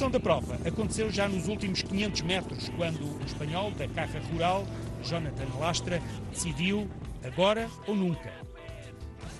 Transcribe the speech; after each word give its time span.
Discussão 0.00 0.18
da 0.18 0.18
prova 0.18 0.58
aconteceu 0.66 1.10
já 1.10 1.28
nos 1.28 1.46
últimos 1.46 1.82
500 1.82 2.22
metros, 2.22 2.70
quando 2.70 3.02
o 3.02 3.22
espanhol 3.22 3.70
da 3.72 3.86
Caja 3.86 4.18
Rural, 4.32 4.66
Jonathan 5.04 5.46
Lastra, 5.58 6.02
decidiu 6.30 6.88
agora 7.22 7.68
ou 7.86 7.94
nunca. 7.94 8.32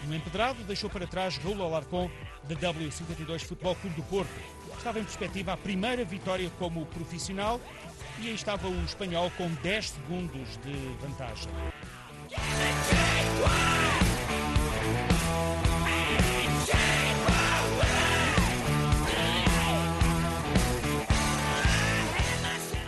No 0.07 0.14
empedrado, 0.14 0.62
deixou 0.64 0.90
para 0.90 1.07
trás 1.07 1.38
Raul 1.38 1.62
Alarcón, 1.62 2.11
da 2.46 2.54
W52 2.54 3.40
Futebol 3.46 3.75
Clube 3.76 3.96
do 3.96 4.02
Porto. 4.02 4.29
Estava 4.76 5.00
em 5.00 5.04
perspectiva 5.04 5.54
a 5.54 5.57
primeira 5.57 6.04
vitória 6.04 6.50
como 6.58 6.85
profissional 6.85 7.58
e 8.18 8.29
aí 8.29 8.35
estava 8.35 8.68
o 8.68 8.85
espanhol 8.85 9.32
com 9.38 9.49
10 9.63 9.88
segundos 9.88 10.58
de 10.58 10.74
vantagem. 11.00 11.49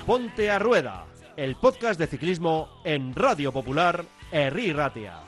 Ponte 0.06 0.50
a 0.50 0.58
Rueda, 0.58 1.06
el 1.36 1.54
podcast 1.54 1.98
de 1.98 2.08
ciclismo 2.08 2.68
en 2.84 3.14
Radio 3.14 3.52
Popular, 3.52 4.04
Herri 4.32 4.72
Ratia. 4.72 5.20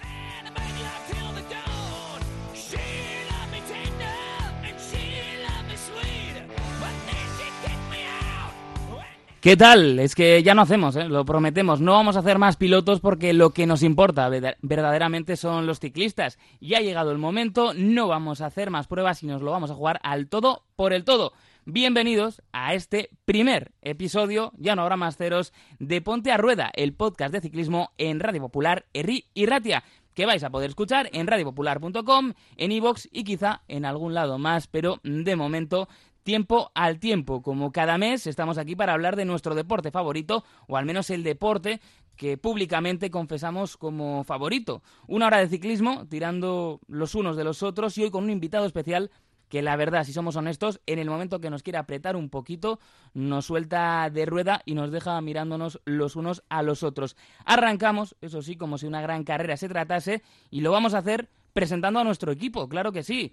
¿Qué 9.44 9.58
tal? 9.58 9.98
Es 9.98 10.14
que 10.14 10.42
ya 10.42 10.54
no 10.54 10.62
hacemos, 10.62 10.96
¿eh? 10.96 11.06
lo 11.06 11.24
prometemos. 11.26 11.80
No 11.80 11.92
vamos 11.92 12.16
a 12.16 12.20
hacer 12.20 12.38
más 12.38 12.56
pilotos 12.56 13.00
porque 13.00 13.34
lo 13.34 13.50
que 13.50 13.66
nos 13.66 13.82
importa 13.82 14.30
verdaderamente 14.62 15.36
son 15.36 15.66
los 15.66 15.80
ciclistas. 15.80 16.38
Ya 16.60 16.78
ha 16.78 16.80
llegado 16.80 17.12
el 17.12 17.18
momento, 17.18 17.74
no 17.74 18.08
vamos 18.08 18.40
a 18.40 18.46
hacer 18.46 18.70
más 18.70 18.86
pruebas 18.86 19.22
y 19.22 19.26
nos 19.26 19.42
lo 19.42 19.50
vamos 19.50 19.70
a 19.70 19.74
jugar 19.74 20.00
al 20.02 20.28
todo 20.28 20.62
por 20.76 20.94
el 20.94 21.04
todo. 21.04 21.32
Bienvenidos 21.66 22.42
a 22.52 22.74
este 22.74 23.08
primer 23.24 23.72
episodio, 23.80 24.52
ya 24.58 24.76
no 24.76 24.82
habrá 24.82 24.98
más 24.98 25.16
ceros, 25.16 25.54
de 25.78 26.02
Ponte 26.02 26.30
a 26.30 26.36
Rueda, 26.36 26.70
el 26.74 26.92
podcast 26.92 27.32
de 27.32 27.40
ciclismo 27.40 27.92
en 27.96 28.20
Radio 28.20 28.42
Popular, 28.42 28.84
Erri 28.92 29.24
y 29.32 29.46
Ratia, 29.46 29.82
que 30.12 30.26
vais 30.26 30.44
a 30.44 30.50
poder 30.50 30.68
escuchar 30.68 31.08
en 31.14 31.26
radiopopular.com, 31.26 32.34
en 32.58 32.70
iVoox 32.70 33.08
y 33.10 33.24
quizá 33.24 33.62
en 33.66 33.86
algún 33.86 34.12
lado 34.12 34.36
más, 34.36 34.66
pero 34.66 35.00
de 35.04 35.36
momento 35.36 35.88
tiempo 36.22 36.70
al 36.74 37.00
tiempo. 37.00 37.40
Como 37.40 37.72
cada 37.72 37.96
mes 37.96 38.26
estamos 38.26 38.58
aquí 38.58 38.76
para 38.76 38.92
hablar 38.92 39.16
de 39.16 39.24
nuestro 39.24 39.54
deporte 39.54 39.90
favorito, 39.90 40.44
o 40.68 40.76
al 40.76 40.84
menos 40.84 41.08
el 41.08 41.22
deporte 41.22 41.80
que 42.14 42.36
públicamente 42.36 43.10
confesamos 43.10 43.78
como 43.78 44.22
favorito. 44.24 44.82
Una 45.06 45.28
hora 45.28 45.38
de 45.38 45.48
ciclismo, 45.48 46.06
tirando 46.08 46.80
los 46.88 47.14
unos 47.14 47.38
de 47.38 47.44
los 47.44 47.62
otros, 47.62 47.96
y 47.96 48.04
hoy 48.04 48.10
con 48.10 48.24
un 48.24 48.30
invitado 48.30 48.66
especial 48.66 49.10
que 49.54 49.62
la 49.62 49.76
verdad, 49.76 50.02
si 50.02 50.12
somos 50.12 50.34
honestos, 50.34 50.80
en 50.84 50.98
el 50.98 51.08
momento 51.08 51.40
que 51.40 51.48
nos 51.48 51.62
quiere 51.62 51.78
apretar 51.78 52.16
un 52.16 52.28
poquito, 52.28 52.80
nos 53.12 53.46
suelta 53.46 54.10
de 54.10 54.26
rueda 54.26 54.62
y 54.64 54.74
nos 54.74 54.90
deja 54.90 55.20
mirándonos 55.20 55.80
los 55.84 56.16
unos 56.16 56.42
a 56.48 56.64
los 56.64 56.82
otros. 56.82 57.16
Arrancamos, 57.44 58.16
eso 58.20 58.42
sí, 58.42 58.56
como 58.56 58.78
si 58.78 58.88
una 58.88 59.00
gran 59.00 59.22
carrera 59.22 59.56
se 59.56 59.68
tratase, 59.68 60.24
y 60.50 60.60
lo 60.60 60.72
vamos 60.72 60.92
a 60.92 60.98
hacer 60.98 61.28
presentando 61.52 62.00
a 62.00 62.04
nuestro 62.04 62.32
equipo, 62.32 62.68
claro 62.68 62.90
que 62.90 63.04
sí. 63.04 63.32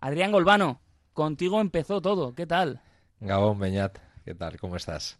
Adrián 0.00 0.32
Golbano, 0.32 0.82
Contigo 1.14 1.62
empezó 1.62 2.02
todo. 2.02 2.34
¿Qué 2.34 2.46
tal? 2.46 2.82
Gabón 3.18 3.58
Beñat, 3.58 3.96
¿qué 4.26 4.34
tal? 4.34 4.60
¿Cómo 4.60 4.76
estás? 4.76 5.18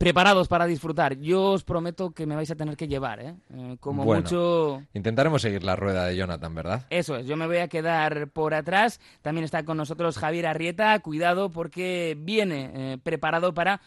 Preparados 0.00 0.48
para 0.48 0.64
disfrutar. 0.64 1.18
Yo 1.18 1.52
os 1.52 1.62
prometo 1.62 2.12
que 2.12 2.24
me 2.24 2.34
vais 2.34 2.50
a 2.50 2.54
tener 2.54 2.74
que 2.74 2.88
llevar, 2.88 3.20
¿eh? 3.20 3.34
eh 3.54 3.76
como 3.80 4.02
mucho. 4.02 4.82
Intentaremos 4.94 5.42
seguir 5.42 5.62
la 5.62 5.76
rueda 5.76 6.06
de 6.06 6.16
Jonathan, 6.16 6.54
¿verdad? 6.54 6.86
Eso 6.88 7.16
es, 7.16 7.26
yo 7.26 7.36
me 7.36 7.46
voy 7.46 7.58
a 7.58 7.68
quedar 7.68 8.30
por 8.30 8.54
atrás. 8.54 8.98
También 9.20 9.44
está 9.44 9.62
con 9.62 9.76
nosotros 9.76 10.16
Javier 10.16 10.46
Arrieta. 10.46 10.98
Cuidado 11.00 11.50
porque 11.50 12.16
viene 12.18 12.70
eh, 12.72 12.96
preparado 12.96 13.52
para 13.52 13.82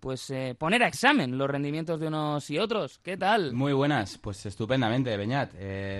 pues 0.00 0.30
eh, 0.30 0.56
poner 0.58 0.82
a 0.82 0.88
examen 0.88 1.36
los 1.36 1.50
rendimientos 1.50 2.00
de 2.00 2.06
unos 2.06 2.48
y 2.48 2.58
otros. 2.58 2.98
¿Qué 3.00 3.18
tal? 3.18 3.52
Muy 3.52 3.74
buenas, 3.74 4.16
pues 4.16 4.46
estupendamente, 4.46 5.14
Beñat. 5.18 5.52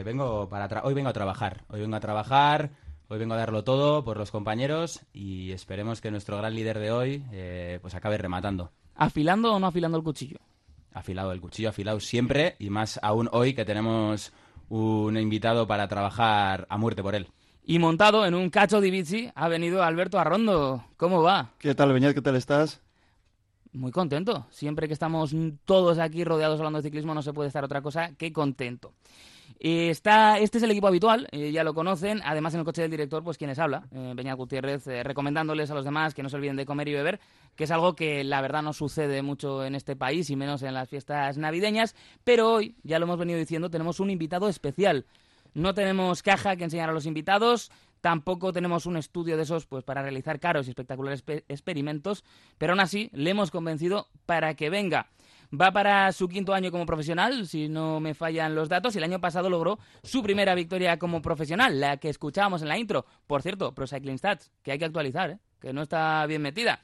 vengo 0.02 0.48
para 0.48 0.82
hoy 0.82 0.94
vengo 0.94 1.10
a 1.10 1.12
trabajar. 1.12 1.66
Hoy 1.68 1.80
vengo 1.82 1.96
a 1.96 2.00
trabajar 2.00 2.70
Hoy 3.10 3.18
vengo 3.18 3.32
a 3.32 3.38
darlo 3.38 3.64
todo 3.64 4.04
por 4.04 4.18
los 4.18 4.30
compañeros 4.30 5.00
y 5.14 5.52
esperemos 5.52 6.02
que 6.02 6.10
nuestro 6.10 6.36
gran 6.36 6.54
líder 6.54 6.78
de 6.78 6.92
hoy 6.92 7.24
eh, 7.32 7.78
pues 7.80 7.94
acabe 7.94 8.18
rematando. 8.18 8.70
¿Afilando 8.98 9.54
o 9.54 9.60
no 9.60 9.68
afilando 9.68 9.96
el 9.96 10.02
cuchillo? 10.02 10.38
Afilado, 10.92 11.30
el 11.30 11.40
cuchillo 11.40 11.68
afilado 11.68 12.00
siempre 12.00 12.56
y 12.58 12.68
más 12.68 12.98
aún 13.00 13.28
hoy 13.30 13.54
que 13.54 13.64
tenemos 13.64 14.32
un 14.68 15.16
invitado 15.16 15.68
para 15.68 15.86
trabajar 15.86 16.66
a 16.68 16.76
muerte 16.76 17.00
por 17.00 17.14
él. 17.14 17.28
Y 17.64 17.78
montado 17.78 18.26
en 18.26 18.34
un 18.34 18.50
cacho 18.50 18.80
de 18.80 18.90
bici 18.90 19.30
ha 19.36 19.46
venido 19.46 19.84
Alberto 19.84 20.18
Arrondo. 20.18 20.84
¿Cómo 20.96 21.22
va? 21.22 21.52
¿Qué 21.58 21.76
tal, 21.76 21.92
Beñat? 21.92 22.12
¿Qué 22.12 22.22
tal 22.22 22.34
estás? 22.34 22.80
Muy 23.72 23.92
contento. 23.92 24.46
Siempre 24.50 24.88
que 24.88 24.94
estamos 24.94 25.32
todos 25.64 26.00
aquí 26.00 26.24
rodeados 26.24 26.58
hablando 26.58 26.80
de 26.80 26.82
ciclismo 26.82 27.14
no 27.14 27.22
se 27.22 27.32
puede 27.32 27.46
estar 27.46 27.62
otra 27.62 27.82
cosa 27.82 28.16
que 28.16 28.32
contento. 28.32 28.94
Eh, 29.60 29.90
está, 29.90 30.38
este 30.38 30.58
es 30.58 30.64
el 30.64 30.70
equipo 30.70 30.86
habitual, 30.86 31.26
eh, 31.32 31.50
ya 31.50 31.64
lo 31.64 31.74
conocen. 31.74 32.20
Además, 32.24 32.54
en 32.54 32.60
el 32.60 32.64
coche 32.64 32.82
del 32.82 32.90
director, 32.90 33.24
pues 33.24 33.38
quienes 33.38 33.58
habla, 33.58 33.88
eh, 33.92 34.34
Gutiérrez, 34.34 34.86
eh, 34.86 35.02
recomendándoles 35.02 35.70
a 35.70 35.74
los 35.74 35.84
demás 35.84 36.14
que 36.14 36.22
no 36.22 36.28
se 36.28 36.36
olviden 36.36 36.56
de 36.56 36.64
comer 36.64 36.88
y 36.88 36.94
beber, 36.94 37.20
que 37.56 37.64
es 37.64 37.70
algo 37.70 37.94
que 37.94 38.22
la 38.22 38.40
verdad 38.40 38.62
no 38.62 38.72
sucede 38.72 39.22
mucho 39.22 39.64
en 39.64 39.74
este 39.74 39.96
país 39.96 40.30
y 40.30 40.36
menos 40.36 40.62
en 40.62 40.74
las 40.74 40.88
fiestas 40.88 41.38
navideñas. 41.38 41.96
Pero 42.22 42.52
hoy, 42.52 42.76
ya 42.84 42.98
lo 42.98 43.06
hemos 43.06 43.18
venido 43.18 43.38
diciendo, 43.38 43.70
tenemos 43.70 43.98
un 43.98 44.10
invitado 44.10 44.48
especial. 44.48 45.06
No 45.54 45.74
tenemos 45.74 46.22
caja 46.22 46.56
que 46.56 46.64
enseñar 46.64 46.90
a 46.90 46.92
los 46.92 47.06
invitados, 47.06 47.72
tampoco 48.00 48.52
tenemos 48.52 48.86
un 48.86 48.96
estudio 48.96 49.36
de 49.36 49.42
esos 49.42 49.66
pues 49.66 49.82
para 49.82 50.02
realizar 50.02 50.38
caros 50.38 50.66
y 50.66 50.70
espectaculares 50.70 51.24
experimentos, 51.48 52.22
pero 52.58 52.74
aún 52.74 52.80
así 52.80 53.10
le 53.12 53.30
hemos 53.30 53.50
convencido 53.50 54.08
para 54.26 54.54
que 54.54 54.70
venga. 54.70 55.08
Va 55.52 55.72
para 55.72 56.12
su 56.12 56.28
quinto 56.28 56.52
año 56.52 56.70
como 56.70 56.84
profesional, 56.84 57.46
si 57.46 57.68
no 57.68 58.00
me 58.00 58.14
fallan 58.14 58.54
los 58.54 58.68
datos, 58.68 58.94
y 58.94 58.98
el 58.98 59.04
año 59.04 59.20
pasado 59.20 59.48
logró 59.48 59.78
su 60.02 60.22
primera 60.22 60.54
victoria 60.54 60.98
como 60.98 61.22
profesional, 61.22 61.80
la 61.80 61.96
que 61.96 62.10
escuchábamos 62.10 62.60
en 62.62 62.68
la 62.68 62.78
intro. 62.78 63.06
Por 63.26 63.42
cierto, 63.42 63.74
Pro 63.74 63.86
Cycling 63.86 64.18
Stats, 64.18 64.50
que 64.62 64.72
hay 64.72 64.78
que 64.78 64.84
actualizar, 64.84 65.30
¿eh? 65.30 65.38
que 65.60 65.72
no 65.72 65.82
está 65.82 66.26
bien 66.26 66.42
metida. 66.42 66.80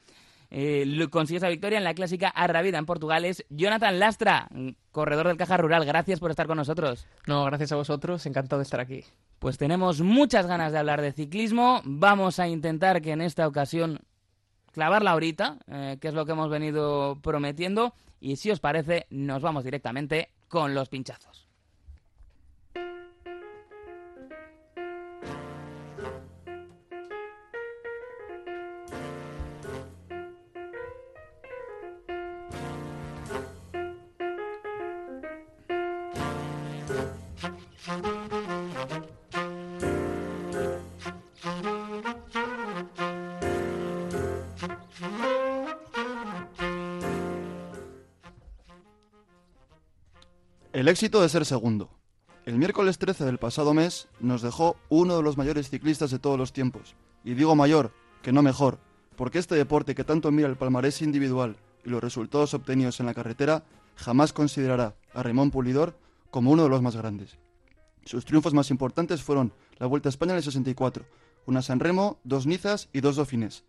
Eh, 0.49 1.07
consigue 1.09 1.37
esa 1.37 1.49
victoria 1.49 1.77
en 1.77 1.83
la 1.83 1.93
clásica 1.93 2.29
Arravida 2.29 2.77
en 2.77 2.85
Portugal 2.85 3.25
es 3.25 3.45
Jonathan 3.49 3.99
Lastra, 3.99 4.47
corredor 4.91 5.27
del 5.27 5.37
Caja 5.37 5.57
Rural. 5.57 5.85
Gracias 5.85 6.19
por 6.19 6.31
estar 6.31 6.47
con 6.47 6.57
nosotros. 6.57 7.07
No, 7.27 7.45
gracias 7.45 7.71
a 7.71 7.75
vosotros, 7.75 8.25
encantado 8.25 8.59
de 8.59 8.63
estar 8.63 8.79
aquí. 8.79 9.03
Pues 9.39 9.57
tenemos 9.57 10.01
muchas 10.01 10.47
ganas 10.47 10.71
de 10.71 10.77
hablar 10.77 11.01
de 11.01 11.11
ciclismo. 11.11 11.81
Vamos 11.83 12.39
a 12.39 12.47
intentar 12.47 13.01
que 13.01 13.11
en 13.11 13.21
esta 13.21 13.47
ocasión 13.47 13.99
clavarla 14.75 15.11
ahorita, 15.11 15.57
eh, 15.67 15.97
que 16.01 16.09
es 16.09 16.13
lo 16.13 16.25
que 16.25 16.33
hemos 16.33 16.49
venido 16.49 17.17
prometiendo. 17.21 17.93
Y 18.19 18.35
si 18.35 18.51
os 18.51 18.59
parece, 18.59 19.07
nos 19.09 19.41
vamos 19.41 19.63
directamente 19.63 20.29
con 20.49 20.75
los 20.75 20.89
pinchazos. 20.89 21.44
El 50.85 50.89
éxito 50.89 51.19
de 51.19 51.29
ser 51.29 51.47
segundo. 51.47 51.89
El 52.45 52.59
miércoles 52.59 52.99
13 52.99 53.25
del 53.25 53.39
pasado 53.39 53.73
mes 53.73 54.07
nos 54.19 54.43
dejó 54.43 54.77
uno 54.89 55.17
de 55.17 55.23
los 55.23 55.35
mayores 55.35 55.71
ciclistas 55.71 56.11
de 56.11 56.19
todos 56.19 56.37
los 56.37 56.53
tiempos. 56.53 56.93
Y 57.23 57.33
digo 57.33 57.55
mayor, 57.55 57.91
que 58.21 58.31
no 58.31 58.43
mejor, 58.43 58.77
porque 59.15 59.39
este 59.39 59.55
deporte 59.55 59.95
que 59.95 60.03
tanto 60.03 60.31
mira 60.31 60.47
el 60.47 60.57
palmarés 60.57 61.01
individual 61.01 61.55
y 61.83 61.89
los 61.89 62.03
resultados 62.03 62.53
obtenidos 62.53 62.99
en 62.99 63.07
la 63.07 63.15
carretera 63.15 63.63
jamás 63.95 64.31
considerará 64.31 64.93
a 65.15 65.23
Raymond 65.23 65.51
Pulidor 65.51 65.97
como 66.29 66.51
uno 66.51 66.61
de 66.61 66.69
los 66.69 66.83
más 66.83 66.95
grandes. 66.95 67.39
Sus 68.05 68.23
triunfos 68.23 68.53
más 68.53 68.69
importantes 68.69 69.23
fueron 69.23 69.53
la 69.79 69.87
Vuelta 69.87 70.09
a 70.09 70.11
España 70.11 70.33
en 70.33 70.37
el 70.37 70.43
64, 70.43 71.03
una 71.47 71.63
San 71.63 71.79
Remo, 71.79 72.19
dos 72.23 72.45
Nizas 72.45 72.89
y 72.93 73.01
dos 73.01 73.15
Dauphines. 73.15 73.63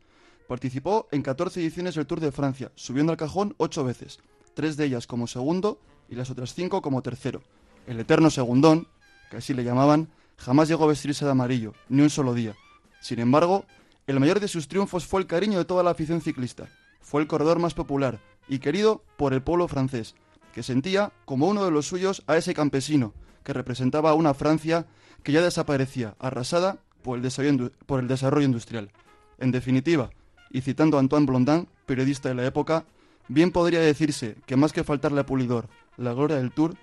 Participó 0.48 1.08
en 1.12 1.22
14 1.22 1.62
ediciones 1.62 1.94
del 1.94 2.06
Tour 2.06 2.20
de 2.20 2.30
Francia, 2.30 2.72
subiendo 2.74 3.10
al 3.10 3.16
cajón 3.16 3.54
ocho 3.56 3.84
veces, 3.84 4.18
tres 4.52 4.76
de 4.76 4.84
ellas 4.84 5.06
como 5.06 5.26
segundo 5.26 5.80
y 6.08 6.14
las 6.14 6.30
otras 6.30 6.54
cinco 6.54 6.82
como 6.82 7.02
tercero. 7.02 7.42
El 7.86 8.00
eterno 8.00 8.30
segundón, 8.30 8.86
que 9.30 9.38
así 9.38 9.54
le 9.54 9.64
llamaban, 9.64 10.08
jamás 10.36 10.68
llegó 10.68 10.84
a 10.84 10.88
vestirse 10.88 11.24
de 11.24 11.30
amarillo, 11.30 11.74
ni 11.88 12.02
un 12.02 12.10
solo 12.10 12.34
día. 12.34 12.54
Sin 13.00 13.18
embargo, 13.18 13.64
el 14.06 14.20
mayor 14.20 14.40
de 14.40 14.48
sus 14.48 14.68
triunfos 14.68 15.06
fue 15.06 15.20
el 15.20 15.26
cariño 15.26 15.58
de 15.58 15.64
toda 15.64 15.82
la 15.82 15.90
afición 15.90 16.20
ciclista. 16.20 16.68
Fue 17.00 17.20
el 17.20 17.28
corredor 17.28 17.58
más 17.58 17.74
popular 17.74 18.20
y 18.48 18.58
querido 18.58 19.02
por 19.16 19.32
el 19.32 19.42
pueblo 19.42 19.68
francés, 19.68 20.14
que 20.52 20.62
sentía 20.62 21.12
como 21.24 21.48
uno 21.48 21.64
de 21.64 21.70
los 21.70 21.86
suyos 21.86 22.22
a 22.26 22.36
ese 22.36 22.54
campesino, 22.54 23.12
que 23.44 23.52
representaba 23.52 24.10
a 24.10 24.14
una 24.14 24.34
Francia 24.34 24.86
que 25.22 25.32
ya 25.32 25.42
desaparecía, 25.42 26.14
arrasada 26.18 26.78
por 27.02 27.18
el, 27.18 28.08
desarrollo 28.08 28.46
industrial. 28.46 28.90
En 29.38 29.50
definitiva, 29.52 30.10
Y 30.50 30.60
citando 30.60 30.96
a 30.96 31.00
Antoine 31.00 31.26
Blondin, 31.26 31.68
periodista 31.86 32.28
de 32.28 32.36
la 32.36 32.46
época, 32.46 32.84
bien 33.28 33.52
podría 33.52 33.80
decirse 33.80 34.36
que 34.46 34.56
más 34.56 34.72
que 34.72 34.84
faltarle 34.84 35.20
a 35.20 35.26
Pulidor 35.26 35.68
la 35.96 36.12
gloria 36.12 36.36
del 36.36 36.52
Tour, 36.52 36.74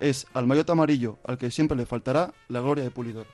es 0.00 0.26
al 0.34 0.46
maillot 0.46 0.68
amarillo 0.70 1.18
al 1.24 1.38
que 1.38 1.50
siempre 1.50 1.76
le 1.76 1.86
faltará 1.86 2.32
la 2.48 2.60
gloria 2.60 2.84
de 2.84 2.90
Pulidor. 2.90 3.26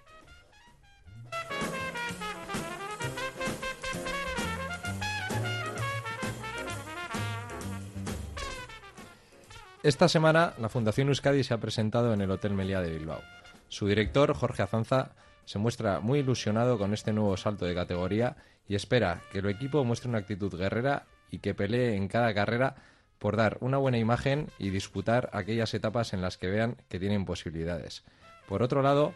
Esta 9.83 10.09
semana 10.09 10.55
la 10.59 10.69
Fundación 10.69 11.09
Euskadi 11.09 11.45
se 11.45 11.55
ha 11.55 11.61
presentado 11.61 12.13
en 12.13 12.21
el 12.21 12.31
Hotel 12.31 12.53
Meliá 12.53 12.83
de 12.83 12.91
Bilbao. 12.91 13.23
Su 13.69 13.87
director, 13.87 14.35
Jorge 14.35 14.63
Azanza, 14.63 15.13
se 15.45 15.59
muestra 15.59 16.01
muy 16.01 16.19
ilusionado 16.19 16.79
con 16.79 16.93
este 16.93 17.13
nuevo 17.13 17.37
salto 17.37 17.65
de 17.65 17.75
categoría 17.75 18.37
y 18.67 18.75
espera 18.75 19.23
que 19.33 19.39
el 19.39 19.47
equipo 19.47 19.85
muestre 19.85 20.11
una 20.11 20.19
actitud 20.19 20.55
guerrera 20.55 21.07
y 21.31 21.39
que 21.39 21.55
pelee 21.55 21.95
en 21.95 22.09
cada 22.09 22.33
carrera 22.35 22.77
por 23.19 23.37
dar 23.37 23.59
una 23.61 23.79
buena 23.79 23.99
imagen 23.99 24.49
y 24.59 24.71
disputar 24.71 25.31
aquellas 25.33 25.75
etapas 25.75 26.13
en 26.13 26.23
las 26.23 26.39
que 26.39 26.49
vean 26.49 26.77
que 26.89 27.01
tienen 27.01 27.25
posibilidades. 27.25 28.05
Por 28.47 28.63
otro 28.63 28.83
lado, 28.83 29.13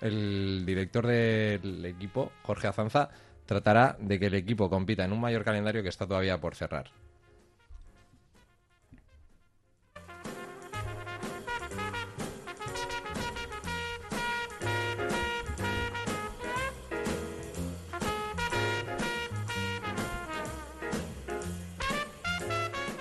el 0.00 0.64
director 0.66 1.06
del 1.06 1.84
equipo, 1.84 2.30
Jorge 2.42 2.68
Azanza, 2.68 3.10
tratará 3.46 3.96
de 3.98 4.18
que 4.18 4.26
el 4.26 4.34
equipo 4.34 4.68
compita 4.68 5.04
en 5.04 5.12
un 5.12 5.20
mayor 5.20 5.44
calendario 5.44 5.82
que 5.82 5.88
está 5.88 6.06
todavía 6.06 6.40
por 6.40 6.54
cerrar. 6.54 6.90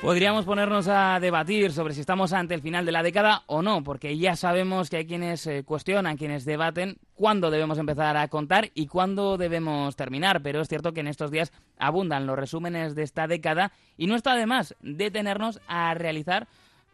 Podríamos 0.08 0.46
ponernos 0.46 0.88
a 0.88 1.20
debatir 1.20 1.74
sobre 1.74 1.94
si 1.94 2.00
estamos 2.00 2.32
ante 2.32 2.54
el 2.54 2.62
final 2.62 2.86
de 2.86 2.94
la 2.94 3.04
década 3.04 3.44
o 3.46 3.62
no, 3.62 3.84
porque 3.84 4.18
ya 4.18 4.38
sabemos 4.38 4.90
que 4.90 4.96
hay 4.96 5.06
quienes 5.06 5.46
eh, 5.48 5.66
cuestionan, 5.66 6.16
quienes 6.16 6.46
debaten 6.46 6.96
cuándo 7.14 7.52
debemos 7.52 7.78
empezar 7.78 8.16
a 8.16 8.30
contar 8.30 8.72
y 8.74 8.88
cuándo 8.88 9.36
debemos 9.36 9.98
terminar, 9.98 10.42
pero 10.42 10.62
es 10.62 10.70
cierto 10.70 10.94
que 10.94 11.02
en 11.02 11.08
estos 11.08 11.30
días 11.30 11.52
abundan 11.78 12.26
los 12.26 12.40
resúmenes 12.40 12.96
de 12.96 13.04
esta 13.04 13.28
década 13.28 13.74
y 13.98 14.08
no 14.08 14.16
está 14.16 14.36
de 14.36 14.46
más 14.46 14.78
detenernos 14.80 15.60
a 15.68 15.94
realizar 15.94 16.48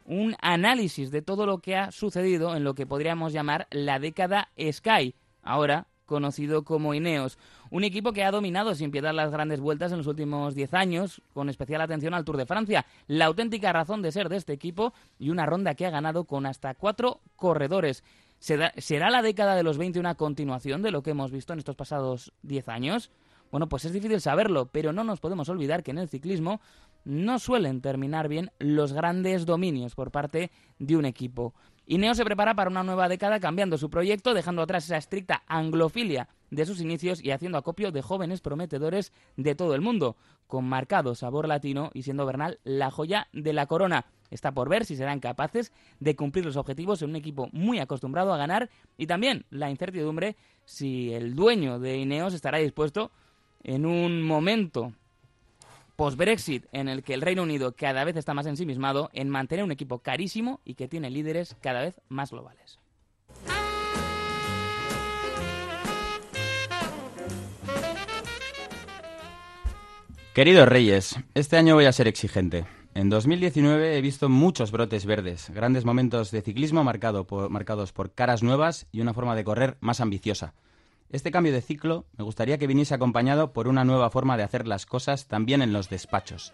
un 0.08 0.36
análisis 0.42 1.12
de 1.12 1.22
todo 1.22 1.46
lo 1.46 1.60
que 1.60 1.76
ha 1.76 1.92
sucedido 1.92 2.56
en 2.56 2.64
lo 2.64 2.74
que 2.74 2.88
podríamos 2.88 3.32
llamar 3.32 3.68
la 3.70 4.00
década 4.00 4.50
Sky, 4.58 5.14
ahora 5.44 5.86
conocido 6.06 6.64
como 6.64 6.94
Ineos. 6.94 7.38
Un 7.74 7.84
equipo 7.84 8.14
que 8.14 8.24
ha 8.24 8.30
dominado 8.30 8.76
sin 8.76 8.92
piedad 8.92 9.16
las 9.16 9.32
grandes 9.32 9.60
vueltas 9.60 9.92
en 9.92 9.98
los 9.98 10.06
últimos 10.06 10.54
10 10.54 10.76
años, 10.76 11.24
con 11.34 11.50
especial 11.50 11.82
atención 11.82 12.14
al 12.14 12.24
Tour 12.24 12.38
de 12.38 12.46
Francia. 12.46 12.86
La 13.08 13.26
auténtica 13.26 13.74
razón 13.74 14.04
de 14.04 14.12
ser 14.12 14.30
de 14.30 14.38
este 14.38 14.54
equipo 14.54 14.94
y 15.18 15.32
una 15.32 15.48
ronda 15.48 15.74
que 15.74 15.88
ha 15.88 15.90
ganado 15.90 16.26
con 16.26 16.46
hasta 16.46 16.76
cuatro 16.76 17.22
corredores. 17.36 18.04
¿Será 18.38 19.10
la 19.10 19.24
década 19.24 19.56
de 19.56 19.64
los 19.64 19.80
20 19.80 20.00
una 20.00 20.14
continuación 20.14 20.84
de 20.84 20.92
lo 20.92 21.02
que 21.02 21.10
hemos 21.10 21.32
visto 21.32 21.52
en 21.52 21.58
estos 21.58 21.76
pasados 21.76 22.32
10 22.44 22.70
años? 22.70 23.10
Bueno, 23.50 23.70
pues 23.70 23.86
es 23.86 23.94
difícil 23.94 24.22
saberlo, 24.22 24.68
pero 24.68 24.94
no 24.94 25.04
nos 25.04 25.20
podemos 25.20 25.50
olvidar 25.50 25.82
que 25.82 25.90
en 25.90 25.98
el 25.98 26.10
ciclismo 26.10 26.62
no 27.06 27.40
suelen 27.40 27.82
terminar 27.82 28.28
bien 28.28 28.52
los 28.60 28.94
grandes 28.94 29.48
dominios 29.48 29.96
por 29.96 30.12
parte 30.12 30.52
de 30.78 30.96
un 30.96 31.06
equipo. 31.06 31.56
Ineo 31.86 32.16
se 32.16 32.24
prepara 32.24 32.56
para 32.56 32.70
una 32.70 32.84
nueva 32.84 33.10
década 33.10 33.42
cambiando 33.42 33.78
su 33.78 33.90
proyecto, 33.90 34.34
dejando 34.34 34.62
atrás 34.62 34.86
esa 34.86 34.96
estricta 34.96 35.44
anglofilia 35.48 36.30
de 36.50 36.66
sus 36.66 36.80
inicios 36.80 37.22
y 37.22 37.32
haciendo 37.32 37.58
acopio 37.58 37.92
de 37.92 38.02
jóvenes 38.02 38.40
prometedores 38.40 39.12
de 39.36 39.54
todo 39.54 39.76
el 39.76 39.82
mundo, 39.82 40.16
con 40.48 40.64
marcado 40.64 41.14
sabor 41.14 41.46
latino 41.46 41.90
y 41.94 42.04
siendo 42.04 42.26
Bernal 42.26 42.60
la 42.64 42.90
joya 42.90 43.28
de 43.34 43.52
la 43.52 43.66
corona. 43.66 44.06
Está 44.32 44.54
por 44.54 44.70
ver 44.70 44.86
si 44.86 44.96
serán 44.96 45.20
capaces 45.20 45.74
de 46.00 46.16
cumplir 46.16 46.46
los 46.46 46.56
objetivos 46.56 47.02
en 47.02 47.10
un 47.10 47.16
equipo 47.18 47.50
muy 47.52 47.80
acostumbrado 47.80 48.34
a 48.34 48.38
ganar 48.38 48.70
y 48.98 49.06
también 49.06 49.46
la 49.50 49.70
incertidumbre 49.70 50.38
si 50.64 51.14
el 51.14 51.36
dueño 51.36 51.80
de 51.80 51.98
Ineos 51.98 52.34
estará 52.34 52.60
dispuesto 52.60 53.12
en 53.62 53.86
un 53.86 54.24
momento 54.24 54.94
post-Brexit 55.96 56.66
en 56.72 56.88
el 56.88 57.04
que 57.04 57.14
el 57.14 57.22
Reino 57.22 57.44
Unido 57.44 57.76
cada 57.76 58.04
vez 58.04 58.16
está 58.18 58.34
más 58.34 58.46
ensimismado 58.46 59.10
en 59.14 59.30
mantener 59.30 59.64
un 59.64 59.72
equipo 59.72 60.00
carísimo 60.00 60.62
y 60.66 60.76
que 60.76 60.88
tiene 60.88 61.10
líderes 61.10 61.56
cada 61.62 61.82
vez 61.82 62.02
más 62.10 62.32
globales. 62.32 62.80
Queridos 70.34 70.68
Reyes, 70.68 71.16
este 71.36 71.58
año 71.58 71.76
voy 71.76 71.86
a 71.86 71.92
ser 71.92 72.08
exigente. 72.08 72.66
En 72.96 73.10
2019 73.10 73.98
he 73.98 74.02
visto 74.02 74.30
muchos 74.30 74.72
brotes 74.72 75.06
verdes, 75.06 75.52
grandes 75.52 75.86
momentos 75.86 76.32
de 76.32 76.42
ciclismo 76.42 76.84
marcados 76.84 77.92
por 77.92 78.14
caras 78.14 78.42
nuevas 78.42 78.88
y 78.92 79.02
una 79.02 79.14
forma 79.14 79.36
de 79.36 79.44
correr 79.44 79.78
más 79.80 80.00
ambiciosa. 80.00 80.56
Este 81.10 81.32
cambio 81.32 81.54
de 81.54 81.62
ciclo 81.62 82.06
me 82.18 82.24
gustaría 82.24 82.58
que 82.58 82.68
viniese 82.68 82.96
acompañado 82.96 83.54
por 83.54 83.68
una 83.68 83.84
nueva 83.84 84.10
forma 84.10 84.38
de 84.38 84.44
hacer 84.44 84.68
las 84.68 84.86
cosas 84.86 85.28
también 85.28 85.62
en 85.62 85.74
los 85.74 85.90
despachos. 85.90 86.54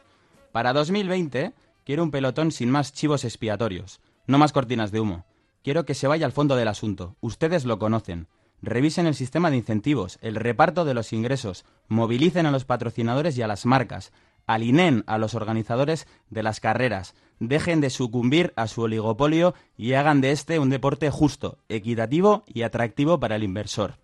Para 0.52 0.74
2020 0.74 1.54
quiero 1.86 2.04
un 2.04 2.12
pelotón 2.12 2.52
sin 2.52 2.70
más 2.70 2.94
chivos 2.94 3.24
expiatorios, 3.24 4.02
no 4.28 4.38
más 4.38 4.52
cortinas 4.52 4.92
de 4.92 5.00
humo. 5.00 5.26
Quiero 5.64 5.86
que 5.86 5.94
se 5.94 6.08
vaya 6.08 6.26
al 6.26 6.32
fondo 6.32 6.56
del 6.56 6.68
asunto. 6.68 7.16
Ustedes 7.22 7.66
lo 7.66 7.80
conocen. 7.80 8.28
Revisen 8.62 9.08
el 9.08 9.16
sistema 9.16 9.50
de 9.50 9.58
incentivos, 9.58 10.20
el 10.22 10.36
reparto 10.36 10.84
de 10.84 10.94
los 10.94 11.14
ingresos, 11.14 11.66
movilicen 11.88 12.46
a 12.46 12.52
los 12.52 12.66
patrocinadores 12.66 13.38
y 13.38 13.42
a 13.42 13.48
las 13.48 13.66
marcas, 13.66 14.12
alineen 14.48 15.04
a 15.08 15.18
los 15.18 15.36
organizadores 15.36 16.08
de 16.30 16.44
las 16.44 16.60
carreras, 16.60 17.16
dejen 17.40 17.80
de 17.82 17.90
sucumbir 17.90 18.52
a 18.56 18.68
su 18.68 18.82
oligopolio 18.82 19.54
y 19.78 19.94
hagan 19.94 20.22
de 20.22 20.32
este 20.32 20.60
un 20.60 20.70
deporte 20.70 21.10
justo, 21.10 21.60
equitativo 21.70 22.44
y 22.48 22.64
atractivo 22.64 23.20
para 23.20 23.36
el 23.36 23.44
inversor. 23.44 24.00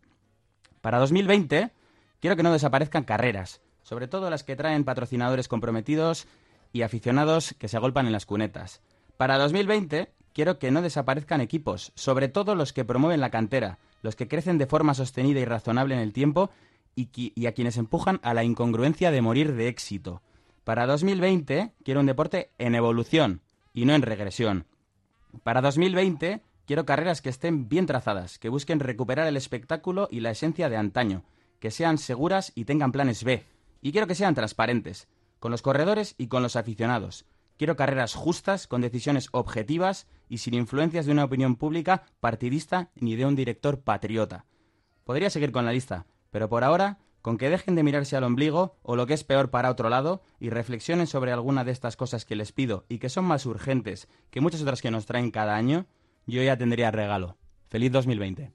Para 0.85 0.99
2020 0.99 1.71
quiero 2.19 2.35
que 2.35 2.43
no 2.43 2.53
desaparezcan 2.53 3.05
carreras, 3.05 3.59
sobre 3.81 4.07
todo 4.07 4.29
las 4.29 4.43
que 4.43 4.55
traen 4.55 4.83
patrocinadores 4.83 5.47
comprometidos 5.47 6.27
y 6.73 6.83
aficionados 6.83 7.55
que 7.57 7.67
se 7.67 7.77
agolpan 7.77 8.05
en 8.05 8.11
las 8.11 8.27
cunetas. 8.27 8.83
Para 9.17 9.39
2020 9.39 10.11
quiero 10.31 10.59
que 10.59 10.69
no 10.69 10.83
desaparezcan 10.83 11.41
equipos, 11.41 11.91
sobre 11.95 12.27
todo 12.27 12.53
los 12.53 12.71
que 12.71 12.85
promueven 12.85 13.19
la 13.19 13.31
cantera, 13.31 13.79
los 14.03 14.15
que 14.15 14.27
crecen 14.27 14.59
de 14.59 14.67
forma 14.67 14.93
sostenida 14.93 15.39
y 15.39 15.45
razonable 15.45 15.95
en 15.95 16.01
el 16.01 16.13
tiempo 16.13 16.51
y, 16.95 17.47
a 17.47 17.53
quienes 17.53 17.77
empujan 17.77 18.19
a 18.21 18.35
la 18.35 18.43
incongruencia 18.43 19.09
de 19.09 19.23
morir 19.23 19.55
de 19.55 19.69
éxito. 19.69 20.21
Para 20.65 20.85
2020 20.85 21.71
quiero 21.83 21.99
un 21.99 22.05
deporte 22.05 22.51
en 22.59 22.75
evolución 22.75 23.41
y 23.73 23.85
no 23.85 23.95
en 23.95 24.03
regresión. 24.03 24.67
Para 25.41 25.61
2020 25.61 26.43
Quiero 26.65 26.85
carreras 26.85 27.21
que 27.21 27.29
estén 27.29 27.69
bien 27.69 27.85
trazadas, 27.85 28.39
que 28.39 28.49
busquen 28.49 28.79
recuperar 28.79 29.27
el 29.27 29.37
espectáculo 29.37 30.07
y 30.09 30.21
la 30.21 30.31
esencia 30.31 30.67
de 30.67 30.77
antaño, 30.77 31.23
que 31.59 31.69
sean 31.69 31.97
seguras 31.97 32.51
y 32.55 32.65
tengan 32.65 32.91
planes 32.91 33.23
B. 33.23 33.45
Y 33.81 33.91
quiero 33.91 34.07
que 34.07 34.15
sean 34.15 34.33
transparentes, 34.33 35.07
con 35.39 35.51
los 35.51 35.61
corredores 35.61 36.15
y 36.17 36.27
con 36.27 36.41
los 36.41 36.55
aficionados. 36.55 37.25
Quiero 37.57 37.75
carreras 37.75 38.15
justas, 38.15 38.67
con 38.67 38.81
decisiones 38.81 39.29
objetivas 39.31 40.07
y 40.27 40.39
sin 40.39 40.55
influencias 40.55 41.05
de 41.05 41.11
una 41.11 41.23
opinión 41.23 41.55
pública 41.55 42.03
partidista 42.19 42.89
ni 42.95 43.15
de 43.15 43.25
un 43.25 43.35
director 43.35 43.81
patriota. 43.81 44.45
Podría 45.03 45.29
seguir 45.29 45.51
con 45.51 45.65
la 45.65 45.71
lista, 45.71 46.07
pero 46.31 46.49
por 46.49 46.63
ahora, 46.63 46.97
con 47.21 47.37
que 47.37 47.49
dejen 47.49 47.75
de 47.75 47.83
mirarse 47.83 48.17
al 48.17 48.23
ombligo 48.23 48.75
o 48.81 48.95
lo 48.95 49.05
que 49.05 49.13
es 49.13 49.23
peor 49.23 49.51
para 49.51 49.69
otro 49.69 49.89
lado 49.89 50.21
y 50.39 50.49
reflexionen 50.49 51.07
sobre 51.07 51.31
alguna 51.31 51.63
de 51.63 51.71
estas 51.71 51.95
cosas 51.95 52.25
que 52.25 52.35
les 52.35 52.51
pido 52.51 52.85
y 52.89 52.97
que 52.97 53.09
son 53.09 53.25
más 53.25 53.45
urgentes 53.45 54.07
que 54.31 54.41
muchas 54.41 54.61
otras 54.61 54.81
que 54.81 54.91
nos 54.91 55.05
traen 55.05 55.31
cada 55.31 55.55
año, 55.55 55.85
yo 56.25 56.43
ya 56.43 56.57
tendría 56.57 56.91
regalo. 56.91 57.37
Feliz 57.69 57.91
2020. 57.91 58.51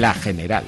La 0.00 0.12
General. 0.12 0.64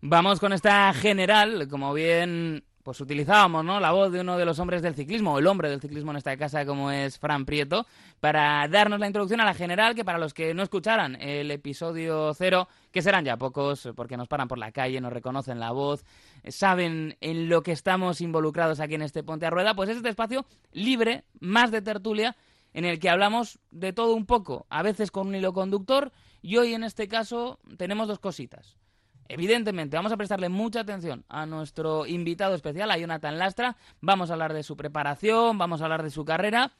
Vamos 0.00 0.40
con 0.40 0.54
esta 0.54 0.94
general, 0.94 1.68
como 1.68 1.92
bien 1.92 2.64
pues 2.82 3.00
utilizábamos 3.00 3.64
¿no? 3.64 3.78
la 3.78 3.90
voz 3.90 4.10
de 4.12 4.20
uno 4.20 4.38
de 4.38 4.44
los 4.46 4.58
hombres 4.58 4.80
del 4.80 4.94
ciclismo, 4.94 5.34
o 5.34 5.38
el 5.38 5.46
hombre 5.48 5.68
del 5.68 5.82
ciclismo 5.82 6.12
en 6.12 6.18
esta 6.18 6.36
casa, 6.36 6.64
como 6.64 6.90
es 6.90 7.18
Fran 7.18 7.44
Prieto, 7.44 7.84
para 8.20 8.66
darnos 8.68 9.00
la 9.00 9.08
introducción 9.08 9.40
a 9.40 9.44
la 9.44 9.54
general, 9.54 9.94
que 9.94 10.04
para 10.04 10.18
los 10.18 10.32
que 10.32 10.54
no 10.54 10.62
escucharan 10.62 11.20
el 11.20 11.50
episodio 11.50 12.32
cero, 12.32 12.68
que 12.92 13.02
serán 13.02 13.24
ya 13.24 13.36
pocos, 13.36 13.90
porque 13.96 14.16
nos 14.16 14.28
paran 14.28 14.48
por 14.48 14.56
la 14.56 14.72
calle, 14.72 15.00
nos 15.00 15.12
reconocen 15.12 15.58
la 15.58 15.72
voz, 15.72 16.06
saben 16.46 17.16
en 17.20 17.48
lo 17.50 17.62
que 17.62 17.72
estamos 17.72 18.20
involucrados 18.20 18.80
aquí 18.80 18.94
en 18.94 19.02
este 19.02 19.24
Ponte 19.24 19.44
a 19.44 19.50
Rueda, 19.50 19.74
pues 19.74 19.90
es 19.90 19.96
este 19.96 20.08
espacio 20.08 20.46
libre, 20.72 21.24
más 21.40 21.72
de 21.72 21.82
tertulia, 21.82 22.36
en 22.76 22.84
el 22.84 22.98
que 22.98 23.08
hablamos 23.08 23.58
de 23.70 23.94
todo 23.94 24.14
un 24.14 24.26
poco, 24.26 24.66
a 24.68 24.82
veces 24.82 25.10
con 25.10 25.28
un 25.28 25.34
hilo 25.34 25.54
conductor, 25.54 26.12
y 26.42 26.58
hoy 26.58 26.74
en 26.74 26.84
este 26.84 27.08
caso 27.08 27.58
tenemos 27.78 28.06
dos 28.06 28.18
cositas. 28.18 28.76
Evidentemente, 29.28 29.96
vamos 29.96 30.12
a 30.12 30.18
prestarle 30.18 30.50
mucha 30.50 30.80
atención 30.80 31.24
a 31.30 31.46
nuestro 31.46 32.06
invitado 32.06 32.54
especial, 32.54 32.90
a 32.90 32.98
Jonathan 32.98 33.38
Lastra. 33.38 33.78
Vamos 34.02 34.28
a 34.28 34.34
hablar 34.34 34.52
de 34.52 34.62
su 34.62 34.76
preparación, 34.76 35.56
vamos 35.56 35.80
a 35.80 35.84
hablar 35.84 36.02
de 36.02 36.10
su 36.10 36.26
carrera. 36.26 36.72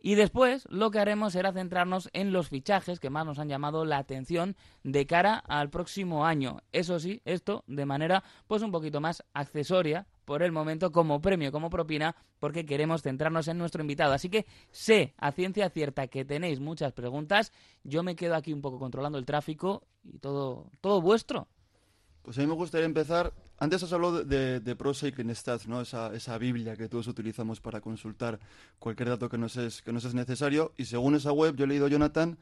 Y 0.00 0.14
después 0.14 0.68
lo 0.70 0.92
que 0.92 1.00
haremos 1.00 1.32
será 1.32 1.52
centrarnos 1.52 2.10
en 2.12 2.32
los 2.32 2.48
fichajes 2.48 3.00
que 3.00 3.10
más 3.10 3.26
nos 3.26 3.40
han 3.40 3.48
llamado 3.48 3.84
la 3.84 3.98
atención 3.98 4.56
de 4.84 5.04
cara 5.06 5.34
al 5.34 5.68
próximo 5.68 6.24
año. 6.24 6.62
Eso 6.70 7.00
sí, 7.00 7.22
esto 7.24 7.64
de 7.66 7.86
manera 7.86 8.22
pues 8.46 8.62
un 8.62 8.70
poquito 8.70 9.00
más 9.00 9.24
accesoria 9.34 10.06
por 10.24 10.42
el 10.42 10.52
momento 10.52 10.92
como 10.92 11.20
premio, 11.20 11.52
como 11.52 11.70
propina, 11.70 12.16
porque 12.38 12.66
queremos 12.66 13.02
centrarnos 13.02 13.48
en 13.48 13.58
nuestro 13.58 13.82
invitado. 13.82 14.12
Así 14.12 14.28
que 14.28 14.46
sé 14.70 15.14
a 15.18 15.32
ciencia 15.32 15.68
cierta 15.70 16.06
que 16.08 16.24
tenéis 16.24 16.60
muchas 16.60 16.92
preguntas. 16.92 17.52
Yo 17.84 18.02
me 18.02 18.16
quedo 18.16 18.34
aquí 18.34 18.52
un 18.52 18.62
poco 18.62 18.78
controlando 18.78 19.18
el 19.18 19.26
tráfico 19.26 19.84
y 20.04 20.18
todo, 20.18 20.70
todo 20.80 21.00
vuestro. 21.00 21.48
Pues 22.22 22.36
a 22.38 22.42
mí 22.42 22.46
me 22.46 22.54
gustaría 22.54 22.86
empezar. 22.86 23.32
Antes 23.58 23.82
has 23.82 23.92
hablado 23.92 24.24
de, 24.24 24.60
de 24.60 24.76
Pro 24.76 24.94
Cycling 24.94 25.34
Stats, 25.34 25.66
¿no? 25.66 25.80
Esa, 25.80 26.14
esa 26.14 26.38
Biblia 26.38 26.76
que 26.76 26.88
todos 26.88 27.06
utilizamos 27.08 27.60
para 27.60 27.80
consultar 27.80 28.38
cualquier 28.78 29.08
dato 29.08 29.28
que 29.28 29.38
nos, 29.38 29.56
es, 29.56 29.82
que 29.82 29.92
nos 29.92 30.04
es 30.04 30.14
necesario. 30.14 30.72
Y 30.76 30.84
según 30.84 31.14
esa 31.14 31.32
web, 31.32 31.56
yo 31.56 31.64
he 31.64 31.68
leído, 31.68 31.88
Jonathan, 31.88 32.38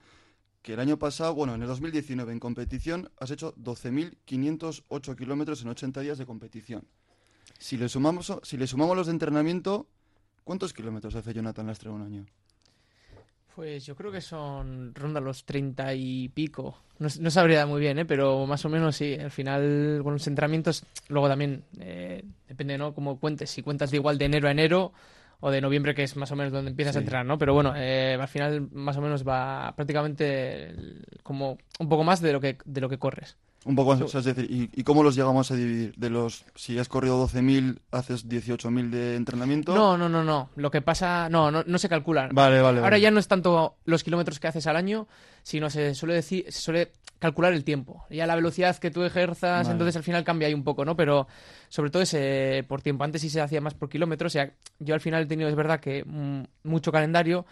que 0.63 0.75
el 0.75 0.81
año 0.81 0.99
pasado, 0.99 1.35
bueno, 1.35 1.55
en 1.55 1.63
el 1.63 1.69
2019 1.69 2.33
en 2.33 2.41
competición, 2.41 3.11
has 3.19 3.31
hecho 3.31 3.55
12.508 3.57 5.17
kilómetros 5.17 5.63
en 5.63 5.69
80 5.69 6.01
días 6.01 6.19
de 6.19 6.27
competición. 6.27 6.87
Si 7.59 7.77
le 7.77 7.89
sumamos, 7.89 8.33
si 8.43 8.57
le 8.57 8.67
sumamos 8.67 8.97
los 8.97 9.07
de 9.07 9.13
entrenamiento, 9.13 9.87
¿cuántos 10.45 10.73
kilómetros 10.73 11.15
hace 11.15 11.33
Jonathan 11.33 11.67
Lastre 11.67 11.91
un 11.91 12.03
año? 12.03 12.27
Pues 13.59 13.85
yo 13.85 13.97
creo 13.97 14.13
que 14.13 14.21
son 14.21 14.95
ronda 14.95 15.21
los 15.21 15.45
treinta 15.45 15.93
y 15.93 16.29
pico. 16.29 16.79
No, 17.01 17.09
no, 17.19 17.31
sabría 17.31 17.67
muy 17.67 17.81
bien, 17.81 17.99
¿eh? 17.99 18.05
pero 18.05 18.47
más 18.47 18.65
o 18.65 18.69
menos 18.69 18.95
sí. 18.95 19.15
Al 19.15 19.33
final, 19.33 20.01
con 20.05 20.13
los 20.13 20.27
entrenamientos, 20.29 20.85
luego 21.09 21.27
también 21.27 21.65
eh, 21.81 22.25
depende, 22.47 22.79
¿no? 22.79 22.95
Cómo 22.95 23.19
cuentes. 23.19 23.51
Si 23.51 23.63
cuentas 23.63 23.91
de 23.91 23.97
igual 23.97 24.17
de 24.17 24.27
enero 24.27 24.47
a 24.47 24.53
enero 24.53 24.93
o 25.41 25.51
de 25.51 25.61
noviembre, 25.61 25.93
que 25.95 26.05
es 26.05 26.17
más 26.17 26.31
o 26.31 26.37
menos 26.37 26.53
donde 26.53 26.71
empiezas 26.71 26.95
sí. 26.95 26.99
a 26.99 27.01
entrenar, 27.01 27.27
¿no? 27.27 27.37
Pero 27.37 27.53
bueno, 27.53 27.73
eh, 27.77 28.17
al 28.21 28.29
final 28.29 28.69
más 28.71 28.97
o 28.97 29.01
menos 29.01 29.27
va 29.27 29.73
prácticamente 29.75 30.75
como 31.25 31.59
un 31.81 31.89
poco 31.89 32.05
más 32.05 32.21
de 32.21 32.33
lo 32.33 32.41
que, 32.41 32.59
de 32.65 32.81
lo 32.81 32.89
que 32.89 32.99
corres. 32.99 33.37
Un 33.69 33.77
poco 33.77 33.95
más, 33.95 34.15
es 34.15 34.25
decir, 34.25 34.51
¿y, 34.51 34.71
¿y, 34.73 34.83
cómo 34.83 35.03
los 35.03 35.15
llegamos 35.15 35.51
a 35.51 35.55
dividir? 35.55 35.95
De 35.95 36.09
los, 36.09 36.47
si 36.55 36.79
has 36.79 36.89
corrido 36.89 37.23
12.000, 37.29 37.79
haces 37.91 38.27
18.000 38.27 38.89
de 38.89 39.15
entrenamiento. 39.15 39.75
No, 39.75 39.99
no, 39.99 40.09
no, 40.09 40.25
no. 40.25 40.49
Lo 40.57 40.71
que 40.71 40.81
pasa, 40.81 41.29
no, 41.29 41.51
no, 41.51 41.63
no 41.67 41.77
se 41.79 41.87
calcula. 41.87 42.31
Vale, 42.33 42.63
vale. 42.63 42.79
Ahora 42.79 42.93
vale. 42.93 43.03
ya 43.03 43.11
no 43.11 43.21
es 43.21 43.29
tanto 43.29 43.77
los 43.85 44.03
kilómetros 44.03 44.41
que 44.41 44.49
haces 44.49 44.67
al 44.67 44.77
año, 44.77 45.07
sino 45.43 45.69
se 45.69 45.95
suele 45.95 46.15
decir, 46.15 46.47
se 46.49 46.63
suele 46.63 46.93
calcular 47.19 47.53
el 47.53 47.63
tiempo. 47.63 48.07
Ya 48.09 48.27
la 48.27 48.37
velocidad 48.37 48.75
que 48.79 48.91
tú 48.91 49.05
ejerzas, 49.05 49.67
vale. 49.67 49.73
entonces 49.73 49.97
al 49.97 50.03
final 50.03 50.25
cambia 50.25 50.49
ahí 50.49 50.55
un 50.55 50.65
poco, 50.65 50.87
¿no? 50.87 50.97
Pero 50.97 51.29
sobre 51.69 51.91
todo 51.91 52.03
es 52.03 52.15
eh, 52.15 52.65
por 52.67 52.81
tiempo. 52.81 53.05
Antes 53.05 53.21
sí 53.21 53.29
se 53.29 53.43
hacía 53.43 53.61
más 53.61 53.75
por 53.75 53.91
kilómetros. 53.91 54.31
O 54.31 54.33
sea, 54.33 54.51
yo 54.79 54.95
al 54.95 55.01
final 55.03 55.25
he 55.25 55.27
tenido, 55.27 55.51
es 55.51 55.57
verdad, 55.57 55.79
que 55.79 56.05
mm, 56.07 56.45
mucho 56.63 56.91
calendario, 56.91 57.45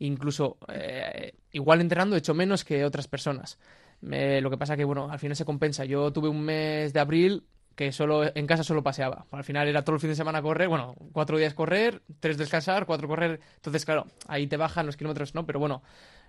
incluso 0.00 0.58
eh, 0.66 1.34
igual 1.52 1.80
entrenando 1.80 2.16
he 2.16 2.18
hecho 2.18 2.34
menos 2.34 2.64
que 2.64 2.84
otras 2.84 3.06
personas. 3.06 3.56
Me, 4.00 4.40
lo 4.40 4.50
que 4.50 4.56
pasa 4.56 4.76
que, 4.76 4.84
bueno, 4.84 5.10
al 5.10 5.18
final 5.18 5.36
se 5.36 5.44
compensa. 5.44 5.84
Yo 5.84 6.12
tuve 6.12 6.28
un 6.28 6.42
mes 6.42 6.92
de 6.92 7.00
abril 7.00 7.44
que 7.74 7.92
solo 7.92 8.30
en 8.34 8.46
casa 8.46 8.64
solo 8.64 8.82
paseaba. 8.82 9.26
Al 9.30 9.44
final 9.44 9.68
era 9.68 9.82
todo 9.82 9.94
el 9.94 10.00
fin 10.00 10.10
de 10.10 10.16
semana 10.16 10.42
correr, 10.42 10.68
bueno, 10.68 10.94
cuatro 11.12 11.38
días 11.38 11.54
correr, 11.54 12.02
tres 12.20 12.36
descansar, 12.36 12.84
cuatro 12.84 13.08
correr. 13.08 13.40
Entonces, 13.56 13.84
claro, 13.84 14.06
ahí 14.28 14.46
te 14.46 14.56
bajan 14.56 14.86
los 14.86 14.96
kilómetros, 14.96 15.34
¿no? 15.34 15.46
Pero 15.46 15.60
bueno, 15.60 15.82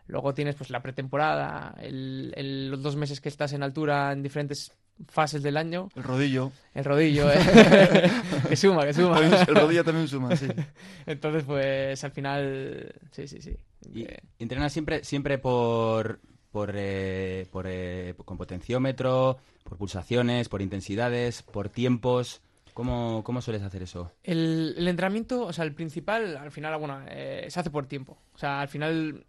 luego 0.08 0.34
tienes 0.34 0.56
pues 0.56 0.70
la 0.70 0.82
pretemporada, 0.82 1.76
el, 1.82 2.34
el, 2.38 2.70
los 2.70 2.82
dos 2.82 2.96
meses 2.96 3.20
que 3.20 3.30
estás 3.30 3.54
en 3.54 3.64
altura 3.64 4.14
en 4.14 4.24
diferentes 4.24 4.72
fases 5.10 5.44
del 5.44 5.58
año. 5.58 5.90
El 5.96 6.04
rodillo. 6.04 6.52
El 6.74 6.86
rodillo, 6.86 7.32
¿eh? 7.32 7.40
que 8.50 8.56
suma, 8.56 8.86
que 8.86 8.94
suma. 8.94 9.20
El 9.20 9.56
rodillo 9.56 9.84
también 9.84 10.08
suma, 10.08 10.36
sí. 10.36 10.48
Entonces, 11.06 11.44
pues 11.44 12.04
al 12.04 12.12
final, 12.12 12.94
sí, 13.12 13.28
sí, 13.28 13.42
sí. 13.42 13.58
¿Y 13.94 14.08
entrenas 14.40 14.72
siempre, 14.72 15.04
siempre 15.04 15.38
por, 15.38 16.20
por, 16.52 16.74
eh, 16.76 17.48
por 17.52 17.66
eh, 17.68 18.14
con 18.26 18.38
potenciómetro, 18.38 19.38
por 19.64 19.78
pulsaciones, 19.78 20.50
por 20.50 20.62
intensidades, 20.62 21.42
por 21.42 21.70
tiempos. 21.70 22.42
¿Cómo, 22.74 23.22
cómo 23.24 23.42
sueles 23.42 23.64
hacer 23.64 23.84
eso? 23.84 24.12
El, 24.24 24.88
entrenamiento, 24.88 25.46
o 25.46 25.54
sea, 25.54 25.66
el 25.66 25.74
principal, 25.74 26.38
al 26.38 26.52
final, 26.52 26.78
bueno, 26.78 27.02
eh, 27.08 27.46
se 27.50 27.60
hace 27.60 27.70
por 27.70 27.86
tiempo. 27.86 28.18
O 28.34 28.38
sea, 28.38 28.62
al 28.62 28.70
final, 28.70 29.26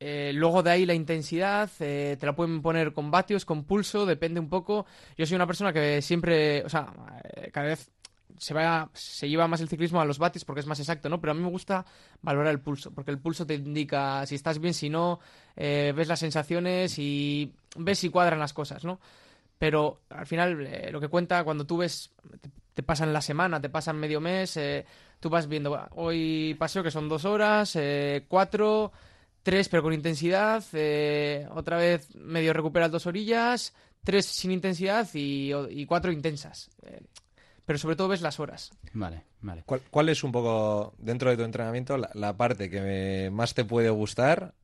eh, 0.00 0.32
luego 0.34 0.62
de 0.62 0.70
ahí 0.70 0.84
la 0.84 0.92
intensidad, 0.92 1.70
te 1.78 2.18
la 2.20 2.36
pueden 2.36 2.60
poner 2.60 2.92
con 2.92 3.10
vatios, 3.10 3.46
con 3.46 3.64
pulso, 3.64 4.04
depende 4.04 4.38
un 4.38 4.50
poco. 4.50 4.84
Yo 5.16 5.24
soy 5.24 5.36
una 5.36 5.46
persona 5.46 5.72
que 5.72 6.02
siempre, 6.02 6.62
o 6.62 6.68
sea, 6.68 6.92
cada 7.52 7.68
vez 7.68 7.90
se 8.38 8.54
se 8.94 9.28
lleva 9.28 9.48
más 9.48 9.60
el 9.60 9.68
ciclismo 9.68 10.00
a 10.00 10.04
los 10.04 10.18
vatios 10.18 10.44
porque 10.44 10.60
es 10.60 10.66
más 10.66 10.80
exacto, 10.80 11.08
¿no? 11.08 11.20
Pero 11.20 11.32
a 11.32 11.34
mí 11.34 11.42
me 11.42 11.50
gusta 11.50 11.84
valorar 12.22 12.52
el 12.52 12.60
pulso, 12.60 12.90
porque 12.92 13.10
el 13.10 13.18
pulso 13.18 13.46
te 13.46 13.54
indica 13.54 14.24
si 14.26 14.34
estás 14.34 14.58
bien, 14.58 14.74
si 14.74 14.90
no, 14.90 15.20
eh, 15.56 15.92
ves 15.94 16.08
las 16.08 16.20
sensaciones 16.20 16.98
y 16.98 17.52
ves 17.76 17.98
si 17.98 18.10
cuadran 18.10 18.38
las 18.38 18.52
cosas, 18.52 18.84
¿no? 18.84 19.00
Pero 19.58 20.00
al 20.10 20.26
final 20.26 20.66
eh, 20.66 20.90
lo 20.90 21.00
que 21.00 21.08
cuenta 21.08 21.44
cuando 21.44 21.64
tú 21.64 21.78
ves, 21.78 22.10
te, 22.74 22.82
pasan 22.82 23.12
la 23.12 23.22
semana, 23.22 23.60
te 23.60 23.68
pasan 23.68 23.98
medio 23.98 24.20
mes, 24.20 24.56
eh, 24.56 24.84
tú 25.20 25.30
vas 25.30 25.48
viendo, 25.48 25.88
hoy 25.92 26.54
paseo 26.58 26.82
que 26.82 26.90
son 26.90 27.08
dos 27.08 27.24
horas, 27.24 27.78
cuatro, 28.28 28.92
tres 29.42 29.68
pero 29.68 29.82
con 29.82 29.92
intensidad, 29.92 30.62
otra 31.52 31.76
vez 31.76 32.14
medio 32.16 32.52
recuperas 32.52 32.90
dos 32.90 33.06
orillas, 33.06 33.74
tres 34.02 34.26
sin 34.26 34.50
intensidad 34.50 35.08
y 35.14 35.86
cuatro 35.86 36.10
intensas 36.12 36.70
pero 37.64 37.78
sobre 37.78 37.96
todo 37.96 38.08
ves 38.08 38.20
las 38.20 38.40
horas. 38.40 38.72
Vale, 38.92 39.24
vale. 39.40 39.62
¿Cuál, 39.66 39.80
cuál 39.90 40.08
es 40.08 40.22
un 40.24 40.32
poco, 40.32 40.94
dentro 40.98 41.30
de 41.30 41.36
tu 41.36 41.42
entrenamiento, 41.44 41.96
la, 41.96 42.10
la 42.14 42.36
parte 42.36 42.68
que 42.70 42.80
me, 42.80 43.30
más 43.30 43.54
te 43.54 43.64
puede 43.64 43.90
gustar 43.90 44.54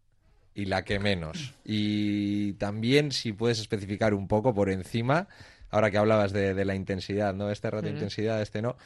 y 0.54 0.66
la 0.66 0.84
que 0.84 0.98
menos? 0.98 1.54
Y 1.64 2.54
también 2.54 3.12
si 3.12 3.32
puedes 3.32 3.58
especificar 3.60 4.14
un 4.14 4.28
poco 4.28 4.54
por 4.54 4.70
encima, 4.70 5.28
ahora 5.70 5.90
que 5.90 5.98
hablabas 5.98 6.32
de, 6.32 6.54
de 6.54 6.64
la 6.64 6.74
intensidad, 6.74 7.34
¿no? 7.34 7.50
Este 7.50 7.70
rato 7.70 7.82
de 7.84 7.90
uh 7.90 7.92
-huh. 7.92 7.96
intensidad, 7.96 8.42
este 8.42 8.60
no. 8.62 8.76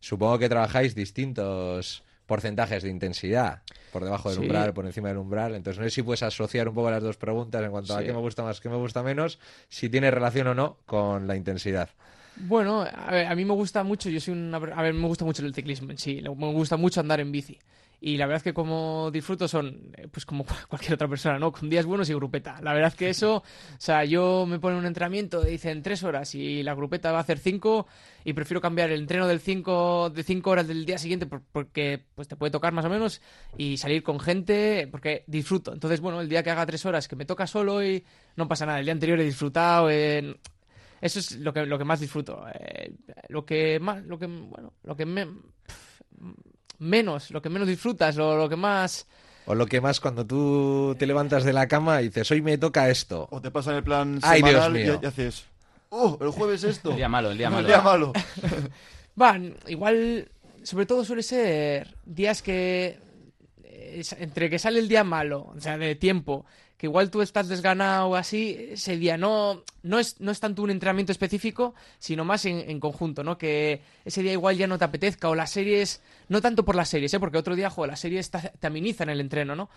Supongo 0.00 0.38
que 0.38 0.48
trabajáis 0.48 0.94
distintos 0.94 2.04
porcentajes 2.26 2.82
de 2.82 2.90
intensidad 2.90 3.62
por 3.92 4.04
debajo 4.04 4.30
del 4.30 4.38
sí. 4.38 4.44
umbral, 4.44 4.72
por 4.72 4.86
encima 4.86 5.08
del 5.08 5.18
umbral. 5.18 5.54
Entonces, 5.54 5.78
no 5.78 5.84
sé 5.84 5.90
si 5.90 6.02
puedes 6.02 6.22
asociar 6.22 6.68
un 6.68 6.74
poco 6.74 6.90
las 6.90 7.02
dos 7.02 7.16
preguntas 7.16 7.62
en 7.62 7.70
cuanto 7.70 7.94
sí. 7.94 8.02
a 8.02 8.06
qué 8.06 8.12
me 8.12 8.18
gusta 8.18 8.42
más, 8.42 8.60
qué 8.60 8.68
me 8.68 8.76
gusta 8.76 9.02
menos, 9.02 9.38
si 9.68 9.88
tiene 9.88 10.10
relación 10.10 10.46
o 10.46 10.54
no 10.54 10.78
con 10.86 11.26
la 11.26 11.36
intensidad. 11.36 11.90
Bueno, 12.36 12.82
a, 12.82 13.34
mí 13.34 13.44
me 13.44 13.54
gusta 13.54 13.84
mucho, 13.84 14.10
yo 14.10 14.20
soy 14.20 14.34
una, 14.34 14.56
a 14.56 14.82
ver, 14.82 14.94
me 14.94 15.06
gusta 15.06 15.24
mucho 15.24 15.44
el 15.44 15.54
ciclismo 15.54 15.90
en 15.90 15.98
sí, 15.98 16.20
me 16.22 16.52
gusta 16.52 16.76
mucho 16.76 17.00
andar 17.00 17.20
en 17.20 17.30
bici. 17.32 17.58
Y 18.00 18.18
la 18.18 18.26
verdad 18.26 18.36
es 18.36 18.42
que 18.42 18.52
como 18.52 19.10
disfruto 19.10 19.48
son, 19.48 19.92
eh, 19.96 20.08
pues 20.10 20.26
como 20.26 20.44
cualquier 20.68 20.92
otra 20.92 21.08
persona, 21.08 21.38
¿no? 21.38 21.50
Con 21.50 21.70
días 21.70 21.86
buenos 21.86 22.10
y 22.10 22.14
grupeta. 22.14 22.60
La 22.60 22.74
verdad 22.74 22.88
es 22.88 22.96
que 22.96 23.08
eso, 23.08 23.36
o 23.36 23.42
sea, 23.78 24.04
yo 24.04 24.44
me 24.46 24.58
pongo 24.58 24.76
un 24.76 24.84
entrenamiento, 24.84 25.42
dicen 25.42 25.82
tres 25.82 26.02
horas 26.02 26.34
y 26.34 26.62
la 26.62 26.74
grupeta 26.74 27.12
va 27.12 27.18
a 27.18 27.20
hacer 27.22 27.38
cinco 27.38 27.86
y 28.22 28.34
prefiero 28.34 28.60
cambiar 28.60 28.90
el 28.90 29.00
entreno 29.00 29.26
del 29.26 29.40
cinco, 29.40 30.10
de 30.10 30.22
cinco 30.22 30.50
horas 30.50 30.68
del 30.68 30.84
día 30.84 30.98
siguiente 30.98 31.26
porque 31.26 32.04
pues 32.14 32.28
te 32.28 32.36
puede 32.36 32.50
tocar 32.50 32.74
más 32.74 32.84
o 32.84 32.90
menos 32.90 33.22
y 33.56 33.78
salir 33.78 34.02
con 34.02 34.20
gente 34.20 34.86
porque 34.90 35.24
disfruto. 35.26 35.72
Entonces, 35.72 36.00
bueno, 36.00 36.20
el 36.20 36.28
día 36.28 36.42
que 36.42 36.50
haga 36.50 36.66
tres 36.66 36.84
horas 36.84 37.08
que 37.08 37.16
me 37.16 37.24
toca 37.24 37.46
solo 37.46 37.82
y 37.82 38.04
no 38.36 38.46
pasa 38.48 38.66
nada. 38.66 38.80
El 38.80 38.84
día 38.84 38.92
anterior 38.92 39.18
he 39.18 39.24
disfrutado, 39.24 39.88
eh, 39.88 40.36
eso 41.04 41.18
es 41.18 41.32
lo 41.36 41.52
que, 41.52 41.66
lo 41.66 41.76
que 41.76 41.84
más 41.84 42.00
disfruto. 42.00 42.46
Eh, 42.54 42.94
lo 43.28 43.44
que 43.44 43.78
más, 43.78 44.02
lo 44.04 44.18
que, 44.18 44.26
bueno, 44.26 44.72
lo 44.84 44.96
que 44.96 45.04
me, 45.04 45.26
pff, 45.26 46.00
menos, 46.78 47.30
lo 47.30 47.42
que 47.42 47.50
menos 47.50 47.68
disfrutas, 47.68 48.16
lo, 48.16 48.38
lo 48.38 48.48
que 48.48 48.56
más... 48.56 49.06
O 49.44 49.54
lo 49.54 49.66
que 49.66 49.82
más 49.82 50.00
cuando 50.00 50.26
tú 50.26 50.96
te 50.98 51.06
levantas 51.06 51.44
de 51.44 51.52
la 51.52 51.68
cama 51.68 52.00
y 52.00 52.06
dices, 52.06 52.30
hoy 52.30 52.40
me 52.40 52.56
toca 52.56 52.88
esto. 52.88 53.28
O 53.30 53.42
te 53.42 53.50
pasan 53.50 53.74
el 53.74 53.84
plan 53.84 54.18
Ay, 54.22 54.40
semanal 54.40 54.72
Dios 54.72 54.86
mío. 54.86 54.98
y, 55.02 55.04
y 55.04 55.08
haces, 55.08 55.44
oh, 55.90 56.16
el 56.22 56.30
jueves 56.30 56.64
esto. 56.64 56.92
El 56.92 56.96
día 56.96 57.10
malo, 57.10 57.30
el 57.32 57.36
día 57.36 57.50
malo. 57.50 57.60
El 57.60 57.66
día 57.66 57.82
malo. 57.82 58.12
Va, 59.20 59.38
igual, 59.66 60.30
sobre 60.62 60.86
todo 60.86 61.04
suele 61.04 61.22
ser 61.22 61.94
días 62.06 62.40
que, 62.40 62.98
entre 64.18 64.48
que 64.48 64.58
sale 64.58 64.78
el 64.78 64.88
día 64.88 65.04
malo, 65.04 65.52
o 65.54 65.60
sea, 65.60 65.76
de 65.76 65.94
tiempo, 65.96 66.46
igual 66.86 67.10
tú 67.10 67.22
estás 67.22 67.48
desganado 67.48 68.16
así 68.16 68.56
ese 68.72 68.96
día. 68.96 69.16
No, 69.16 69.62
no, 69.82 69.98
es, 69.98 70.20
no 70.20 70.30
es 70.30 70.40
tanto 70.40 70.62
un 70.62 70.70
entrenamiento 70.70 71.12
específico, 71.12 71.74
sino 71.98 72.24
más 72.24 72.44
en, 72.46 72.80
conjunto, 72.80 73.24
¿no? 73.24 73.38
Que 73.38 73.82
ese 74.04 74.22
día 74.22 74.32
igual 74.32 74.56
ya 74.56 74.66
no 74.66 74.78
te 74.78 74.84
apetezca 74.84 75.28
o 75.28 75.34
las 75.34 75.50
series, 75.50 76.02
no 76.28 76.40
tanto 76.40 76.64
por 76.64 76.74
las 76.74 76.88
series, 76.88 77.12
¿eh? 77.14 77.20
Porque 77.20 77.38
otro 77.38 77.56
día, 77.56 77.70
joder, 77.70 77.90
las 77.90 78.00
series 78.00 78.30
te, 78.30 78.52
te 78.58 78.66
amenizan 78.66 79.08
el 79.10 79.20
entreno, 79.20 79.54
¿no? 79.56 79.68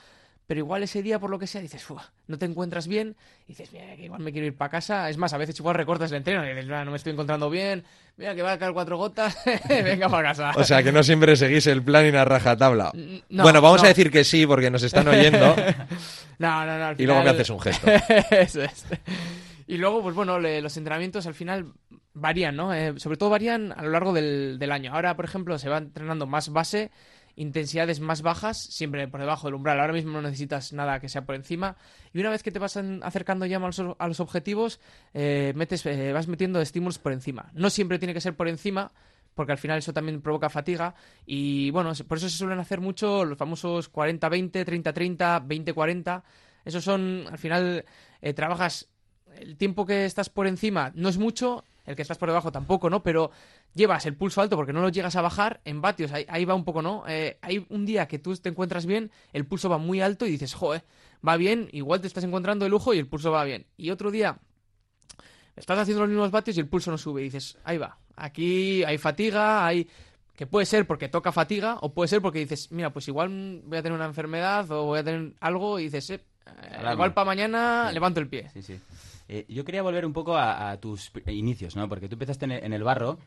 Pero 0.47 0.59
igual 0.59 0.81
ese 0.81 1.03
día, 1.03 1.19
por 1.19 1.29
lo 1.29 1.37
que 1.37 1.45
sea, 1.45 1.59
dices, 1.59 1.85
no 2.27 2.37
te 2.37 2.45
encuentras 2.45 2.87
bien, 2.87 3.17
y 3.45 3.49
dices, 3.49 3.73
mira, 3.73 3.97
que 3.97 4.05
igual 4.05 4.21
me 4.21 4.31
quiero 4.31 4.47
ir 4.47 4.55
para 4.55 4.71
casa. 4.71 5.09
Es 5.09 5.17
más, 5.17 5.33
a 5.33 5.37
veces 5.37 5.59
igual 5.59 5.75
recortas 5.75 6.09
el 6.11 6.17
entreno 6.17 6.45
y 6.45 6.47
dices, 6.47 6.65
no 6.67 6.89
me 6.89 6.95
estoy 6.95 7.11
encontrando 7.11 7.49
bien, 7.49 7.83
mira 8.15 8.33
que 8.33 8.41
va 8.41 8.53
a 8.53 8.57
caer 8.57 8.71
cuatro 8.71 8.97
gotas, 8.97 9.37
venga 9.69 10.07
para 10.07 10.29
casa. 10.29 10.53
O 10.55 10.63
sea, 10.63 10.81
que 10.81 10.93
no 10.93 11.03
siempre 11.03 11.35
seguís 11.35 11.67
el 11.67 11.83
plan 11.83 12.05
y 12.05 12.11
la 12.11 12.23
rajatabla. 12.23 12.93
No, 13.29 13.43
bueno, 13.43 13.61
vamos 13.61 13.81
no. 13.81 13.85
a 13.85 13.89
decir 13.89 14.09
que 14.09 14.23
sí, 14.23 14.47
porque 14.47 14.71
nos 14.71 14.83
están 14.83 15.05
oyendo. 15.09 15.53
no, 16.39 16.65
no, 16.65 16.77
no. 16.77 16.85
Al 16.85 17.01
y 17.01 17.05
luego 17.05 17.23
me 17.23 17.29
haces 17.31 17.49
un 17.49 17.59
gesto. 17.59 17.91
Eso 18.31 18.63
es. 18.63 18.85
Y 19.67 19.77
luego, 19.77 20.01
pues 20.01 20.15
bueno, 20.15 20.39
le, 20.39 20.61
los 20.61 20.77
entrenamientos 20.77 21.27
al 21.27 21.33
final 21.33 21.73
varían, 22.13 22.55
¿no? 22.55 22.73
Eh, 22.73 22.93
sobre 22.95 23.17
todo 23.17 23.29
varían 23.29 23.73
a 23.73 23.83
lo 23.83 23.89
largo 23.89 24.13
del, 24.13 24.57
del 24.59 24.71
año. 24.71 24.93
Ahora, 24.93 25.13
por 25.17 25.25
ejemplo, 25.25 25.59
se 25.59 25.67
va 25.67 25.79
entrenando 25.79 26.25
más 26.25 26.47
base 26.47 26.89
intensidades 27.37 27.99
más 27.99 28.23
bajas, 28.23 28.57
siempre 28.57 29.07
por 29.07 29.19
debajo 29.19 29.47
del 29.47 29.53
umbral. 29.53 29.79
Ahora 29.79 29.93
mismo 29.93 30.11
no 30.11 30.21
necesitas 30.23 30.73
nada 30.73 30.99
que 30.99 31.07
sea 31.07 31.23
por 31.23 31.35
encima. 31.35 31.77
Y 32.11 32.19
una 32.19 32.31
vez 32.31 32.43
que 32.43 32.51
te 32.51 32.59
vas 32.59 32.77
acercando 32.77 33.45
ya 33.45 33.59
los, 33.59 33.79
a 33.79 34.07
los 34.07 34.19
objetivos, 34.19 34.79
eh, 35.13 35.53
metes, 35.55 35.85
eh, 35.85 36.11
vas 36.11 36.27
metiendo 36.27 36.59
estímulos 36.59 36.97
por 36.97 37.13
encima. 37.13 37.51
No 37.53 37.69
siempre 37.69 37.99
tiene 37.99 38.13
que 38.13 38.21
ser 38.21 38.35
por 38.35 38.47
encima, 38.47 38.91
porque 39.35 39.51
al 39.51 39.59
final 39.59 39.77
eso 39.77 39.93
también 39.93 40.19
provoca 40.19 40.49
fatiga. 40.49 40.95
Y 41.27 41.69
bueno, 41.69 41.93
por 42.07 42.17
eso 42.17 42.27
se 42.27 42.37
suelen 42.37 42.59
hacer 42.59 42.81
mucho 42.81 43.23
los 43.23 43.37
famosos 43.37 43.93
40-20, 43.93 44.65
30-30, 44.65 45.47
20-40. 45.47 46.23
Esos 46.65 46.83
son, 46.83 47.25
al 47.31 47.37
final, 47.37 47.85
eh, 48.21 48.33
trabajas. 48.33 48.89
El 49.35 49.57
tiempo 49.57 49.85
que 49.85 50.05
estás 50.05 50.29
por 50.29 50.47
encima 50.47 50.91
no 50.95 51.07
es 51.07 51.19
mucho, 51.19 51.63
el 51.85 51.95
que 51.95 52.01
estás 52.01 52.17
por 52.17 52.29
debajo 52.29 52.51
tampoco, 52.51 52.89
¿no? 52.89 53.03
Pero 53.03 53.29
llevas 53.73 54.05
el 54.05 54.15
pulso 54.15 54.41
alto 54.41 54.55
porque 54.55 54.73
no 54.73 54.81
lo 54.81 54.89
llegas 54.89 55.15
a 55.15 55.21
bajar 55.21 55.61
en 55.65 55.81
vatios, 55.81 56.11
ahí, 56.11 56.25
ahí 56.29 56.45
va 56.45 56.55
un 56.55 56.65
poco, 56.65 56.81
¿no? 56.81 57.03
Eh, 57.07 57.37
hay 57.41 57.65
un 57.69 57.85
día 57.85 58.07
que 58.07 58.19
tú 58.19 58.35
te 58.35 58.49
encuentras 58.49 58.85
bien, 58.85 59.11
el 59.33 59.45
pulso 59.45 59.69
va 59.69 59.77
muy 59.77 60.01
alto 60.01 60.25
y 60.25 60.31
dices, 60.31 60.53
joder, 60.53 60.83
va 61.25 61.37
bien, 61.37 61.69
igual 61.71 62.01
te 62.01 62.07
estás 62.07 62.23
encontrando 62.23 62.65
de 62.65 62.69
lujo 62.69 62.93
y 62.93 62.99
el 62.99 63.07
pulso 63.07 63.31
va 63.31 63.43
bien. 63.43 63.65
Y 63.77 63.91
otro 63.91 64.11
día 64.11 64.39
estás 65.55 65.79
haciendo 65.79 66.01
los 66.01 66.09
mismos 66.09 66.31
vatios 66.31 66.57
y 66.57 66.59
el 66.59 66.67
pulso 66.67 66.91
no 66.91 66.97
sube 66.97 67.21
y 67.21 67.25
dices, 67.25 67.57
ahí 67.63 67.77
va, 67.77 67.97
aquí 68.15 68.83
hay 68.83 68.97
fatiga, 68.97 69.65
hay... 69.65 69.87
Que 70.35 70.45
puede 70.45 70.67
ser 70.67 70.85
porque 70.85 71.09
toca 71.09 71.31
fatiga 71.31 71.79
o 71.81 71.95
puede 71.95 72.09
ser 72.09 72.21
porque 72.21 72.37
dices, 72.37 72.71
mira, 72.71 72.93
pues 72.93 73.07
igual 73.07 73.63
voy 73.65 73.79
a 73.79 73.81
tener 73.81 73.95
una 73.97 74.05
enfermedad 74.05 74.69
o 74.69 74.83
voy 74.83 74.99
a 74.99 75.03
tener 75.03 75.33
algo 75.39 75.79
y 75.79 75.85
dices, 75.85 76.11
eh, 76.11 76.19
igual 76.93 77.15
para 77.15 77.25
mañana 77.25 77.87
sí. 77.87 77.95
levanto 77.95 78.19
el 78.19 78.27
pie. 78.27 78.47
Sí, 78.53 78.61
sí. 78.61 78.79
Eh, 79.29 79.45
yo 79.49 79.65
quería 79.65 79.81
volver 79.81 80.05
un 80.05 80.13
poco 80.13 80.37
a, 80.37 80.71
a, 80.71 80.79
tus 80.79 81.11
inicios, 81.27 81.75
¿no? 81.75 81.89
Porque 81.89 82.07
tú 82.07 82.15
empezaste 82.15 82.45
en 82.45 82.51
el, 82.51 82.63
en 82.63 82.73
el 82.73 82.83
barro 82.83 83.19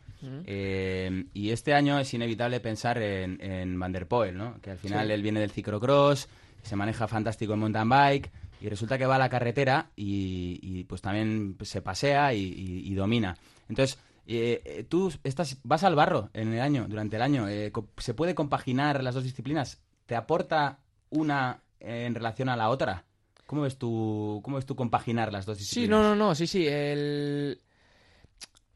eh, 0.46 1.26
y 1.34 1.50
este 1.50 1.74
año 1.74 1.98
es 1.98 2.12
inevitable 2.14 2.60
pensar 2.60 2.98
en, 3.02 3.40
en 3.42 3.78
Van 3.78 3.92
der 3.92 4.08
Poel, 4.08 4.36
¿no? 4.36 4.58
Que 4.62 4.70
al 4.70 4.78
final 4.78 5.08
sí. 5.08 5.12
él 5.12 5.22
viene 5.22 5.40
del 5.40 5.50
ciclocross, 5.50 6.28
se 6.62 6.76
maneja 6.76 7.06
fantástico 7.06 7.52
en 7.52 7.60
mountain 7.60 7.88
bike 7.88 8.30
y 8.62 8.68
resulta 8.68 8.96
que 8.96 9.06
va 9.06 9.16
a 9.16 9.18
la 9.18 9.28
carretera 9.28 9.90
y, 9.94 10.58
y 10.62 10.84
pues 10.84 11.02
también 11.02 11.56
se 11.62 11.82
pasea 11.82 12.32
y, 12.32 12.44
y, 12.44 12.90
y 12.90 12.94
domina. 12.94 13.36
Entonces, 13.68 13.98
eh, 14.26 14.86
tú 14.88 15.12
estás, 15.24 15.58
vas 15.64 15.84
al 15.84 15.96
barro 15.96 16.30
en 16.32 16.54
el 16.54 16.60
año, 16.60 16.86
durante 16.88 17.16
el 17.16 17.22
año. 17.22 17.48
Eh, 17.48 17.72
¿Se 17.98 18.14
puede 18.14 18.34
compaginar 18.34 19.02
las 19.02 19.14
dos 19.14 19.24
disciplinas? 19.24 19.80
¿Te 20.06 20.16
aporta 20.16 20.78
una 21.10 21.62
en 21.78 22.14
relación 22.14 22.48
a 22.48 22.56
la 22.56 22.70
otra? 22.70 23.04
¿Cómo 23.50 23.62
ves 23.62 23.78
tú, 23.78 24.40
cómo 24.44 24.58
ves 24.58 24.64
tú 24.64 24.76
compaginar 24.76 25.32
las 25.32 25.44
dos 25.44 25.58
disciplinas? 25.58 25.88
Sí, 25.88 25.90
no, 25.90 26.04
no, 26.04 26.14
no, 26.14 26.36
sí, 26.36 26.46
sí. 26.46 26.68
El, 26.68 27.60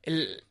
el, 0.02 0.43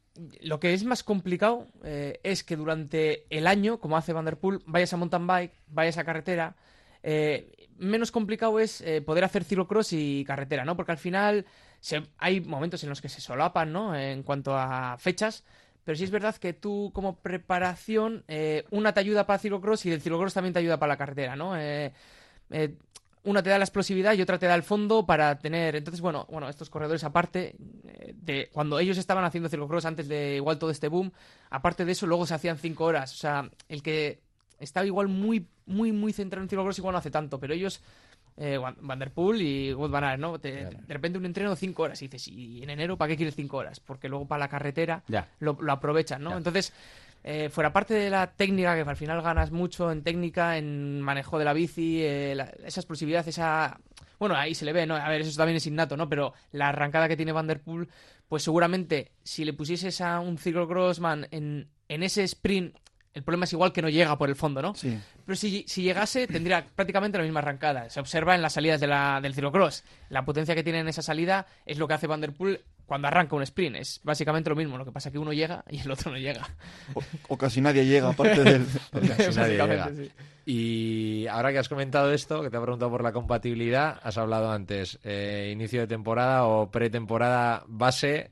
lo 0.44 0.62
que 0.62 0.74
es 0.74 0.86
más 0.86 1.04
complicado 1.04 1.68
eh, 1.84 2.22
es 2.24 2.46
que 2.46 2.56
durante 2.56 3.26
el 3.30 3.48
año, 3.48 3.82
como 3.82 3.98
hace 3.98 4.14
Vanderpool, 4.14 4.64
vayas 4.66 4.94
a 4.94 4.96
mountain 4.96 5.28
bike, 5.28 5.52
vayas 5.68 5.98
a 5.98 6.06
carretera. 6.06 6.56
Eh, 7.04 7.68
menos 7.76 8.14
complicado 8.14 8.62
es 8.62 8.80
eh, 8.80 9.02
poder 9.02 9.26
hacer 9.26 9.44
ciclocross 9.44 9.92
y 9.92 10.24
carretera, 10.24 10.64
¿no? 10.64 10.78
Porque 10.78 10.94
al 10.94 11.00
final 11.00 11.46
se, 11.82 12.04
hay 12.18 12.40
momentos 12.40 12.82
en 12.84 12.92
los 12.92 13.02
que 13.02 13.10
se 13.10 13.20
solapan, 13.20 13.74
¿no? 13.74 13.94
En 13.94 14.24
cuanto 14.24 14.58
a 14.58 14.96
fechas. 15.00 15.44
Pero 15.84 15.98
sí 15.98 16.06
es 16.06 16.12
verdad 16.12 16.38
que 16.38 16.54
tú, 16.54 16.92
como 16.94 17.18
preparación, 17.18 18.24
una 18.72 18.94
te 18.94 19.02
ayuda 19.02 19.28
para 19.28 19.40
ciclocross 19.40 19.86
y 19.86 19.92
el 19.92 20.00
ciclocross 20.00 20.34
también 20.34 20.54
te 20.54 20.60
ayuda 20.60 20.80
para 20.80 20.94
la 20.94 20.98
carretera, 20.98 21.36
¿no? 21.36 21.58
Una 23.26 23.42
te 23.42 23.50
da 23.50 23.58
la 23.58 23.64
explosividad 23.64 24.14
y 24.14 24.22
otra 24.22 24.38
te 24.38 24.48
da 24.48 24.56
el 24.56 24.64
fondo 24.64 25.06
para 25.06 25.40
tener. 25.40 25.76
Entonces, 25.76 26.02
bueno, 26.02 26.28
bueno, 26.30 26.50
estos 26.50 26.70
corredores, 26.70 27.04
aparte 27.04 27.56
eh, 27.88 28.14
de 28.16 28.50
cuando 28.52 28.80
ellos 28.80 28.98
estaban 28.98 29.24
haciendo 29.24 29.50
ciclocross 29.50 29.86
antes 29.86 30.08
de 30.08 30.36
igual 30.36 30.60
todo 30.60 30.72
este 30.72 30.90
boom, 30.90 31.12
aparte 31.50 31.86
de 31.86 31.94
eso, 31.94 32.06
luego 32.06 32.26
se 32.26 32.34
hacían 32.34 32.58
cinco 32.58 32.84
horas. 32.86 33.14
O 33.14 33.18
sea, 33.18 33.50
el 33.70 33.82
que 33.82 34.20
estaba 34.60 34.86
igual 34.86 35.08
muy, 35.08 35.48
muy, 35.66 35.92
muy 35.92 36.12
centrado 36.12 36.44
en 36.44 36.50
ciclocross 36.50 36.80
igual 36.80 36.94
no 36.94 37.00
hace 37.00 37.12
tanto, 37.12 37.40
pero 37.40 37.54
ellos. 37.54 37.82
Eh, 38.36 38.58
Vanderpool 38.58 39.40
y 39.44 39.72
Wout 39.76 39.92
Van 39.92 40.04
Aert, 40.04 40.20
¿no? 40.20 40.40
Te, 40.40 40.62
claro. 40.62 40.80
De 40.88 40.94
repente 40.96 41.20
un 41.20 41.26
entreno 41.28 41.52
de 41.52 41.56
cinco 41.56 41.84
horas 41.84 42.02
y 42.02 42.08
dices, 42.08 42.28
¿y 42.30 42.64
en 42.64 42.72
enero 42.72 42.98
para 42.98 43.10
qué 43.10 43.16
quieres 43.16 43.36
cinco 43.36 43.58
horas? 43.58 43.80
Porque 43.80 44.10
luego 44.10 44.28
para 44.28 44.40
la 44.40 44.48
carretera 44.48 45.04
lo, 45.38 45.56
lo, 45.62 45.72
aprovechan, 45.72 46.24
¿no? 46.24 46.32
Ya. 46.32 46.38
Entonces, 46.38 46.74
eh, 47.24 47.50
fuera 47.50 47.72
parte 47.72 47.94
de 47.94 48.10
la 48.10 48.32
técnica, 48.32 48.76
que 48.76 48.90
al 48.90 48.98
final 48.98 49.22
ganas 49.22 49.52
mucho 49.52 49.92
en 49.92 50.04
técnica, 50.04 50.58
en 50.58 51.02
manejo 51.02 51.40
de 51.40 51.46
la 51.46 51.54
bici, 51.54 52.02
eh, 52.04 52.34
la, 52.36 52.46
esa 52.66 52.82
explosividad, 52.82 53.28
esa... 53.28 53.80
Bueno, 54.20 54.36
ahí 54.36 54.56
se 54.56 54.66
le 54.66 54.74
ve, 54.74 54.86
¿no? 54.86 54.96
A 54.96 55.10
ver, 55.10 55.22
eso 55.22 55.38
también 55.38 55.58
es 55.58 55.68
innato, 55.68 55.98
¿no? 55.98 56.08
Pero 56.10 56.34
la 56.52 56.70
arrancada 56.70 57.08
que 57.08 57.18
tiene 57.18 57.32
Vanderpool, 57.32 57.90
pues 58.28 58.44
seguramente 58.44 59.12
si 59.24 59.46
le 59.46 59.54
pusieses 59.54 60.02
a 60.02 60.20
un 60.20 60.38
ciclocrossman 60.38 61.28
en, 61.32 61.70
en 61.88 62.04
ese 62.04 62.24
sprint 62.24 62.76
el 63.14 63.24
problema 63.24 63.46
es 63.46 63.54
igual 63.54 63.72
que 63.72 63.82
no 63.82 63.90
llega 63.90 64.18
por 64.18 64.30
el 64.30 64.36
fondo, 64.36 64.62
¿no? 64.62 64.74
Sí. 64.74 64.98
Pero 65.26 65.36
si, 65.36 65.66
si, 65.68 65.84
llegase, 65.84 66.26
tendría 66.28 66.66
prácticamente 66.76 67.18
la 67.18 67.24
misma 67.24 67.40
arrancada. 67.40 67.90
Se 67.90 68.00
observa 68.00 68.34
en 68.34 68.42
las 68.42 68.54
salidas 68.54 68.82
de 68.82 68.88
la, 68.88 69.20
del 69.22 69.36
ciclocross. 69.36 69.84
La 70.10 70.26
potencia 70.26 70.56
que 70.56 70.64
tiene 70.64 70.80
en 70.80 70.88
esa 70.88 71.04
salida 71.04 71.46
es 71.66 71.78
lo 71.78 71.88
que 71.88 71.94
hace 71.94 72.08
Vanderpool 72.08 72.62
cuando 72.94 73.08
arranca 73.08 73.36
un 73.36 73.42
sprint. 73.42 73.78
Es 73.78 74.02
básicamente 74.04 74.52
lo 74.52 74.56
mismo. 74.56 74.78
Lo 74.78 74.86
que 74.86 74.92
pasa 74.92 75.10
es 75.10 75.14
que 75.14 75.18
uno 75.18 75.34
llega 75.34 75.66
y 75.68 75.80
el 75.80 75.90
otro 75.90 76.12
no 76.12 76.18
llega. 76.20 76.48
O, 76.94 77.02
o 77.30 77.38
casi 77.40 77.60
nadie 77.60 77.88
llega, 77.88 78.10
aparte 78.10 78.44
del... 78.44 78.68
casi 79.18 79.36
nadie 79.36 79.58
llega. 79.58 79.90
Sí. 79.90 80.12
Y 80.46 81.26
ahora 81.26 81.52
que 81.52 81.58
has 81.58 81.70
comentado 81.70 82.14
esto, 82.14 82.44
que 82.44 82.52
te 82.52 82.58
he 82.58 82.62
preguntado 82.62 82.92
por 82.92 83.02
la 83.02 83.12
compatibilidad, 83.12 84.00
has 84.04 84.20
hablado 84.20 84.52
antes, 84.52 85.00
eh, 85.04 85.50
inicio 85.52 85.82
de 85.82 85.88
temporada 85.88 86.46
o 86.46 86.70
pretemporada 86.70 87.64
base, 87.66 88.30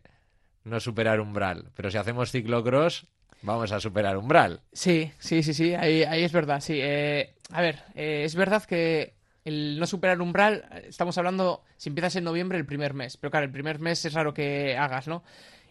no 0.64 0.80
superar 0.80 1.22
umbral. 1.22 1.72
Pero 1.74 1.90
si 1.90 1.98
hacemos 1.98 2.30
ciclocross, 2.30 3.08
vamos 3.42 3.72
a 3.72 3.80
superar 3.80 4.16
umbral. 4.16 4.62
Sí, 4.74 5.12
sí, 5.18 5.42
sí, 5.42 5.56
sí, 5.56 5.74
ahí, 5.74 6.04
ahí 6.04 6.24
es 6.24 6.34
verdad, 6.34 6.60
sí. 6.62 6.78
Eh, 6.80 7.34
a 7.52 7.62
ver, 7.64 7.80
eh, 7.96 8.26
es 8.26 8.36
verdad 8.36 8.64
que 8.66 9.16
el 9.44 9.80
no 9.80 9.88
superar 9.88 10.22
umbral, 10.22 10.66
estamos 10.88 11.18
hablando, 11.18 11.64
si 11.78 11.90
empiezas 11.90 12.16
en 12.16 12.24
noviembre, 12.24 12.58
el 12.58 12.66
primer 12.66 12.94
mes, 12.94 13.18
pero 13.18 13.32
claro, 13.32 13.46
el 13.46 13.52
primer 13.52 13.80
mes 13.80 14.06
es 14.06 14.14
raro 14.14 14.34
que 14.34 14.78
hagas, 14.78 15.08
¿no? 15.08 15.24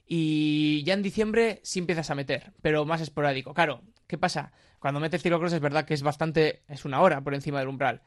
Y 0.07 0.83
ya 0.83 0.95
en 0.95 1.03
diciembre 1.03 1.61
sí 1.63 1.79
empiezas 1.79 2.11
a 2.11 2.17
meter, 2.17 2.53
pero 2.63 2.85
más 2.85 3.01
esporádico. 3.01 3.55
Claro, 3.55 3.83
¿qué 4.09 4.19
pasa? 4.19 4.53
Cuando 4.81 4.99
metes 4.99 5.23
ciclocross 5.23 5.53
es 5.53 5.61
verdad 5.61 5.85
que 5.85 5.95
es 5.95 6.03
bastante, 6.03 6.63
es 6.69 6.85
una 6.85 7.01
hora 7.01 7.21
por 7.21 7.33
encima 7.33 7.61
del 7.61 7.69
umbral. 7.69 8.03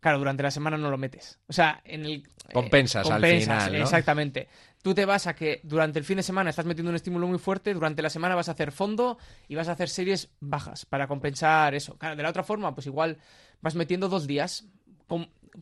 Claro, 0.00 0.18
durante 0.18 0.42
la 0.42 0.50
semana 0.50 0.76
no 0.76 0.90
lo 0.90 0.98
metes. 0.98 1.38
O 1.46 1.52
sea, 1.52 1.80
en 1.84 2.04
el... 2.04 2.22
Compensas, 2.52 3.06
eh, 3.06 3.10
compensas 3.10 3.48
al 3.48 3.60
final, 3.62 3.78
¿no? 3.78 3.84
Exactamente. 3.84 4.48
Tú 4.82 4.94
te 4.94 5.04
vas 5.04 5.26
a 5.26 5.34
que 5.34 5.60
durante 5.62 5.98
el 5.98 6.04
fin 6.04 6.16
de 6.16 6.22
semana 6.22 6.50
estás 6.50 6.66
metiendo 6.66 6.90
un 6.90 6.96
estímulo 6.96 7.26
muy 7.26 7.38
fuerte, 7.38 7.74
durante 7.74 8.02
la 8.02 8.10
semana 8.10 8.34
vas 8.34 8.48
a 8.48 8.52
hacer 8.52 8.72
fondo 8.72 9.18
y 9.48 9.54
vas 9.54 9.68
a 9.68 9.72
hacer 9.72 9.88
series 9.88 10.30
bajas 10.40 10.84
para 10.84 11.06
compensar 11.06 11.74
eso. 11.74 11.96
Claro, 11.96 12.16
de 12.16 12.22
la 12.22 12.30
otra 12.30 12.44
forma, 12.44 12.74
pues 12.74 12.86
igual 12.86 13.18
vas 13.60 13.74
metiendo 13.74 14.08
dos 14.08 14.26
días, 14.26 14.66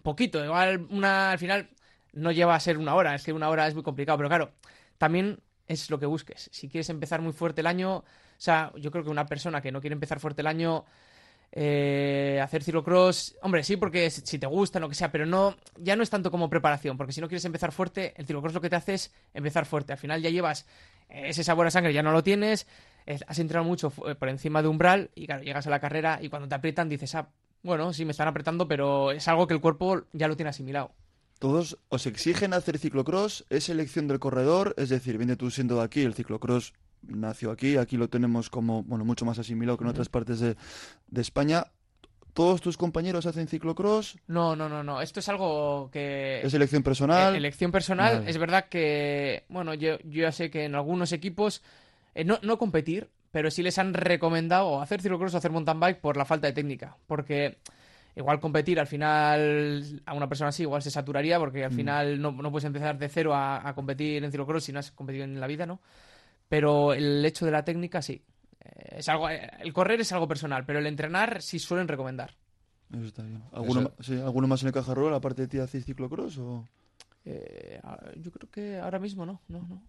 poquito, 0.03 0.45
igual 0.45 0.87
una 0.91 1.33
al 1.33 1.39
final 1.39 1.69
no 2.13 2.33
lleva 2.33 2.55
a 2.55 2.61
ser 2.61 2.79
una 2.79 2.95
hora, 2.95 3.15
es 3.15 3.25
que 3.25 3.33
una 3.33 3.49
hora 3.49 3.67
es 3.67 3.75
muy 3.75 3.83
complicado, 3.83 4.19
pero 4.19 4.29
claro, 4.29 4.53
también 4.99 5.41
es 5.67 5.91
lo 5.91 5.99
que 5.99 6.07
busques. 6.07 6.49
Si 6.53 6.69
quieres 6.69 6.89
empezar 6.91 7.21
muy 7.21 7.33
fuerte 7.33 7.61
el 7.61 7.67
año, 7.67 7.99
o 7.99 8.05
sea, 8.39 8.73
yo 8.77 8.91
creo 8.91 9.05
que 9.05 9.11
una 9.11 9.27
persona 9.27 9.61
que 9.61 9.73
no 9.73 9.81
quiere 9.81 9.95
empezar 9.95 10.21
fuerte 10.21 10.43
el 10.43 10.47
año 10.47 10.85
eh, 11.53 12.41
hacer 12.43 12.65
ciclocross, 12.65 13.37
hombre, 13.43 13.63
sí, 13.63 13.77
porque 13.77 14.11
si 14.11 14.39
te 14.39 14.47
gusta, 14.47 14.81
lo 14.81 14.89
que 14.89 14.95
sea, 14.95 15.13
pero 15.13 15.25
no, 15.25 15.57
ya 15.77 15.95
no 15.97 16.03
es 16.03 16.11
tanto 16.11 16.31
como 16.31 16.51
preparación, 16.51 16.97
porque 16.97 17.13
si 17.13 17.21
no 17.21 17.29
quieres 17.29 17.45
empezar 17.45 17.73
fuerte, 17.73 18.13
el 18.17 18.27
ciclocross 18.27 18.55
lo 18.55 18.61
que 18.61 18.71
te 18.71 18.77
hace 18.77 18.95
es 18.95 19.13
empezar 19.33 19.65
fuerte. 19.65 19.93
Al 19.93 19.99
final 19.99 20.21
ya 20.21 20.31
llevas 20.31 20.67
ese 21.09 21.45
sabor 21.45 21.67
a 21.67 21.71
sangre, 21.71 21.93
ya 21.93 22.03
no 22.03 22.13
lo 22.13 22.23
tienes, 22.23 22.67
has 23.27 23.39
entrenado 23.39 23.69
mucho 23.69 23.91
por 23.91 24.29
encima 24.29 24.63
de 24.63 24.69
umbral 24.69 25.11
y 25.15 25.27
claro, 25.27 25.43
llegas 25.43 25.67
a 25.67 25.71
la 25.71 25.79
carrera 25.79 26.19
y 26.21 26.29
cuando 26.29 26.49
te 26.49 26.55
aprietan 26.55 26.89
dices, 26.89 27.15
ah, 27.15 27.29
bueno, 27.65 27.93
sí, 27.93 28.05
me 28.05 28.13
están 28.13 28.29
apretando, 28.29 28.69
pero 28.69 29.11
es 29.11 29.27
algo 29.27 29.49
que 29.49 29.55
el 29.55 29.61
cuerpo 29.61 30.05
ya 30.13 30.29
lo 30.29 30.37
tiene 30.37 30.51
asimilado. 30.51 30.93
Todos 31.41 31.79
os 31.89 32.07
exigen 32.07 32.55
hacer 32.55 32.79
ciclocross, 32.79 33.45
es 33.51 33.69
elección 33.69 34.07
del 34.07 34.21
corredor, 34.21 34.75
es 34.79 34.91
decir, 34.91 35.19
viene 35.19 35.35
tú 35.35 35.51
siendo 35.51 35.77
de 35.77 35.83
aquí, 35.83 36.03
el 36.03 36.15
ciclocross 36.15 36.73
nació 37.03 37.51
aquí, 37.51 37.77
aquí 37.77 37.97
lo 37.97 38.09
tenemos 38.09 38.51
como, 38.51 38.83
bueno, 38.85 39.05
mucho 39.05 39.25
más 39.25 39.39
asimilado 39.39 39.77
que 39.77 39.85
en 39.85 39.91
otras 39.91 40.09
partes 40.09 40.39
de, 40.41 40.57
de 41.09 41.21
España. 41.21 41.67
¿Todos 42.35 42.61
tus 42.61 42.77
compañeros 42.77 43.27
hacen 43.27 43.47
ciclocross? 43.47 44.17
No, 44.27 44.57
no, 44.57 44.69
no, 44.69 44.83
no. 44.83 45.01
Esto 45.01 45.21
es 45.21 45.29
algo 45.29 45.89
que... 45.93 46.41
¿Es 46.43 46.53
elección 46.53 46.83
personal? 46.83 47.35
Eh, 47.35 47.39
elección 47.39 47.71
personal. 47.71 48.19
Vale. 48.19 48.31
Es 48.31 48.39
verdad 48.39 48.69
que, 48.69 49.45
bueno, 49.49 49.73
yo, 49.73 49.99
yo 50.01 50.23
ya 50.23 50.33
sé 50.33 50.51
que 50.51 50.65
en 50.65 50.75
algunos 50.75 51.13
equipos, 51.13 51.63
eh, 52.15 52.25
no, 52.25 52.41
no 52.43 52.59
competir, 52.59 53.09
pero 53.35 53.51
sí 53.51 53.65
les 53.65 53.77
han 53.79 53.93
recomendado 53.95 54.81
hacer 54.81 55.03
ciclocross 55.03 55.35
o 55.35 55.39
hacer 55.39 55.51
mountain 55.51 55.81
bike 55.81 56.01
por 56.01 56.17
la 56.17 56.25
falta 56.25 56.47
de 56.47 56.53
técnica. 56.53 56.97
Porque 57.09 57.59
igual 58.15 58.39
competir 58.39 58.79
al 58.79 58.87
final 58.87 60.01
a 60.07 60.15
una 60.15 60.29
persona 60.29 60.51
así 60.51 60.63
igual 60.63 60.83
se 60.83 60.91
saturaría 60.93 61.37
porque 61.41 61.65
al 61.65 61.73
Mm. 61.73 61.75
final 61.75 62.21
no, 62.23 62.31
no 62.31 62.51
puedes 62.53 62.65
empezar 62.65 62.97
de 62.97 63.09
cero 63.09 63.35
a, 63.35 63.69
a 63.69 63.75
competir 63.75 64.23
en 64.23 64.31
ciclocross 64.31 64.63
si 64.63 64.73
no 64.73 64.79
has 64.79 64.93
competido 64.93 65.25
en 65.25 65.41
la 65.41 65.49
vida, 65.49 65.67
¿no? 65.67 65.81
Pero 66.49 66.95
el 66.95 67.25
hecho 67.25 67.45
de 67.45 67.51
la 67.51 67.65
técnica 67.65 68.01
sí. 68.03 68.23
Eh, 68.61 68.99
Es 68.99 69.09
algo, 69.09 69.29
eh, 69.29 69.51
el 69.61 69.73
correr 69.73 70.01
es 70.01 70.13
algo 70.13 70.29
personal, 70.29 70.65
pero 70.65 70.79
el 70.79 70.87
entrenar 70.87 71.43
sí 71.43 71.59
suelen 71.59 71.89
recomendar. 71.89 72.37
Eso 72.93 73.05
está 73.07 73.23
bien. 73.25 73.43
¿Alguno, 73.53 73.81
Eso- 73.81 73.91
ma- 73.99 74.05
sí, 74.05 74.21
¿alguno 74.21 74.47
más 74.47 74.63
en 74.63 74.69
el 74.69 74.75
caja 74.75 74.95
rural, 74.95 75.15
aparte 75.15 75.43
de 75.43 75.49
ti, 75.49 75.59
hacéis 75.59 75.85
ciclocross? 75.85 76.39
O... 76.39 76.65
Eh, 77.25 77.81
yo 78.19 78.31
creo 78.31 78.49
que 78.51 78.79
ahora 78.79 79.01
mismo 79.01 79.27
no, 79.27 79.41
no, 79.49 79.59
no. 79.67 79.83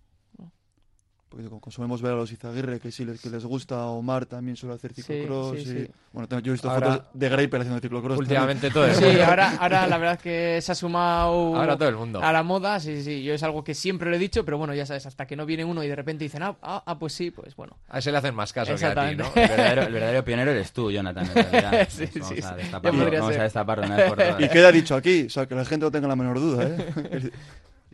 Porque 1.36 1.50
como 1.50 1.70
solemos 1.70 2.02
ver 2.02 2.14
a 2.14 2.16
los 2.16 2.32
Izaguirre, 2.32 2.80
que 2.80 2.94
sí 2.94 3.04
les, 3.04 3.20
que 3.20 3.30
les 3.30 3.44
gusta, 3.44 3.88
Omar 3.88 4.26
también 4.26 4.56
suele 4.56 4.76
hacer 4.76 4.94
ciclocross. 4.94 5.58
sí, 5.58 5.64
y- 5.64 5.66
sí. 5.86 5.88
Bueno, 6.14 6.30
tengo- 6.30 6.42
yo 6.42 6.52
he 6.52 6.54
visto 6.54 6.70
Ahora- 6.72 6.94
fotos 6.94 7.08
de 7.14 7.28
Graper 7.28 7.60
haciendo 7.60 7.82
ciclocross. 7.82 8.18
Últimamente 8.20 8.72
todo 8.72 8.86
el 8.86 8.96
Sí, 8.96 9.04
mundo. 9.04 9.26
ahora, 9.26 9.58
ahora 9.60 9.86
la 9.86 9.98
verdad 9.98 10.18
que 10.18 10.62
se 10.62 10.72
ha 10.72 10.76
sumado 10.76 11.58
Ahora 11.58 11.76
todo 11.76 11.90
el 11.90 11.98
mundo. 11.98 12.22
a 12.24 12.32
la 12.32 12.42
moda, 12.42 12.80
sí, 12.80 13.04
sí, 13.04 13.22
yo 13.22 13.34
es 13.34 13.44
algo 13.44 13.66
que 13.66 13.74
siempre 13.74 14.10
lo 14.10 14.16
he 14.16 14.20
dicho, 14.20 14.46
pero 14.46 14.58
bueno, 14.58 14.74
ya 14.74 14.86
sabes, 14.86 15.06
hasta 15.08 15.28
que 15.28 15.36
no 15.36 15.46
viene 15.46 15.66
uno 15.66 15.84
y 15.84 15.90
de 15.90 15.96
repente 15.98 16.24
dicen, 16.24 16.42
ah, 16.42 16.56
ah, 16.62 16.82
ah, 16.86 16.98
pues 16.98 17.12
sí, 17.12 17.32
pues 17.32 17.54
bueno. 17.58 17.76
A 17.90 18.00
ese 18.00 18.14
le 18.14 18.18
hacen 18.20 18.34
más 18.34 18.54
caso 18.54 18.74
que 18.74 18.86
a 18.86 18.94
ti. 19.10 19.16
¿no? 19.18 19.26
El 19.36 19.50
verdadero, 19.50 19.82
el 19.84 19.92
verdadero 19.94 20.24
pionero 20.24 20.52
eres 20.52 20.72
tú, 20.72 20.90
Jonathan. 20.90 21.26
en 21.28 21.34
realidad. 21.52 21.88
Sí, 21.90 22.06
vamos 22.18 22.30
sí, 22.34 22.42
a 22.46 22.56
destaparlo, 22.56 23.12
vamos 23.12 23.32
ser. 23.34 23.42
a 23.42 23.44
destaparlo 23.44 23.86
una 23.88 23.96
vez 23.98 24.08
por 24.08 24.18
todas. 24.24 24.42
Y 24.42 24.48
queda 24.48 24.72
dicho 24.72 24.96
aquí, 24.96 25.24
o 25.26 25.30
sea, 25.30 25.46
que 25.48 25.56
la 25.56 25.66
gente 25.66 25.86
no 25.86 25.92
tenga 25.92 26.08
la 26.08 26.16
menor 26.16 26.40
duda, 26.40 26.64
¿eh? 26.64 27.30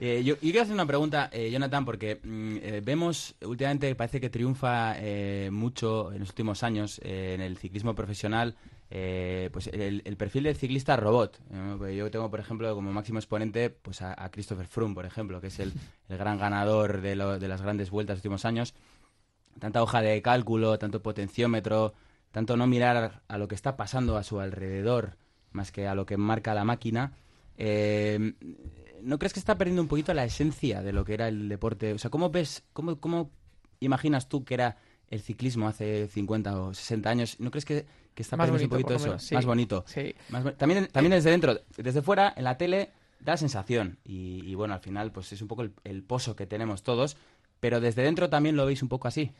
Eh, 0.04 0.24
yo, 0.24 0.34
yo 0.34 0.40
quiero 0.42 0.64
hacer 0.64 0.74
una 0.74 0.88
pregunta, 0.88 1.30
eh, 1.32 1.52
Jonathan, 1.52 1.86
porque 1.86 2.20
mm, 2.24 2.58
eh, 2.60 2.82
vemos 2.84 3.36
últimamente 3.46 3.94
parece 3.94 4.20
que 4.20 4.32
triunfa 4.32 4.96
eh, 4.98 5.50
mucho 5.52 6.12
en 6.12 6.22
los 6.22 6.30
últimos 6.30 6.64
años 6.64 7.00
eh, 7.04 7.36
en 7.36 7.42
el 7.42 7.56
ciclismo 7.58 7.94
profesional 7.94 8.56
pues 8.90 9.68
el, 9.68 10.02
perfil 10.18 10.44
del 10.44 10.58
ciclista 10.58 10.98
robot. 10.98 11.40
yo 11.96 12.12
tengo, 12.12 12.30
por 12.30 12.42
ejemplo, 12.42 12.76
como 12.76 12.92
máximo 12.92 13.20
exponente 13.20 13.70
pues 13.70 14.02
a, 14.02 14.30
Christopher 14.32 14.68
Froome, 14.68 14.94
por 14.96 15.06
ejemplo, 15.06 15.40
que 15.40 15.48
es 15.48 15.60
el, 15.60 15.72
el 16.10 16.18
gran 16.18 16.38
ganador 16.38 17.00
de, 17.00 17.16
lo- 17.16 17.40
de 17.40 17.48
las 17.48 17.62
grandes 17.62 17.90
vueltas 17.90 18.16
de 18.16 18.18
los 18.18 18.20
últimos 18.26 18.44
años. 18.44 18.74
Tanta 19.60 19.82
hoja 19.82 20.02
de 20.02 20.22
cálculo, 20.22 20.78
tanto 20.78 21.02
potenciómetro, 21.02 21.94
tanto 22.32 22.58
no 22.58 22.68
mirar 22.68 23.22
a 23.30 23.38
lo 23.38 23.48
que 23.48 23.56
está 23.56 23.78
pasando 23.78 24.18
a 24.18 24.24
su 24.24 24.42
alrededor, 24.42 25.16
más 25.54 25.72
que 25.72 25.88
a 25.88 25.96
lo 25.96 26.06
que 26.06 26.18
marca 26.18 26.54
la 26.54 26.66
máquina. 26.66 27.14
Eh, 27.58 28.34
¿No 29.04 29.20
crees 29.20 29.34
que 29.34 29.40
está 29.40 29.58
perdiendo 29.58 29.82
un 29.82 29.88
poquito 29.88 30.14
la 30.14 30.24
esencia 30.26 30.82
de 30.82 30.94
lo 30.94 31.06
que 31.06 31.14
era 31.14 31.28
el 31.28 31.50
deporte? 31.50 31.94
O 31.94 31.98
sea, 31.98 32.10
¿cómo 32.10 32.30
ves, 32.30 32.64
cómo, 32.74 33.00
cómo 33.00 33.32
imaginas 33.80 34.30
tú 34.30 34.44
que 34.44 34.54
era 34.54 34.78
el 35.10 35.22
ciclismo 35.22 35.68
hace 35.68 36.08
50 36.08 36.62
o 36.62 36.74
60 36.74 37.10
años? 37.10 37.40
¿No 37.40 37.52
crees 37.52 37.66
que, 37.66 37.86
que 38.14 38.22
está 38.24 38.38
Más 38.38 38.50
perdiendo 38.50 38.76
bonito, 38.76 38.94
un 38.94 38.98
poquito 39.00 39.16
eso? 39.16 39.20
sí. 39.20 39.36
Más 39.36 39.46
bonito. 39.46 39.84
Sí. 39.88 40.16
Más 40.30 40.58
también, 40.58 40.88
también 40.92 41.12
desde 41.12 41.32
dentro, 41.32 41.60
desde 41.78 42.02
fuera, 42.02 42.34
en 42.36 42.44
la 42.44 42.58
tele, 42.58 42.92
da 43.20 43.38
sensación. 43.38 43.98
Y, 44.04 44.44
y 44.46 44.56
bueno, 44.56 44.74
al 44.74 44.80
final, 44.80 45.12
pues 45.12 45.32
es 45.34 45.42
un 45.42 45.48
poco 45.48 45.64
el, 45.64 45.74
el 45.84 46.04
pozo 46.04 46.36
que 46.36 46.46
tenemos 46.48 46.84
todos. 46.84 47.18
Pero 47.60 47.80
desde 47.80 48.02
dentro 48.02 48.28
también 48.30 48.56
lo 48.56 48.66
veis 48.66 48.82
un 48.82 48.90
poco 48.90 49.08
así. 49.08 49.32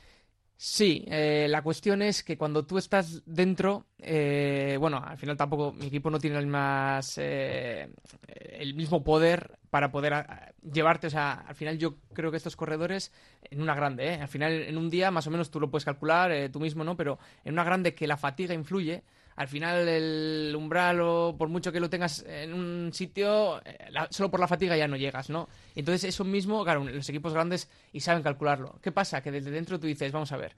Sí, 0.64 1.04
eh, 1.08 1.48
la 1.50 1.64
cuestión 1.64 2.04
es 2.04 2.22
que 2.24 2.38
cuando 2.38 2.64
tú 2.68 2.78
estás 2.78 3.24
dentro, 3.26 3.88
eh, 3.98 4.78
bueno, 4.80 5.02
al 5.04 5.18
final 5.18 5.36
tampoco 5.36 5.74
mi 5.74 5.88
equipo 5.88 6.12
no 6.12 6.20
tiene 6.20 6.38
el 6.38 6.46
más 6.46 7.18
eh, 7.18 7.90
el 8.28 8.76
mismo 8.76 9.04
poder 9.04 9.58
para 9.72 9.92
poder 9.92 10.14
a- 10.14 10.54
llevarte, 10.62 11.08
o 11.08 11.10
sea, 11.10 11.32
al 11.48 11.56
final 11.56 11.80
yo 11.80 11.96
creo 12.14 12.30
que 12.30 12.38
estos 12.38 12.56
corredores 12.56 13.12
en 13.50 13.60
una 13.60 13.74
grande, 13.74 14.10
¿eh? 14.14 14.22
al 14.22 14.28
final 14.28 14.52
en 14.54 14.78
un 14.78 14.92
día 14.92 15.10
más 15.10 15.26
o 15.26 15.32
menos 15.32 15.50
tú 15.50 15.60
lo 15.60 15.72
puedes 15.72 15.86
calcular 15.86 16.32
eh, 16.32 16.50
tú 16.50 16.60
mismo, 16.60 16.84
¿no? 16.84 16.96
Pero 16.96 17.18
en 17.44 17.54
una 17.54 17.64
grande 17.64 17.96
que 17.96 18.06
la 18.06 18.18
fatiga 18.18 18.54
influye, 18.54 19.04
al 19.42 19.48
final 19.48 19.88
el 19.88 20.54
umbral 20.56 21.02
o 21.02 21.36
por 21.38 21.50
mucho 21.50 21.72
que 21.72 21.80
lo 21.80 21.90
tengas 21.90 22.24
en 22.28 22.54
un 22.54 22.92
sitio, 22.94 23.60
eh, 23.66 23.88
la- 23.90 24.08
solo 24.12 24.30
por 24.30 24.40
la 24.40 24.48
fatiga 24.48 24.78
ya 24.78 24.88
no 24.88 24.98
llegas, 24.98 25.30
¿no? 25.30 25.50
Entonces 25.76 26.04
eso 26.04 26.24
mismo, 26.24 26.64
claro, 26.64 26.84
los 26.86 27.10
equipos 27.10 27.34
grandes 27.34 27.70
y 27.92 28.02
saben 28.02 28.22
calcularlo. 28.24 28.78
¿Qué 28.82 28.92
pasa? 28.92 29.22
Que 29.24 29.32
desde 29.32 29.50
dentro 29.52 29.80
tú 29.80 29.88
dices, 29.88 30.12
vamos 30.12 30.32
a 30.32 30.38
ver, 30.38 30.56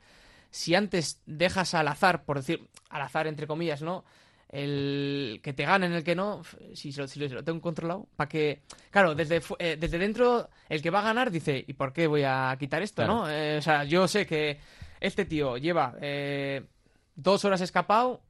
si 0.52 0.76
antes 0.76 1.22
dejas 1.26 1.74
al 1.74 1.88
azar, 1.88 2.26
por 2.26 2.38
decir, 2.38 2.68
al 2.90 3.02
azar 3.04 3.26
entre 3.28 3.48
comillas, 3.48 3.82
¿no? 3.82 4.04
El 4.50 5.40
que 5.42 5.54
te 5.54 5.66
gane 5.66 5.88
en 5.88 5.94
el 5.94 6.04
que 6.04 6.14
no, 6.16 6.44
si, 6.74 6.92
lo- 6.92 7.08
si 7.08 7.20
lo, 7.20 7.28
si 7.28 7.34
lo 7.34 7.44
tengo 7.44 7.60
controlado, 7.62 8.08
para 8.16 8.30
que, 8.30 8.62
claro, 8.92 9.16
desde, 9.16 9.42
eh, 9.60 9.78
desde 9.80 9.98
dentro, 9.98 10.50
el 10.70 10.82
que 10.82 10.90
va 10.92 11.00
a 11.00 11.04
ganar 11.04 11.32
dice, 11.32 11.64
¿y 11.68 11.74
por 11.74 11.92
qué 11.94 12.06
voy 12.08 12.24
a 12.24 12.56
quitar 12.60 12.82
esto, 12.84 12.98
Claro. 13.04 13.14
no? 13.22 13.30
Eh, 13.32 13.58
o 13.58 13.62
sea, 13.62 13.84
yo 13.86 14.08
sé 14.08 14.28
que 14.28 14.60
este 15.00 15.26
tío 15.26 15.58
lleva 15.58 15.96
eh, 16.02 16.64
dos 17.16 17.46
horas 17.46 17.62
escapado 17.62 18.22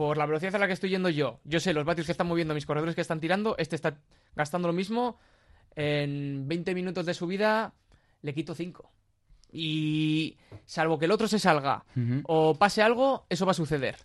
por 0.00 0.16
la 0.16 0.24
velocidad 0.24 0.54
a 0.54 0.58
la 0.58 0.66
que 0.66 0.72
estoy 0.72 0.88
yendo 0.88 1.10
yo. 1.10 1.40
Yo 1.44 1.60
sé 1.60 1.74
los 1.74 1.84
vatios 1.84 2.06
que 2.06 2.12
están 2.12 2.26
moviendo, 2.26 2.54
mis 2.54 2.64
corredores 2.64 2.94
que 2.94 3.02
están 3.02 3.20
tirando, 3.20 3.54
este 3.58 3.76
está 3.76 3.98
gastando 4.34 4.66
lo 4.66 4.72
mismo, 4.72 5.18
en 5.76 6.48
20 6.48 6.74
minutos 6.74 7.04
de 7.04 7.12
subida 7.12 7.74
le 8.22 8.32
quito 8.32 8.54
5. 8.54 8.90
Y 9.52 10.38
salvo 10.64 10.98
que 10.98 11.04
el 11.04 11.10
otro 11.10 11.28
se 11.28 11.38
salga 11.38 11.84
o 12.22 12.54
pase 12.54 12.80
algo, 12.80 13.26
eso 13.28 13.44
va 13.44 13.50
a 13.50 13.54
suceder. 13.54 13.96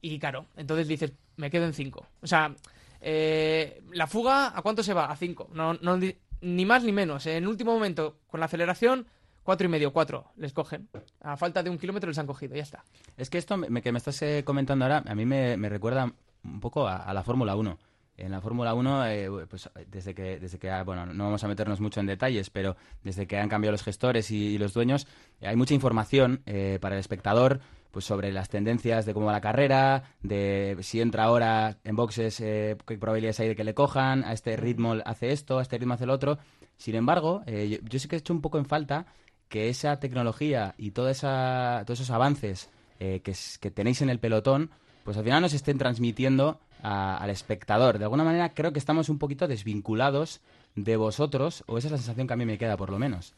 Y 0.00 0.18
claro, 0.18 0.46
entonces 0.56 0.88
dices, 0.88 1.12
me 1.36 1.48
quedo 1.48 1.66
en 1.66 1.74
5. 1.74 2.08
O 2.20 2.26
sea, 2.26 2.52
eh, 3.00 3.84
la 3.92 4.08
fuga, 4.08 4.48
¿a 4.52 4.62
cuánto 4.62 4.82
se 4.82 4.94
va? 4.94 5.12
A 5.12 5.14
5. 5.14 5.50
No, 5.52 5.74
no, 5.74 5.96
ni 6.40 6.64
más 6.64 6.82
ni 6.82 6.90
menos. 6.90 7.24
En 7.26 7.46
último 7.46 7.72
momento, 7.72 8.18
con 8.26 8.40
la 8.40 8.46
aceleración, 8.46 9.06
cuatro 9.44 9.66
y 9.66 9.70
medio, 9.70 9.92
cuatro 9.92 10.32
les 10.36 10.52
cogen. 10.52 10.88
A 11.20 11.36
falta 11.36 11.62
de 11.62 11.70
un 11.70 11.78
kilómetro 11.78 12.08
les 12.10 12.18
han 12.18 12.26
cogido, 12.26 12.56
ya 12.56 12.62
está. 12.62 12.82
Es 13.16 13.30
que 13.30 13.38
esto 13.38 13.56
me- 13.56 13.80
que 13.82 13.92
me 13.92 13.98
estás 13.98 14.20
eh, 14.22 14.42
comentando 14.44 14.84
ahora, 14.84 15.04
a 15.06 15.14
mí 15.14 15.24
me, 15.24 15.56
me 15.56 15.68
recuerda 15.68 16.12
un 16.42 16.60
poco 16.60 16.88
a, 16.88 17.12
la 17.14 17.22
Fórmula 17.22 17.54
1. 17.54 17.78
En 18.16 18.30
la 18.30 18.40
Fórmula 18.40 18.74
1, 18.74 19.06
eh, 19.08 19.28
pues 19.48 19.68
desde 19.88 20.14
que, 20.14 20.38
desde 20.38 20.56
que, 20.58 20.70
bueno, 20.84 21.04
no 21.06 21.24
vamos 21.24 21.42
a 21.42 21.48
meternos 21.48 21.80
mucho 21.80 21.98
en 21.98 22.06
detalles, 22.06 22.48
pero 22.48 22.76
desde 23.02 23.26
que 23.26 23.38
han 23.38 23.48
cambiado 23.48 23.72
los 23.72 23.82
gestores 23.82 24.30
y, 24.30 24.56
los 24.56 24.72
dueños, 24.72 25.06
eh, 25.40 25.48
hay 25.48 25.56
mucha 25.56 25.74
información 25.74 26.40
eh, 26.46 26.78
para 26.80 26.94
el 26.94 27.00
espectador 27.00 27.60
pues 27.90 28.04
sobre 28.04 28.32
las 28.32 28.48
tendencias 28.48 29.04
de 29.06 29.14
cómo 29.14 29.26
va 29.26 29.32
la 29.32 29.40
carrera, 29.40 30.02
de 30.22 30.76
si 30.80 31.00
entra 31.00 31.24
ahora 31.24 31.78
en 31.84 31.94
boxes, 31.94 32.38
qué 32.38 32.76
probabilidades 32.98 33.38
hay 33.38 33.48
de 33.48 33.54
que 33.56 33.62
le 33.62 33.72
cojan, 33.72 34.24
a 34.24 34.32
este 34.32 34.56
ritmo 34.56 34.96
hace 35.04 35.30
esto, 35.30 35.60
a 35.60 35.62
este 35.62 35.78
ritmo 35.78 35.94
hace 35.94 36.02
el 36.02 36.10
otro. 36.10 36.38
Sin 36.76 36.96
embargo, 36.96 37.44
yo, 37.46 37.78
yo 37.82 37.98
sí 38.00 38.08
que 38.08 38.16
he 38.16 38.18
hecho 38.18 38.32
un 38.32 38.40
poco 38.40 38.58
en 38.58 38.64
falta 38.64 39.06
que 39.48 39.68
esa 39.68 39.98
tecnología 40.00 40.74
y 40.78 40.90
toda 40.92 41.10
esa, 41.10 41.82
todos 41.86 42.00
esos 42.00 42.10
avances 42.10 42.70
eh, 43.00 43.20
que, 43.22 43.34
que 43.60 43.70
tenéis 43.70 44.02
en 44.02 44.10
el 44.10 44.18
pelotón, 44.18 44.70
pues 45.04 45.16
al 45.16 45.24
final 45.24 45.42
nos 45.42 45.52
estén 45.52 45.78
transmitiendo 45.78 46.60
a- 46.82 47.16
al 47.16 47.30
espectador. 47.30 47.98
De 47.98 48.04
alguna 48.04 48.24
manera 48.24 48.54
creo 48.54 48.72
que 48.72 48.78
estamos 48.78 49.08
un 49.08 49.18
poquito 49.18 49.46
desvinculados 49.48 50.40
de 50.76 50.96
vosotros, 50.96 51.62
o 51.66 51.78
esa 51.78 51.88
es 51.88 51.92
la 51.92 51.98
sensación 51.98 52.26
que 52.26 52.32
a 52.34 52.36
mí 52.36 52.44
me 52.46 52.58
queda 52.58 52.76
por 52.76 52.90
lo 52.90 52.98
menos. 52.98 53.34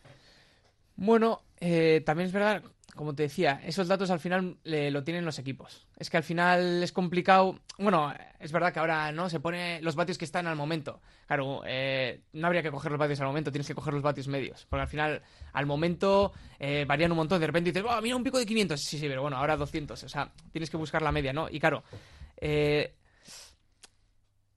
Bueno, 0.97 1.43
eh, 1.61 2.03
también 2.05 2.27
es 2.27 2.33
verdad, 2.33 2.63
como 2.95 3.15
te 3.15 3.25
decía, 3.25 3.61
esos 3.65 3.87
datos 3.87 4.11
al 4.11 4.19
final 4.21 4.57
eh, 4.65 4.91
lo 4.91 5.05
tienen 5.05 5.27
los 5.27 5.39
equipos. 5.39 5.87
Es 5.99 6.09
que 6.09 6.17
al 6.17 6.23
final 6.23 6.83
es 6.83 6.93
complicado. 6.93 7.61
Bueno, 7.79 8.13
es 8.41 8.51
verdad 8.51 8.73
que 8.73 8.79
ahora 8.81 9.13
no 9.13 9.29
se 9.29 9.39
pone 9.39 9.81
los 9.83 9.95
vatios 9.95 10.17
que 10.17 10.25
están 10.25 10.47
al 10.47 10.57
momento. 10.57 11.03
Claro, 11.27 11.63
eh, 11.67 12.23
no 12.33 12.47
habría 12.47 12.63
que 12.63 12.71
coger 12.71 12.91
los 12.91 12.99
vatios 12.99 13.21
al 13.21 13.27
momento, 13.27 13.53
tienes 13.53 13.67
que 13.67 13.75
coger 13.75 13.93
los 13.93 14.03
vatios 14.03 14.29
medios. 14.29 14.67
Porque 14.71 14.83
al 14.83 14.89
final, 14.89 15.23
al 15.53 15.67
momento, 15.67 16.33
eh, 16.59 16.87
varían 16.89 17.13
un 17.13 17.19
montón. 17.19 17.41
De 17.41 17.47
repente 17.47 17.71
dices, 17.71 17.83
"Buah, 17.83 18.01
mira 18.01 18.17
un 18.17 18.25
pico 18.25 18.39
de 18.39 18.47
500. 18.47 18.81
Sí, 18.81 18.99
sí, 18.99 19.07
pero 19.07 19.21
bueno, 19.23 19.37
ahora 19.37 19.57
200. 19.57 20.03
O 20.03 20.09
sea, 20.09 20.33
tienes 20.51 20.71
que 20.71 20.79
buscar 20.79 21.03
la 21.03 21.13
media, 21.13 21.35
¿no? 21.35 21.49
Y 21.51 21.61
claro, 21.61 21.85
eh, 22.39 22.95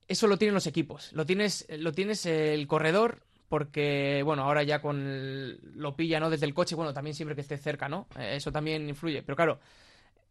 eso 0.07 0.27
lo 0.27 0.37
tienen 0.37 0.55
los 0.55 0.65
equipos. 0.67 1.11
Lo 1.13 1.25
tienes, 1.25 1.67
lo 1.69 1.91
tienes 1.91 2.25
el 2.25 2.65
corredor, 2.67 3.23
porque, 3.49 4.21
bueno, 4.23 4.43
ahora 4.43 4.63
ya 4.63 4.79
con 4.81 5.01
el- 5.01 5.59
lo 5.75 5.95
pilla, 5.95 6.19
¿no? 6.19 6.29
Desde 6.29 6.45
el 6.45 6.53
coche, 6.53 6.75
bueno, 6.75 6.93
también 6.93 7.15
siempre 7.15 7.35
que 7.35 7.41
esté 7.41 7.57
cerca, 7.57 7.89
¿no? 7.89 8.07
Eh, 8.17 8.35
eso 8.35 8.51
también 8.51 8.87
influye. 8.87 9.23
Pero 9.23 9.35
claro, 9.35 9.59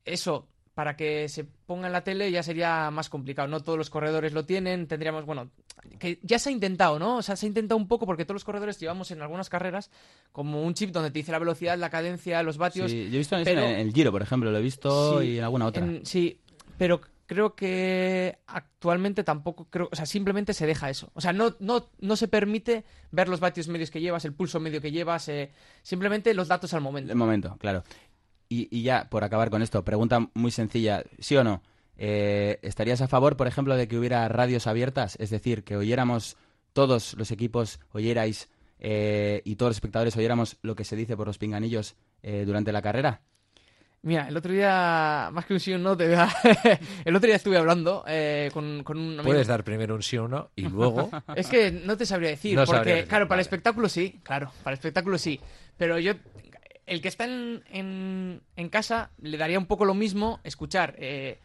eso 0.05 0.47
para 0.75 0.95
que 0.97 1.29
se 1.29 1.43
ponga 1.43 1.89
en 1.89 1.93
la 1.93 2.05
tele 2.05 2.31
ya 2.31 2.45
sería 2.45 2.89
más 2.93 3.09
complicado. 3.09 3.49
No 3.49 3.61
todos 3.61 3.77
los 3.77 3.91
corredores 3.91 4.33
lo 4.33 4.45
tienen, 4.45 4.87
tendríamos, 4.87 5.25
bueno, 5.27 5.51
que 5.99 6.21
ya 6.23 6.39
se 6.39 6.51
ha 6.51 6.53
intentado, 6.53 7.01
¿no? 7.01 7.17
O 7.17 7.23
sea, 7.23 7.35
se 7.35 7.47
ha 7.47 7.49
intentado 7.49 7.77
un 7.77 7.89
poco 7.89 8.07
porque 8.07 8.25
todos 8.25 8.37
los 8.37 8.45
corredores 8.45 8.79
llevamos 8.79 9.11
en 9.11 9.21
algunas 9.21 9.49
carreras 9.49 9.91
como 10.31 10.63
un 10.63 10.75
chip 10.75 10.91
donde 10.93 11.11
te 11.11 11.19
dice 11.19 11.33
la 11.33 11.41
velocidad, 11.41 11.77
la 11.77 11.91
cadencia, 11.91 12.45
los 12.45 12.59
vatios. 12.59 12.93
Sí, 12.93 13.09
yo 13.11 13.17
he 13.17 13.19
visto 13.19 13.37
pero- 13.43 13.61
en 13.63 13.81
el 13.81 13.93
Giro, 13.93 14.13
por 14.13 14.23
ejemplo, 14.23 14.53
lo 14.53 14.59
he 14.59 14.63
visto 14.63 15.21
Sí, 15.21 15.27
y 15.27 15.39
en 15.39 15.45
alguna 15.45 15.67
otra. 15.67 15.85
en- 15.85 16.07
sí, 16.07 16.39
pero 16.79 17.01
creo 17.29 17.55
que 17.55 18.38
actualmente 18.49 19.23
tampoco 19.23 19.69
creo, 19.71 19.88
o 19.93 19.95
sea, 19.95 20.07
simplemente 20.07 20.55
se 20.55 20.67
deja 20.67 20.91
eso. 20.91 21.12
O 21.14 21.21
sea, 21.21 21.33
no, 21.33 21.55
no, 21.61 21.91
no 22.01 22.17
se 22.17 22.27
permite 22.27 22.85
ver 23.12 23.29
los 23.29 23.38
vatios 23.38 23.69
medios 23.69 23.93
que 23.93 24.01
llevas, 24.01 24.25
el 24.25 24.33
pulso 24.33 24.59
medio 24.59 24.81
que 24.81 24.91
llevas, 24.91 25.29
eh, 25.29 25.53
simplemente 25.83 26.35
los 26.35 26.49
datos 26.49 26.75
al 26.75 26.81
momento. 26.81 27.12
El 27.12 27.19
momento, 27.19 27.57
claro. 27.59 27.85
Y, 28.49 28.67
y 28.77 28.83
ya, 28.83 29.09
por 29.09 29.23
acabar 29.23 29.51
con 29.51 29.62
esto, 29.62 29.85
pregunta 29.85 30.29
muy 30.35 30.51
sencilla, 30.51 31.05
¿sí 31.21 31.37
o 31.37 31.45
no? 31.45 31.62
Eh, 31.99 32.59
¿Estarías 32.62 33.03
a 33.03 33.09
favor, 33.09 33.37
por 33.37 33.47
ejemplo, 33.47 33.77
de 33.77 33.87
que 33.87 33.99
hubiera 33.99 34.27
radios 34.29 34.67
abiertas? 34.67 35.17
Es 35.21 35.31
decir, 35.31 35.64
que 35.64 35.77
oyéramos 35.77 36.37
todos 36.73 37.14
los 37.14 37.31
equipos, 37.31 37.79
oyerais 37.93 38.49
eh, 38.79 39.43
y 39.45 39.57
todos 39.57 39.71
los 39.71 39.77
espectadores 39.77 40.17
oyéramos 40.17 40.57
lo 40.62 40.75
que 40.77 40.85
se 40.85 40.97
dice 40.97 41.17
por 41.17 41.27
los 41.27 41.38
pinganillos 41.38 41.97
eh, 42.23 42.45
durante 42.47 42.73
la 42.73 42.83
carrera? 42.83 43.21
Mira, 44.03 44.29
el 44.29 44.37
otro 44.37 44.53
día, 44.53 45.29
más 45.33 45.45
que 45.45 45.55
un 45.55 45.61
sí 45.61 45.73
o 45.73 45.77
un 45.77 45.83
no, 45.83 45.97
te 45.97 46.07
voy 46.07 46.15
a- 46.17 46.29
el 47.05 47.17
otro 47.17 47.27
día 47.27 47.37
estuve 47.37 47.59
hablando 47.59 48.05
eh, 48.07 48.49
con, 48.55 48.85
con 48.85 48.97
un 48.97 49.07
amigo. 49.15 49.25
Puedes 49.25 49.47
dar 49.49 49.65
primero 49.65 49.95
un 49.97 50.03
sí 50.03 50.17
o 50.17 50.25
un 50.25 50.31
no 50.31 50.51
y 50.55 50.63
luego... 50.69 51.11
Es 51.35 51.49
que 51.49 51.73
no 51.73 51.97
te 51.97 52.07
sabría 52.07 52.31
decir, 52.31 52.55
No 52.55 52.65
porque, 52.65 52.77
sabría 52.79 52.95
decir, 52.95 53.09
claro, 53.09 53.27
para 53.29 53.41
el 53.41 53.43
espectáculo 53.43 53.89
sí, 53.89 54.21
claro, 54.23 54.53
para 54.63 54.75
el 54.75 54.79
espectáculo 54.79 55.19
sí. 55.19 55.41
Pero 55.77 55.99
yo, 55.99 56.13
el 56.87 57.01
que 57.03 57.09
está 57.09 57.25
en, 57.25 57.63
en, 57.71 58.41
en 58.57 58.69
casa, 58.69 59.11
le 59.21 59.37
daría 59.37 59.59
un 59.59 59.67
poco 59.67 59.85
lo 59.85 59.95
mismo 59.95 60.41
escuchar 60.45 60.95
eh, 60.99 61.39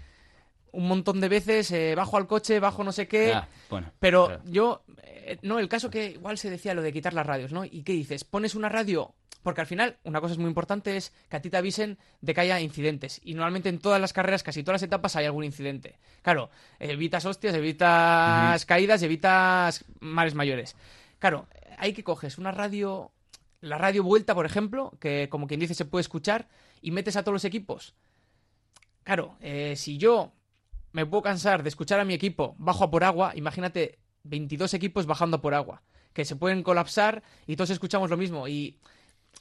un 0.72 0.88
montón 0.88 1.22
de 1.22 1.30
veces, 1.30 1.72
eh, 1.72 1.96
bajo 1.96 2.18
al 2.18 2.28
coche, 2.28 2.60
bajo 2.60 2.84
no 2.84 2.92
sé 2.92 3.08
qué. 3.08 3.34
Ah, 3.34 3.48
bueno, 3.70 3.92
Pero 4.00 4.28
claro. 4.28 4.42
yo, 4.46 4.84
eh, 5.26 5.38
no, 5.42 5.60
el 5.60 5.70
caso 5.70 5.90
que 5.90 6.12
igual 6.12 6.38
se 6.38 6.50
decía 6.50 6.74
lo 6.74 6.82
de 6.82 6.94
quitar 6.94 7.14
las 7.14 7.26
radios, 7.26 7.52
¿no? 7.52 7.66
¿Y 7.66 7.84
qué 7.84 7.94
dices? 7.94 8.24
Pones 8.24 8.56
una 8.56 8.70
radio, 8.70 9.14
porque 9.44 9.62
al 9.62 9.68
final 9.68 9.98
una 10.04 10.22
cosa 10.22 10.34
es 10.34 10.40
muy 10.40 10.48
importante 10.48 10.98
es 10.98 11.14
que 11.30 11.38
a 11.38 11.42
ti 11.42 11.50
te 11.50 11.58
avisen 11.58 11.98
de 12.22 12.34
que 12.34 12.42
haya 12.42 12.60
incidentes. 12.60 13.22
Y 13.24 13.34
normalmente 13.34 13.70
en 13.70 13.80
todas 13.80 14.00
las 14.00 14.14
carreras, 14.14 14.44
casi 14.44 14.64
todas 14.64 14.82
las 14.82 14.88
etapas 14.88 15.16
hay 15.16 15.26
algún 15.26 15.44
incidente. 15.44 15.98
Claro, 16.22 16.50
evitas 16.80 17.26
hostias, 17.26 17.54
evitas 17.54 18.66
caídas, 18.66 19.04
evitas 19.04 19.86
males 20.00 20.34
mayores. 20.34 20.76
Claro, 21.20 21.48
hay 21.78 21.94
que 21.94 22.04
coges 22.04 22.38
una 22.38 22.52
radio, 22.52 23.12
la 23.62 23.78
radio 23.78 24.04
vuelta, 24.04 24.34
por 24.34 24.46
ejemplo, 24.46 24.94
que 25.00 25.28
como 25.30 25.48
quien 25.48 25.60
dice 25.60 25.74
se 25.74 25.86
puede 25.86 26.02
escuchar, 26.02 26.48
y 26.82 26.92
metes 26.92 27.16
a 27.16 27.24
todos 27.24 27.34
los 27.34 27.46
equipos. 27.46 27.96
Claro, 29.04 29.36
eh, 29.42 29.76
si 29.76 29.98
yo 29.98 30.32
me 30.94 31.06
puedo 31.06 31.24
cansar 31.24 31.64
de 31.64 31.70
escuchar 31.70 32.00
a 32.00 32.06
mi 32.06 32.14
equipo 32.14 32.56
bajo 32.58 32.84
a 32.86 32.92
por 32.92 33.04
agua, 33.04 33.34
imagínate 33.36 34.00
22 34.24 34.74
equipos 34.74 35.06
bajando 35.06 35.42
por 35.42 35.54
agua, 35.54 35.82
que 36.14 36.26
se 36.26 36.36
pueden 36.36 36.64
colapsar 36.64 37.24
y 37.48 37.56
todos 37.56 37.70
escuchamos 37.70 38.10
lo 38.10 38.18
mismo. 38.18 38.48
Y 38.48 38.78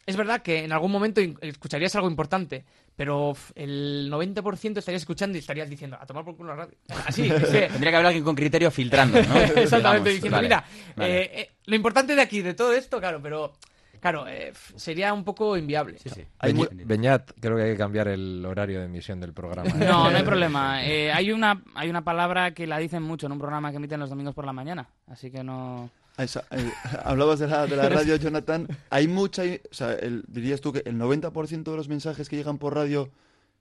es 0.07 0.17
verdad 0.17 0.43
que 0.43 0.65
en 0.65 0.73
algún 0.73 0.91
momento 0.91 1.21
escucharías 1.41 1.95
algo 1.97 2.09
importante, 2.09 2.65
pero 2.97 3.35
el 3.55 4.09
90% 4.11 4.79
estarías 4.79 5.03
escuchando 5.03 5.37
y 5.37 5.41
estarías 5.41 5.69
diciendo, 5.71 5.97
a 6.01 6.07
tomar 6.07 6.25
por 6.25 6.37
culo 6.37 6.51
la 6.51 6.65
radio. 6.65 6.77
Así, 7.07 7.27
es 7.29 7.49
que- 7.49 7.69
Tendría 7.69 7.91
que 7.91 7.97
haber 7.97 8.07
alguien 8.07 8.25
con 8.25 8.35
criterio 8.35 8.71
filtrando, 8.71 9.23
¿no? 9.23 9.37
Exactamente, 9.37 9.71
Digamos, 9.79 10.05
diciendo, 10.05 10.37
vale, 10.37 10.49
mira, 10.49 10.65
vale. 10.97 11.23
eh, 11.23 11.31
eh, 11.41 11.51
lo 11.67 11.77
importante 11.77 12.15
de 12.15 12.23
aquí, 12.23 12.43
de 12.43 12.55
todo 12.55 12.73
esto, 12.73 12.99
claro, 13.01 13.21
pero 13.23 13.53
claro, 14.03 14.27
eh, 14.29 14.53
sería 14.77 15.15
un 15.15 15.25
poco 15.25 15.57
inviable. 15.57 15.97
Sí, 15.99 16.11
sí. 16.11 16.23
Hay 16.41 16.53
muy- 16.53 16.69
Beñat, 16.73 17.31
creo 17.41 17.57
que 17.57 17.63
hay 17.63 17.71
que 17.73 17.79
cambiar 17.79 18.09
el 18.09 18.45
horario 18.45 18.81
de 18.81 18.85
emisión 18.85 19.19
del 19.21 19.33
programa. 19.33 19.71
¿eh? 19.71 19.87
No, 19.89 20.11
no 20.11 20.17
hay 20.19 20.23
problema. 20.25 20.85
Eh, 20.85 21.11
hay, 21.11 21.33
una, 21.33 21.63
hay 21.75 21.89
una 21.89 22.05
palabra 22.05 22.53
que 22.53 22.67
la 22.67 22.77
dicen 22.79 23.03
mucho 23.03 23.25
en 23.27 23.33
un 23.33 23.39
programa 23.39 23.71
que 23.71 23.79
emiten 23.79 24.01
los 24.01 24.11
domingos 24.11 24.35
por 24.35 24.45
la 24.45 24.53
mañana. 24.53 24.89
Así 25.07 25.31
que 25.31 25.43
no... 25.43 25.89
Esa- 26.19 26.45
eh, 26.51 26.71
hablabas 27.05 27.39
de 27.39 27.47
la, 27.49 27.67
de 27.67 27.77
la 27.77 27.89
radio, 27.89 28.17
Jonathan. 28.17 28.69
Hay 28.91 29.09
mucha. 29.09 29.45
O 29.45 29.75
sea, 29.75 29.93
el- 29.95 30.25
dirías 30.29 30.61
tú 30.61 30.71
que 30.73 30.83
el 30.85 30.97
90% 30.99 31.63
de 31.71 31.77
los 31.79 31.89
mensajes 31.89 32.29
que 32.29 32.37
llegan 32.37 32.59
por 32.59 32.75
radio 32.75 33.09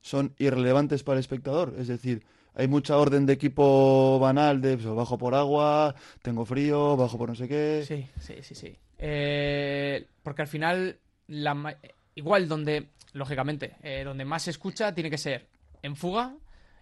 son 0.02 0.34
irrelevantes 0.40 1.04
para 1.04 1.16
el 1.18 1.20
espectador. 1.22 1.76
Es 1.78 1.88
decir, 1.88 2.24
hay 2.56 2.68
mucha 2.68 2.98
orden 2.98 3.26
de 3.26 3.34
equipo 3.34 4.20
banal 4.20 4.62
de 4.62 4.78
pues, 4.78 4.94
bajo 4.94 5.18
por 5.18 5.36
agua, 5.36 5.96
tengo 6.22 6.46
frío, 6.46 6.96
bajo 6.98 7.18
por 7.18 7.30
no 7.30 7.36
sé 7.36 7.48
qué. 7.48 7.84
Sí, 7.88 8.08
sí, 8.20 8.36
sí, 8.42 8.56
sí. 8.56 8.76
Eh, 8.98 10.06
porque 10.24 10.42
al 10.42 10.48
final, 10.48 10.98
la 11.28 11.78
igual 12.16 12.48
donde, 12.48 12.88
lógicamente, 13.14 13.76
eh, 13.84 14.04
donde 14.04 14.26
más 14.26 14.44
se 14.44 14.52
escucha 14.52 14.94
tiene 14.94 15.10
que 15.10 15.18
ser 15.18 15.48
en 15.82 15.96
fuga 15.96 16.36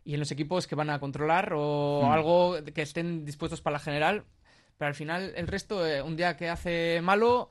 y 0.03 0.13
en 0.15 0.19
los 0.19 0.31
equipos 0.31 0.65
que 0.67 0.75
van 0.75 0.89
a 0.89 0.99
controlar 0.99 1.53
o 1.55 2.01
Mm. 2.03 2.11
algo 2.11 2.55
que 2.73 2.81
estén 2.81 3.25
dispuestos 3.25 3.61
para 3.61 3.73
la 3.73 3.79
general. 3.79 4.23
Pero 4.77 4.87
al 4.89 4.95
final, 4.95 5.33
el 5.35 5.47
resto, 5.47 5.85
eh, 5.85 6.01
un 6.01 6.15
día 6.15 6.35
que 6.37 6.49
hace 6.49 6.99
malo, 7.01 7.49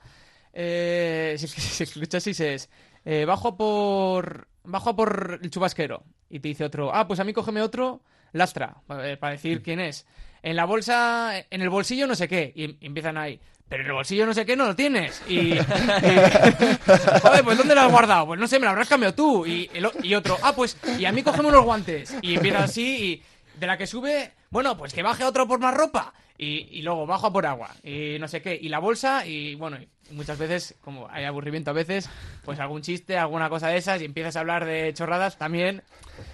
eh, 0.52 1.37
si, 1.38 1.46
si 1.46 1.83
escuchas 1.85 2.26
y 2.26 2.31
dices, 2.31 2.68
eh, 3.04 3.24
bajo 3.26 3.57
por 3.57 4.48
bajo 4.68 4.90
a 4.90 4.96
por 4.96 5.38
el 5.42 5.50
chubasquero. 5.50 6.04
Y 6.31 6.40
te 6.40 6.48
dice 6.48 6.64
otro, 6.64 6.94
ah, 6.94 7.07
pues 7.09 7.20
a 7.20 7.24
mí 7.24 7.33
cógeme 7.33 7.62
otro, 7.62 8.02
lastra, 8.33 8.76
eh, 9.02 9.16
para 9.18 9.33
decir 9.33 9.62
quién 9.62 9.81
es. 9.81 10.07
En 10.42 10.54
la 10.57 10.64
bolsa, 10.66 11.33
en 11.50 11.62
el 11.62 11.68
bolsillo 11.70 12.07
no 12.07 12.14
sé 12.14 12.28
qué. 12.28 12.52
Y 12.54 12.85
empiezan 12.87 13.16
ahí. 13.18 13.40
Pero 13.68 13.83
en 13.83 13.88
el 13.88 13.92
bolsillo 13.94 14.24
no 14.24 14.33
sé 14.33 14.46
qué 14.46 14.57
no 14.57 14.64
lo 14.66 14.74
tienes. 14.76 15.22
Y, 15.28 15.54
y- 15.54 15.59
joder, 17.22 17.44
pues 17.44 17.59
¿dónde 17.59 17.74
lo 17.74 17.81
has 17.83 17.90
guardado? 17.90 18.26
Pues 18.26 18.40
no 18.40 18.46
sé, 18.46 18.59
me 18.59 18.64
lo 18.64 18.70
habrás 18.70 18.88
cambiado 18.88 19.14
tú. 19.14 19.46
Y, 19.46 19.68
el 19.74 19.88
y 20.02 20.14
otro, 20.14 20.38
ah, 20.42 20.54
pues, 20.54 20.76
y 20.98 21.04
a 21.04 21.12
mí 21.12 21.22
cógeme 21.22 21.48
unos 21.48 21.64
guantes. 21.64 22.14
Y 22.22 22.35
empieza 22.37 22.64
así 22.64 23.04
y 23.04 23.22
de 23.59 23.66
la 23.66 23.76
que 23.76 23.87
sube, 23.87 24.33
bueno, 24.50 24.76
pues 24.76 24.92
que 24.94 25.02
baje 25.02 25.24
otro 25.24 25.46
por 25.46 25.59
más 25.59 25.74
ropa. 25.74 26.12
Y, 26.38 26.68
y 26.78 26.83
luego 26.83 27.04
bajo 27.04 27.26
a 27.26 27.33
por 27.33 27.44
agua. 27.46 27.70
Y 27.83 28.16
no 28.20 28.28
sé 28.28 28.40
qué. 28.40 28.57
Y 28.61 28.68
la 28.68 28.78
bolsa 28.78 29.26
y 29.26 29.54
bueno, 29.57 29.76
y 29.81 29.88
muchas 30.10 30.38
veces, 30.38 30.74
como 30.80 31.08
hay 31.10 31.24
aburrimiento 31.24 31.70
a 31.70 31.74
veces, 31.74 32.08
pues 32.44 32.58
algún 32.60 32.82
chiste, 32.82 33.16
alguna 33.18 33.48
cosa 33.48 33.68
de 33.68 33.76
esas 33.76 34.00
y 34.00 34.04
empiezas 34.04 34.36
a 34.36 34.40
hablar 34.40 34.64
de 34.64 34.92
chorradas 34.94 35.36
también. 35.38 35.82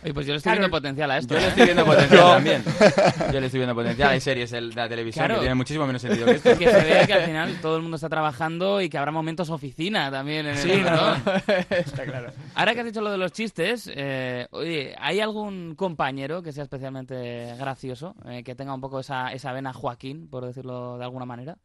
Oye, 0.03 0.15
pues 0.15 0.27
yo 0.27 0.33
le 0.33 0.39
estoy 0.39 0.51
Claro, 0.51 0.61
viendo 0.61 0.77
potencial 0.77 1.11
a 1.11 1.19
esto. 1.19 1.35
Yo 1.35 1.41
le 1.41 1.47
¿eh? 1.47 1.49
estoy 1.49 1.65
viendo 1.65 1.85
potencial 1.85 2.21
también. 2.35 2.65
Yo 3.33 3.41
le 3.41 3.47
estoy 3.47 3.59
viendo 3.61 3.75
potencial. 3.75 4.09
Hay 4.11 4.21
series 4.21 4.51
de 4.51 4.61
la 4.63 4.89
televisión 4.89 5.25
Claro. 5.27 5.35
que 5.35 5.41
tienen 5.41 5.59
muchísimo 5.59 5.87
menos 5.87 6.01
sentido 6.01 6.25
que 6.27 6.33
esto. 6.33 6.57
Que 6.59 6.71
se 6.71 6.81
vea 6.85 7.07
que 7.07 7.13
al 7.13 7.23
final 7.25 7.59
todo 7.61 7.77
el 7.77 7.83
mundo 7.83 7.97
está 7.97 8.09
trabajando 8.09 8.81
y 8.81 8.89
que 8.89 8.97
habrá 8.97 9.11
momentos 9.13 9.51
oficina 9.51 10.11
también 10.11 10.47
en 10.47 10.57
el 10.57 10.59
Sí, 10.59 10.83
¿no? 10.83 11.15
Está 11.71 12.05
claro. 12.05 12.33
Ahora 12.55 12.73
que 12.75 12.81
has 12.81 12.87
dicho 12.87 13.01
lo 13.03 13.11
de 13.11 13.19
los 13.19 13.33
chistes, 13.33 13.91
eh, 13.95 14.47
oye, 14.53 14.95
¿hay 14.99 15.21
algún 15.21 15.75
compañero 15.75 16.43
que 16.43 16.53
sea 16.53 16.63
especialmente 16.63 17.55
gracioso, 17.59 18.15
eh, 18.27 18.43
que 18.43 18.55
tenga 18.55 18.73
un 18.75 18.81
poco 18.81 19.01
esa, 19.01 19.33
esa 19.33 19.53
vena 19.53 19.73
Joaquín, 19.75 20.29
por 20.31 20.47
decirlo 20.47 20.97
de 20.99 21.05
alguna 21.05 21.27
manera? 21.27 21.59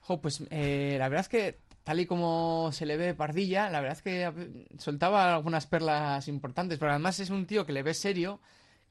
Jo, 0.00 0.20
pues 0.20 0.42
eh, 0.50 0.96
la 0.98 1.08
verdad 1.08 1.26
es 1.26 1.28
que 1.28 1.58
tal 1.84 2.00
y 2.00 2.06
como 2.06 2.70
se 2.72 2.86
le 2.86 2.96
ve 2.96 3.14
Pardilla, 3.14 3.70
la 3.70 3.80
verdad 3.80 3.96
es 3.96 4.02
que 4.02 4.66
soltaba 4.78 5.34
algunas 5.34 5.66
perlas 5.66 6.28
importantes, 6.28 6.78
pero 6.78 6.92
además 6.92 7.20
es 7.20 7.30
un 7.30 7.46
tío 7.46 7.66
que 7.66 7.72
le 7.72 7.82
ves 7.82 7.98
serio, 7.98 8.40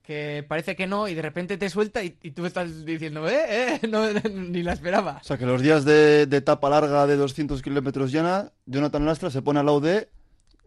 que 0.02 0.44
parece 0.48 0.76
que 0.76 0.88
no, 0.88 1.08
y 1.08 1.14
de 1.14 1.22
repente 1.22 1.58
te 1.58 1.70
suelta 1.70 2.04
y, 2.04 2.18
y 2.24 2.32
tú 2.32 2.46
estás 2.46 2.84
diciendo, 2.86 3.28
eh, 3.30 3.78
eh, 3.82 3.88
no, 3.90 4.06
ni 4.32 4.64
la 4.64 4.74
esperaba. 4.74 5.20
O 5.22 5.24
sea, 5.24 5.38
que 5.38 5.46
los 5.46 5.62
días 5.62 5.86
de, 5.86 6.26
de 6.26 6.38
etapa 6.38 6.70
larga 6.70 7.06
de 7.08 7.16
200 7.16 7.62
kilómetros 7.62 8.12
llana, 8.12 8.52
Jonathan 8.66 9.06
Lastra 9.06 9.30
se 9.30 9.42
pone 9.42 9.60
al 9.60 9.68
lado 9.68 9.82
de, 9.82 10.10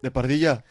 de 0.03 0.11
Pardilla. 0.11 0.65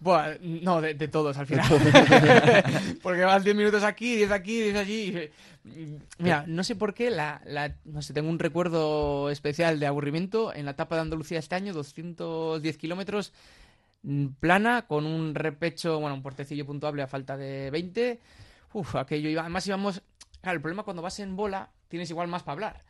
Buah, 0.00 0.36
no, 0.40 0.80
de, 0.80 0.94
de 0.94 1.08
todos 1.08 1.36
al 1.38 1.46
final. 1.46 1.66
Porque 3.02 3.22
vas 3.24 3.42
10 3.42 3.56
minutos 3.56 3.82
aquí, 3.82 4.14
10 4.16 4.30
aquí, 4.30 4.60
10 4.62 4.76
allí. 4.76 5.30
Mira, 6.18 6.44
no 6.46 6.62
sé 6.62 6.76
por 6.76 6.94
qué, 6.94 7.10
la, 7.10 7.42
la- 7.44 7.74
no 7.84 8.00
sé, 8.00 8.12
tengo 8.14 8.30
un 8.30 8.38
recuerdo 8.38 9.28
especial 9.30 9.80
de 9.80 9.86
aburrimiento 9.86 10.54
en 10.54 10.64
la 10.66 10.70
etapa 10.72 10.94
de 10.94 11.02
Andalucía 11.02 11.40
este 11.40 11.56
año, 11.56 11.72
210 11.74 12.78
kilómetros, 12.78 13.32
mm, 14.04 14.26
plana, 14.40 14.86
con 14.86 15.04
un 15.04 15.34
repecho, 15.34 15.98
bueno, 15.98 16.14
un 16.14 16.22
portecillo 16.22 16.64
puntuable 16.64 17.02
a 17.02 17.06
falta 17.08 17.36
de 17.36 17.70
20. 17.70 18.20
Uf, 18.74 18.94
aquello 18.96 19.28
iba, 19.28 19.40
además 19.42 19.66
íbamos, 19.66 20.02
claro, 20.40 20.56
el 20.56 20.62
problema 20.62 20.84
cuando 20.84 21.02
vas 21.02 21.18
en 21.18 21.34
bola, 21.34 21.70
tienes 21.88 22.08
igual 22.10 22.28
más 22.28 22.44
para 22.44 22.52
hablar. 22.52 22.84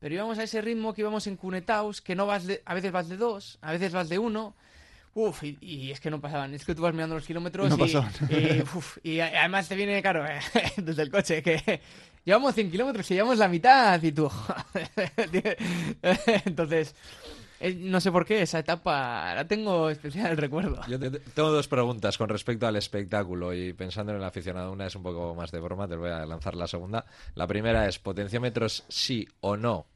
Pero 0.00 0.14
íbamos 0.14 0.38
a 0.38 0.42
ese 0.44 0.60
ritmo 0.62 0.94
que 0.94 1.02
íbamos 1.02 1.26
en 1.26 1.36
cunetaos, 1.36 2.00
que 2.00 2.14
no 2.14 2.24
vas 2.26 2.46
de, 2.46 2.62
a 2.64 2.72
veces 2.74 2.90
vas 2.90 3.08
de 3.08 3.16
dos, 3.18 3.58
a 3.60 3.70
veces 3.72 3.92
vas 3.92 4.08
de 4.08 4.18
uno. 4.18 4.54
Uf, 5.14 5.44
y, 5.44 5.56
y 5.60 5.90
es 5.92 6.00
que 6.00 6.10
no 6.10 6.20
pasaban. 6.20 6.54
Es 6.54 6.64
que 6.64 6.74
tú 6.74 6.82
vas 6.82 6.92
mirando 6.92 7.14
los 7.14 7.24
kilómetros 7.26 7.68
No 7.70 7.76
y, 7.76 7.78
pasaban. 7.78 8.10
y, 8.30 8.60
uf, 8.62 8.98
y 9.02 9.20
a- 9.20 9.26
además 9.40 9.68
te 9.68 9.76
viene, 9.76 10.02
claro, 10.02 10.24
desde 10.76 11.02
el 11.02 11.10
coche, 11.10 11.42
que 11.42 11.80
llevamos 12.24 12.54
100 12.54 12.70
kilómetros 12.70 13.10
y 13.10 13.14
llevamos 13.14 13.38
la 13.38 13.48
mitad 13.48 14.02
y 14.02 14.10
tú... 14.12 14.30
Entonces, 16.44 16.94
eh, 17.60 17.74
no 17.74 18.00
sé 18.00 18.10
por 18.10 18.24
qué 18.26 18.42
esa 18.42 18.58
etapa 18.58 19.34
la 19.34 19.46
tengo 19.46 19.88
especial 19.90 20.36
recuerdo. 20.36 20.80
Yo 20.88 20.98
te- 20.98 21.10
te- 21.10 21.18
tengo 21.20 21.50
dos 21.50 21.68
preguntas 21.68 22.18
con 22.18 22.28
respecto 22.28 22.66
al 22.66 22.76
espectáculo 22.76 23.54
y 23.54 23.72
pensando 23.72 24.12
en 24.12 24.18
el 24.18 24.24
aficionado. 24.24 24.72
Una 24.72 24.86
es 24.86 24.96
un 24.96 25.02
poco 25.02 25.34
más 25.34 25.50
de 25.50 25.60
broma, 25.60 25.88
te 25.88 25.96
voy 25.96 26.10
a 26.10 26.26
lanzar 26.26 26.54
la 26.56 26.66
segunda. 26.66 27.06
La 27.34 27.46
primera 27.46 27.86
es 27.88 27.98
potenciómetros 27.98 28.84
sí 28.88 29.28
o 29.40 29.56
no 29.56 29.86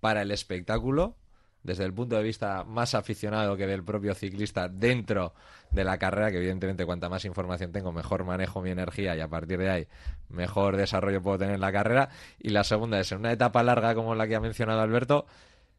para 0.00 0.22
el 0.22 0.30
espectáculo, 0.30 1.16
desde 1.64 1.84
el 1.84 1.92
punto 1.92 2.16
de 2.16 2.22
vista 2.22 2.62
más 2.62 2.94
aficionado 2.94 3.56
que 3.56 3.66
del 3.66 3.82
propio 3.82 4.14
ciclista 4.14 4.68
dentro 4.68 5.34
de 5.72 5.82
la 5.82 5.98
carrera, 5.98 6.30
que 6.30 6.36
evidentemente 6.36 6.84
cuanta 6.84 7.08
más 7.08 7.24
información 7.24 7.72
tengo, 7.72 7.90
mejor 7.90 8.24
manejo 8.24 8.60
mi 8.60 8.70
energía 8.70 9.16
y 9.16 9.20
a 9.20 9.28
partir 9.28 9.58
de 9.58 9.70
ahí 9.70 9.88
mejor 10.28 10.76
desarrollo 10.76 11.22
puedo 11.22 11.38
tener 11.38 11.54
en 11.54 11.60
la 11.60 11.72
carrera. 11.72 12.10
Y 12.38 12.50
la 12.50 12.64
segunda 12.64 13.00
es 13.00 13.10
en 13.10 13.18
una 13.18 13.32
etapa 13.32 13.62
larga 13.62 13.94
como 13.94 14.14
la 14.14 14.28
que 14.28 14.36
ha 14.36 14.40
mencionado 14.40 14.80
Alberto, 14.80 15.26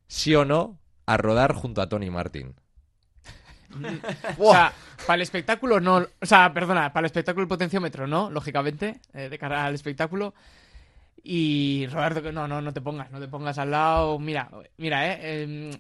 sí 0.08 0.36
o 0.36 0.44
no 0.44 0.80
a 1.06 1.18
rodar 1.18 1.54
junto 1.54 1.82
a 1.82 1.88
Tony 1.88 2.10
Martin. 2.10 2.56
O 4.38 4.52
sea, 4.52 4.74
para 5.06 5.16
el 5.16 5.22
espectáculo 5.22 5.80
no... 5.80 5.98
O 5.98 6.26
sea, 6.26 6.54
perdona, 6.54 6.94
para 6.94 7.02
el 7.02 7.08
espectáculo 7.08 7.44
el 7.44 7.50
potenciómetro 7.50 8.08
no, 8.08 8.30
lógicamente, 8.30 9.02
eh, 9.14 9.30
de 9.30 9.38
cara 9.38 9.66
al 9.66 9.76
espectáculo. 9.76 10.34
Y 11.28 11.88
Roberto, 11.88 12.22
que 12.22 12.32
no, 12.32 12.48
no, 12.48 12.62
no 12.62 12.72
te 12.72 12.82
pongas, 12.82 13.10
no 13.10 13.20
te 13.20 13.28
pongas 13.28 13.58
al 13.58 13.72
lado. 13.72 14.20
Mira, 14.20 14.48
mira, 14.78 15.08
eh, 15.08 15.42
em, 15.42 15.72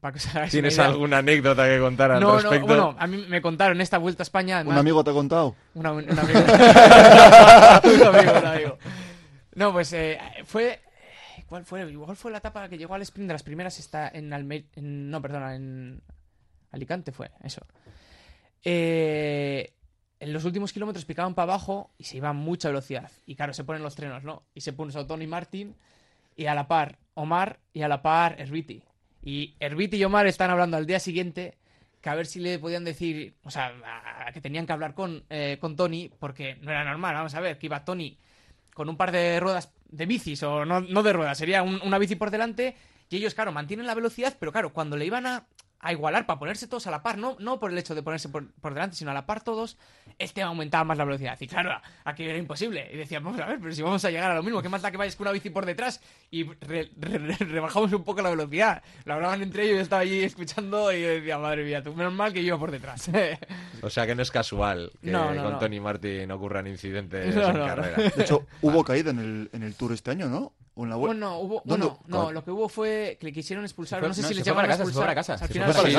para 0.00 0.12
que 0.12 0.18
os 0.18 0.34
hagáis 0.34 0.50
¿Tienes 0.50 0.78
alguna 0.78 1.18
anécdota 1.18 1.66
que 1.66 1.78
contar 1.78 2.10
al 2.12 2.20
No, 2.20 2.36
respecto? 2.38 2.60
no, 2.60 2.66
bueno, 2.66 2.96
a 2.98 3.06
mí 3.06 3.22
me 3.28 3.42
contaron 3.42 3.80
esta 3.82 3.98
vuelta 3.98 4.22
a 4.22 4.24
España. 4.24 4.62
¿Un 4.64 4.72
amigo 4.78 5.04
te 5.04 5.10
ha 5.10 5.12
contado? 5.12 5.54
Una- 5.74 5.92
un 5.92 6.08
amigo. 6.18 6.40
un 7.84 8.02
amigo, 8.02 8.32
un 8.38 8.46
amigo. 8.46 8.78
No, 9.56 9.72
pues 9.72 9.92
eh, 9.92 10.18
fue. 10.46 10.80
¿Cuál 11.46 11.66
fue? 11.66 11.82
Igual 11.90 12.16
fue 12.16 12.30
la 12.30 12.38
etapa 12.38 12.66
que 12.70 12.78
llegó 12.78 12.94
al 12.94 13.02
sprint 13.02 13.28
de 13.28 13.34
las 13.34 13.42
primeras. 13.42 13.78
Está 13.78 14.08
en 14.08 14.32
Alme... 14.32 14.64
en- 14.74 15.10
No, 15.10 15.20
perdona, 15.20 15.54
en 15.54 16.00
Alicante 16.72 17.12
fue, 17.12 17.30
eso. 17.42 17.60
Eh, 18.64 19.73
en 20.24 20.32
los 20.32 20.44
últimos 20.46 20.72
kilómetros 20.72 21.04
picaban 21.04 21.34
para 21.34 21.52
abajo 21.52 21.90
y 21.98 22.04
se 22.04 22.16
iba 22.16 22.30
a 22.30 22.32
mucha 22.32 22.68
velocidad. 22.68 23.10
Y 23.26 23.34
claro, 23.36 23.52
se 23.52 23.62
ponen 23.62 23.82
los 23.82 23.94
trenos, 23.94 24.24
¿no? 24.24 24.42
Y 24.54 24.62
se 24.62 24.72
puso 24.72 25.06
Tony 25.06 25.26
Martin 25.26 25.74
y 26.34 26.46
a 26.46 26.54
la 26.54 26.66
par 26.66 26.98
Omar 27.12 27.60
y 27.74 27.82
a 27.82 27.88
la 27.88 28.00
par 28.00 28.40
Herbiti. 28.40 28.82
Y 29.22 29.54
Herbiti 29.60 29.98
y 29.98 30.04
Omar 30.04 30.26
están 30.26 30.50
hablando 30.50 30.78
al 30.78 30.86
día 30.86 30.98
siguiente 30.98 31.58
que 32.00 32.08
a 32.08 32.14
ver 32.14 32.24
si 32.26 32.40
le 32.40 32.58
podían 32.58 32.84
decir, 32.84 33.34
o 33.44 33.50
sea, 33.50 33.72
que 34.32 34.40
tenían 34.40 34.66
que 34.66 34.72
hablar 34.72 34.94
con, 34.94 35.24
eh, 35.28 35.58
con 35.60 35.76
Tony 35.76 36.10
porque 36.18 36.56
no 36.62 36.70
era 36.70 36.84
normal, 36.84 37.14
vamos 37.14 37.34
a 37.34 37.40
ver, 37.40 37.58
que 37.58 37.66
iba 37.66 37.84
Tony 37.84 38.16
con 38.74 38.88
un 38.88 38.96
par 38.96 39.12
de 39.12 39.40
ruedas 39.40 39.72
de 39.90 40.06
bicis, 40.06 40.42
o 40.42 40.64
no, 40.64 40.80
no 40.80 41.02
de 41.02 41.12
ruedas, 41.12 41.38
sería 41.38 41.62
un- 41.62 41.80
una 41.82 41.98
bici 41.98 42.16
por 42.16 42.30
delante, 42.30 42.74
y 43.08 43.16
ellos, 43.16 43.34
claro, 43.34 43.52
mantienen 43.52 43.86
la 43.86 43.94
velocidad, 43.94 44.36
pero 44.40 44.52
claro, 44.52 44.72
cuando 44.72 44.96
le 44.96 45.06
iban 45.06 45.26
a, 45.26 45.46
a 45.84 45.92
igualar 45.92 46.24
para 46.26 46.38
ponerse 46.38 46.66
todos 46.66 46.86
a 46.86 46.90
la 46.90 47.02
par, 47.02 47.18
no, 47.18 47.36
no 47.38 47.60
por 47.60 47.70
el 47.70 47.78
hecho 47.78 47.94
de 47.94 48.02
ponerse 48.02 48.28
por, 48.30 48.50
por 48.54 48.72
delante, 48.74 48.96
sino 48.96 49.10
a 49.10 49.14
la 49.14 49.26
par 49.26 49.42
todos, 49.44 49.76
este 50.18 50.42
aumentaba 50.42 50.82
más 50.84 50.96
la 50.98 51.04
velocidad. 51.04 51.36
Y 51.40 51.46
claro, 51.46 51.78
aquí 52.04 52.24
era 52.24 52.38
imposible. 52.38 52.88
Y 52.92 52.96
decían, 52.96 53.22
vamos 53.22 53.38
a 53.40 53.46
ver, 53.46 53.58
pero 53.60 53.72
si 53.74 53.82
vamos 53.82 54.04
a 54.04 54.10
llegar 54.10 54.30
a 54.30 54.34
lo 54.34 54.42
mismo, 54.42 54.62
¿qué 54.62 54.68
más 54.68 54.82
da 54.82 54.90
que 54.90 54.96
vayas 54.96 55.14
con 55.14 55.26
una 55.26 55.32
bici 55.32 55.50
por 55.50 55.66
detrás? 55.66 56.00
Y 56.30 56.44
re- 56.44 56.90
re- 56.98 57.18
re- 57.18 57.36
rebajamos 57.44 57.92
un 57.92 58.02
poco 58.02 58.22
la 58.22 58.30
velocidad. 58.30 58.82
Lo 59.04 59.14
hablaban 59.14 59.42
entre 59.42 59.64
ellos, 59.64 59.76
yo 59.76 59.82
estaba 59.82 60.02
allí 60.02 60.22
escuchando 60.24 60.90
y 60.92 61.02
yo 61.02 61.08
decía, 61.08 61.38
madre 61.38 61.64
mía, 61.64 61.82
tú 61.82 61.94
menos 61.94 62.12
mal 62.14 62.32
que 62.32 62.40
yo 62.40 62.48
iba 62.48 62.58
por 62.58 62.70
detrás. 62.70 63.10
O 63.82 63.90
sea 63.90 64.06
que 64.06 64.14
no 64.14 64.22
es 64.22 64.30
casual 64.30 64.90
que 65.02 65.10
No, 65.10 65.34
no, 65.34 65.42
con 65.42 65.52
no. 65.52 65.58
Tony 65.58 65.78
Martin 65.80 66.30
ocurran 66.30 66.66
incidentes 66.66 67.34
No, 67.36 67.48
en 67.48 67.52
no, 67.52 67.58
no. 67.58 67.66
carrera. 67.66 68.10
De 68.16 68.22
hecho, 68.22 68.46
hubo 68.62 68.82
caída 68.82 69.10
en 69.10 69.18
el, 69.18 69.50
en 69.52 69.62
el 69.62 69.74
Tour 69.74 69.92
este 69.92 70.10
año, 70.12 70.28
¿no? 70.28 70.52
O 70.76 70.84
en 70.84 70.90
la 70.90 70.96
vuelta. 70.96 71.14
Bueno, 71.28 71.38
hubo, 71.38 71.62
bueno, 71.64 72.00
no, 72.06 72.32
lo 72.32 72.44
que 72.44 72.50
hubo 72.50 72.68
fue 72.68 73.16
que 73.20 73.26
le 73.26 73.32
quisieron 73.32 73.64
expulsar. 73.64 74.02
No 74.02 74.12
sé 74.12 74.22
no, 74.22 74.28
si 74.28 74.34
les 74.34 74.44
llegaron 74.44 74.64
a 74.64 74.68
casa, 74.68 74.78
se 74.78 74.82
fue 74.82 74.90
expulsar. 74.90 75.04
para 75.06 75.14
casa, 75.14 75.32
Al 75.34 75.38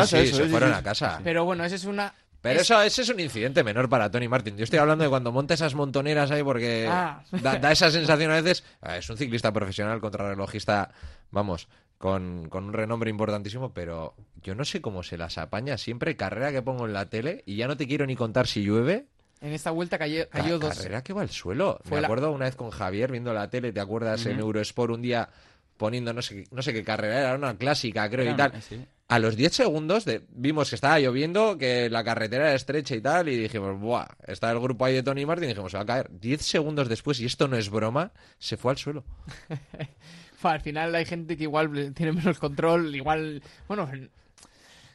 se 0.08 0.50
fueron 0.50 0.70
sí, 0.74 0.76
a 0.80 0.84
casa. 0.84 1.22
Pero 1.24 1.46
bueno, 1.46 1.64
esa 1.64 1.76
es 1.76 1.86
una. 1.86 2.14
Pero 2.42 2.60
es- 2.60 2.70
eso, 2.70 2.82
ese 2.82 3.02
es 3.04 3.10
un 3.10 3.20
incidente 3.20 3.64
menor 3.64 3.88
para 3.90 4.12
Tony 4.12 4.28
Martin. 4.28 4.58
Yo 4.58 4.66
estoy 4.66 4.80
hablando 4.80 5.04
de 5.04 5.10
cuando 5.10 5.32
monta 5.32 5.54
esas 5.54 5.74
montoneras 5.76 6.30
ahí 6.30 6.44
porque 6.44 6.88
Ah. 6.90 7.24
da, 7.42 7.58
da 7.58 7.72
esa 7.72 7.90
sensación 7.90 8.30
a 8.32 8.42
veces. 8.42 8.64
ah, 8.82 8.98
Es 8.98 9.10
un 9.10 9.18
ciclista 9.18 9.52
profesional, 9.54 10.00
contrarrelojista, 10.02 10.92
vamos, 11.32 11.68
con, 11.98 12.50
con 12.50 12.66
un 12.66 12.74
renombre 12.74 13.10
importantísimo, 13.10 13.74
pero 13.74 14.14
yo 14.44 14.54
no 14.56 14.66
sé 14.66 14.82
cómo 14.82 15.02
se 15.04 15.18
las 15.18 15.38
apaña 15.38 15.78
siempre. 15.78 16.18
Carrera 16.18 16.52
que 16.52 16.62
pongo 16.62 16.86
en 16.86 16.94
la 16.94 17.06
tele 17.10 17.44
y 17.46 17.56
ya 17.56 17.68
no 17.68 17.78
te 17.78 17.88
quiero 17.88 18.06
ni 18.06 18.16
contar 18.16 18.46
si 18.46 18.62
llueve. 18.64 19.08
En 19.42 19.54
esta 19.54 19.72
vuelta 19.72 19.98
cayó, 19.98 20.28
Ca- 20.30 20.42
cayó 20.42 20.58
dos. 20.60 20.76
Carrera 20.78 21.04
que 21.04 21.14
va 21.14 21.22
al 21.22 21.30
suelo. 21.30 21.80
Fue 21.84 21.98
Me 21.98 22.02
la- 22.02 22.08
acuerdo 22.08 22.32
una 22.32 22.46
vez 22.46 22.56
con 22.56 22.72
Javier 22.72 23.12
viendo 23.12 23.34
la 23.34 23.50
tele, 23.50 23.72
¿te 23.74 23.80
acuerdas? 23.80 24.26
En 24.26 24.40
Eurosport 24.40 24.94
un 24.94 25.02
día 25.02 25.30
poniendo 25.78 26.14
no 26.14 26.22
sé, 26.22 26.36
qué- 26.44 26.48
no 26.52 26.62
sé 26.62 26.72
qué 26.74 26.84
carrera 26.84 27.20
era, 27.20 27.36
una 27.36 27.58
clásica, 27.58 28.10
creo, 28.10 28.32
y 28.32 28.36
tal. 28.36 28.62
sí. 28.62 28.84
A 29.08 29.20
los 29.20 29.36
10 29.36 29.54
segundos 29.54 30.04
de- 30.06 30.24
vimos 30.30 30.70
que 30.70 30.76
estaba 30.76 31.00
lloviendo, 31.00 31.60
que 31.60 31.92
la 31.92 32.04
carretera 32.04 32.46
era 32.46 32.56
estrecha 32.56 32.96
y 32.96 33.02
tal, 33.02 33.30
y 33.30 33.38
dijimos, 33.38 33.80
¡buah! 33.80 34.08
Está 34.26 34.50
el 34.52 34.60
grupo 34.60 34.84
ahí 34.86 34.96
de 34.96 35.04
Tony 35.04 35.28
Martin, 35.28 35.44
y 35.44 35.48
dijimos, 35.50 35.70
se 35.72 35.78
va 35.78 35.84
a 35.84 35.86
caer. 35.86 36.10
10 36.12 36.42
segundos 36.42 36.90
después, 36.90 37.20
y 37.20 37.26
esto 37.26 37.48
no 37.48 37.56
es 37.56 37.70
broma, 37.70 38.14
se 38.40 38.58
fue 38.58 38.72
al 38.72 38.78
suelo. 38.78 39.04
Al 40.44 40.62
final 40.62 40.94
hay 40.94 41.06
gente 41.06 41.38
que 41.38 41.44
igual 41.44 41.94
tiene 41.96 42.12
menos 42.14 42.38
control, 42.40 42.96
igual. 42.96 43.42
Bueno, 43.68 43.90
en- 43.92 44.12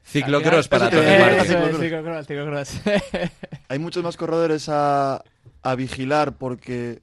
Ciclocross 0.04 0.68
para 0.68 0.90
Tony 0.90 1.16
Martin. 1.18 2.24
Ciclocross. 2.26 2.80
Hay 3.68 3.78
muchos 3.78 4.02
más 4.02 4.16
corredores 4.16 4.68
a, 4.68 5.22
a 5.62 5.74
vigilar 5.76 6.36
porque, 6.36 7.02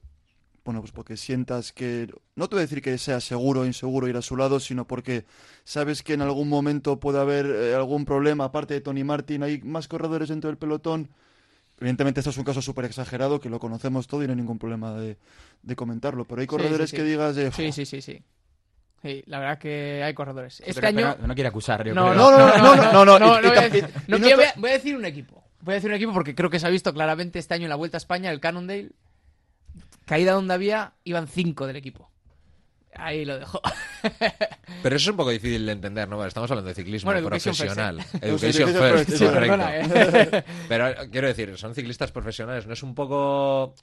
bueno, 0.66 0.82
pues 0.82 0.92
porque 0.92 1.16
sientas 1.16 1.72
que, 1.72 2.08
no 2.36 2.48
te 2.50 2.56
voy 2.56 2.62
a 2.62 2.66
decir 2.66 2.82
que 2.82 2.98
sea 2.98 3.20
seguro 3.22 3.62
o 3.62 3.66
inseguro 3.66 4.08
ir 4.08 4.18
a 4.18 4.22
su 4.22 4.36
lado, 4.36 4.60
sino 4.60 4.86
porque 4.86 5.26
sabes 5.64 6.04
que 6.04 6.14
en 6.14 6.22
algún 6.22 6.50
momento 6.50 7.00
puede 7.00 7.20
haber 7.20 7.46
eh, 7.46 7.76
algún 7.76 8.04
problema, 8.06 8.46
aparte 8.46 8.74
de 8.74 8.82
Tony 8.82 9.04
Martin, 9.04 9.44
hay 9.44 9.62
más 9.62 9.88
corredores 9.88 10.30
dentro 10.30 10.50
del 10.50 10.58
pelotón. 10.58 11.10
Evidentemente 11.80 12.20
esto 12.22 12.32
es 12.32 12.38
un 12.38 12.44
caso 12.44 12.62
súper 12.62 12.86
exagerado, 12.86 13.40
que 13.40 13.50
lo 13.50 13.60
conocemos 13.60 14.08
todo 14.08 14.24
y 14.24 14.26
no 14.28 14.34
hay 14.34 14.38
ningún 14.38 14.58
problema 14.58 14.94
de, 14.96 15.18
de 15.62 15.76
comentarlo, 15.76 16.26
pero 16.26 16.42
hay 16.42 16.46
Sí, 16.46 16.50
corredores 16.50 16.90
sí, 16.90 16.96
que 16.96 17.04
digas 17.04 17.36
de... 17.36 17.52
Sí, 17.52 17.72
sí, 17.72 17.86
sí, 17.86 18.02
sí. 18.02 18.24
Sí, 19.08 19.24
la 19.28 19.40
verdad 19.40 19.58
que 19.58 20.04
hay 20.04 20.14
corredores. 20.14 20.62
Este 20.66 20.74
Pero- 20.82 20.88
año. 20.88 21.14
pero 21.16 21.28
no 21.28 21.34
quiere 21.34 21.48
acusar, 21.48 21.86
yo 21.88 21.94
No, 21.94 22.10
creo. 22.12 22.16
no, 22.16 22.32
no, 22.32 22.38
no, 22.38 22.58
no, 22.58 22.76
no, 22.76 22.92
no, 23.06 23.20
no, 23.20 23.42
no 23.42 23.50
voy 23.50 23.58
a 23.58 23.62
decir- 23.70 23.88
voy 24.08 24.72
a- 24.72 24.98
un 24.98 25.06
equipo. 25.06 25.44
Voy 25.62 25.72
a 25.72 25.76
decir 25.76 25.90
un 25.90 25.96
equipo 25.96 26.14
porque 26.14 26.36
creo 26.36 26.50
que 26.50 26.60
se 26.60 26.68
ha 26.68 26.70
visto 26.70 26.94
claramente 26.94 27.40
este 27.40 27.54
año 27.54 27.64
en 27.64 27.70
la 27.70 27.76
Vuelta 27.76 27.98
a 27.98 28.00
España, 28.00 28.32
el 28.32 28.40
Cannondale. 28.40 28.90
Caída 30.06 30.34
donde 30.34 30.54
había, 30.54 30.94
iban 31.04 31.28
cinco 31.28 31.68
del 31.68 31.76
equipo. 31.78 32.10
Ahí 32.96 33.26
lo 33.26 33.38
dejo. 33.38 33.62
Pero 34.84 34.96
eso 34.96 35.04
es 35.04 35.08
un 35.12 35.18
poco 35.18 35.30
difícil 35.30 35.66
de 35.66 35.72
entender, 35.74 36.08
¿no? 36.08 36.26
Estamos 36.26 36.50
hablando 36.50 36.70
de 36.70 36.76
ciclismo 36.76 37.12
Bueno, 37.12 37.20
education 37.28 37.56
profesional. 37.56 38.02
first. 38.04 38.24
Education 38.24 38.70
first, 38.74 39.20
correcto. 39.20 39.34
perdona, 39.34 39.78
¿eh? 39.78 40.44
Pero 40.70 40.88
eh, 40.88 41.10
quiero 41.12 41.28
decir, 41.28 41.58
son 41.58 41.76
ciclistas 41.76 42.12
profesionales. 42.12 42.66
No 42.66 42.74
es 42.74 42.82
un 42.84 42.96
poco 42.96 43.76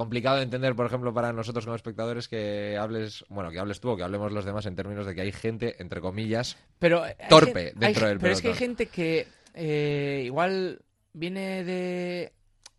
complicado 0.00 0.36
de 0.38 0.42
entender, 0.42 0.74
por 0.74 0.86
ejemplo, 0.86 1.12
para 1.14 1.32
nosotros 1.32 1.64
como 1.64 1.76
espectadores 1.76 2.26
que 2.26 2.76
hables, 2.78 3.24
bueno, 3.28 3.50
que 3.50 3.58
hables 3.58 3.80
tú 3.80 3.90
o 3.90 3.96
que 3.96 4.02
hablemos 4.02 4.32
los 4.32 4.44
demás 4.44 4.66
en 4.66 4.74
términos 4.74 5.06
de 5.06 5.14
que 5.14 5.20
hay 5.20 5.32
gente, 5.32 5.76
entre 5.80 6.00
comillas, 6.00 6.56
Pero 6.78 7.02
hay 7.04 7.14
Torpe 7.28 7.72
dentro 7.76 8.04
hay- 8.06 8.10
del 8.12 8.18
Pero 8.18 8.32
es 8.32 8.40
que 8.42 8.48
hay 8.48 8.54
gente 8.54 8.86
que 8.86 9.28
eh, 9.54 10.22
igual 10.24 10.80
viene 11.12 11.64
de... 11.64 12.32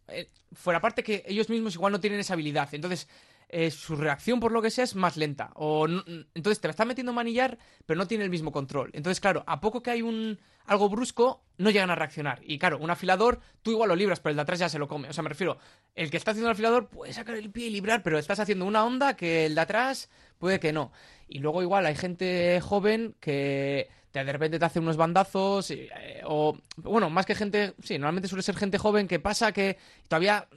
eh, 0.08 0.28
fuera 0.54 0.80
parte 0.82 1.04
que 1.04 1.24
ellos 1.28 1.50
mismos 1.50 1.76
igual 1.76 1.92
no 1.94 2.00
tienen 2.00 2.20
esa 2.20 2.34
habilidad. 2.34 2.68
Entonces, 2.74 3.08
eh, 3.54 3.70
su 3.70 3.98
reacción 3.98 4.40
por 4.40 4.54
lo 4.54 4.62
que 4.62 4.72
sea 4.72 4.86
es 4.86 4.96
más 4.96 5.18
lenta. 5.18 5.52
O 5.56 5.86
entonces 5.86 6.62
te 6.62 6.68
la 6.68 6.72
está 6.72 6.86
metiendo 6.86 7.12
manillar, 7.12 7.58
pero 7.86 7.98
no 7.98 8.08
tiene 8.08 8.24
el 8.24 8.30
mismo 8.30 8.52
control. 8.52 8.90
Entonces, 8.94 9.20
claro, 9.20 9.44
a 9.46 9.60
poco 9.60 9.84
que 9.84 9.92
hay 9.92 10.02
un 10.02 10.40
algo 10.66 10.88
brusco, 10.88 11.44
no 11.58 11.70
llegan 11.70 11.90
a 11.90 11.96
reaccionar. 11.96 12.40
Y 12.44 12.58
claro, 12.58 12.78
un 12.78 12.90
afilador, 12.90 13.42
tú 13.62 13.72
igual 13.72 13.90
lo 13.90 13.96
libras, 13.96 14.22
pero 14.22 14.32
el 14.32 14.36
de 14.38 14.44
atrás 14.44 14.60
ya 14.60 14.70
se 14.70 14.80
lo 14.80 14.88
come. 14.88 15.10
O 15.10 15.14
sea, 15.14 15.22
me 15.22 15.30
refiero, 15.30 15.58
el 15.96 16.10
que 16.10 16.16
está 16.16 16.32
haciendo 16.32 16.50
el 16.50 16.54
afilador 16.54 16.88
puede 16.88 17.12
sacar 17.12 17.36
el 17.36 17.52
pie 17.52 17.68
y 17.68 17.72
librar, 17.72 18.04
pero 18.04 18.18
estás 18.18 18.40
haciendo 18.40 18.66
una 18.66 18.86
onda 18.86 19.16
que 19.16 19.48
el 19.48 19.56
de 19.56 19.62
atrás 19.62 20.10
puede 20.38 20.60
que 20.60 20.72
no. 20.72 20.94
Y 21.28 21.40
luego 21.40 21.62
igual 21.62 21.86
hay 21.86 21.96
gente 21.96 22.62
joven 22.62 23.16
que 23.20 23.90
de 24.14 24.24
repente 24.32 24.60
te 24.60 24.66
hace 24.66 24.80
unos 24.80 24.98
bandazos, 24.98 25.72
eh, 25.72 25.90
o 26.26 26.58
bueno, 26.78 27.10
más 27.10 27.26
que 27.26 27.36
gente, 27.36 27.74
sí, 27.82 27.98
normalmente 27.98 28.28
suele 28.28 28.44
ser 28.44 28.56
gente 28.56 28.78
joven 28.78 29.08
que 29.08 29.20
pasa 29.20 29.52
que 29.52 29.78
todavía 30.08 30.48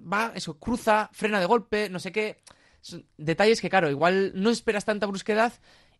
va, 0.00 0.32
eso, 0.34 0.58
cruza, 0.58 1.08
frena 1.12 1.40
de 1.40 1.46
golpe, 1.46 1.88
no 1.90 1.98
sé 1.98 2.12
qué. 2.12 2.38
Son 2.80 3.04
detalles 3.16 3.60
que, 3.60 3.68
claro, 3.70 3.90
igual 3.90 4.32
no 4.34 4.50
esperas 4.50 4.84
tanta 4.84 5.06
brusquedad 5.06 5.52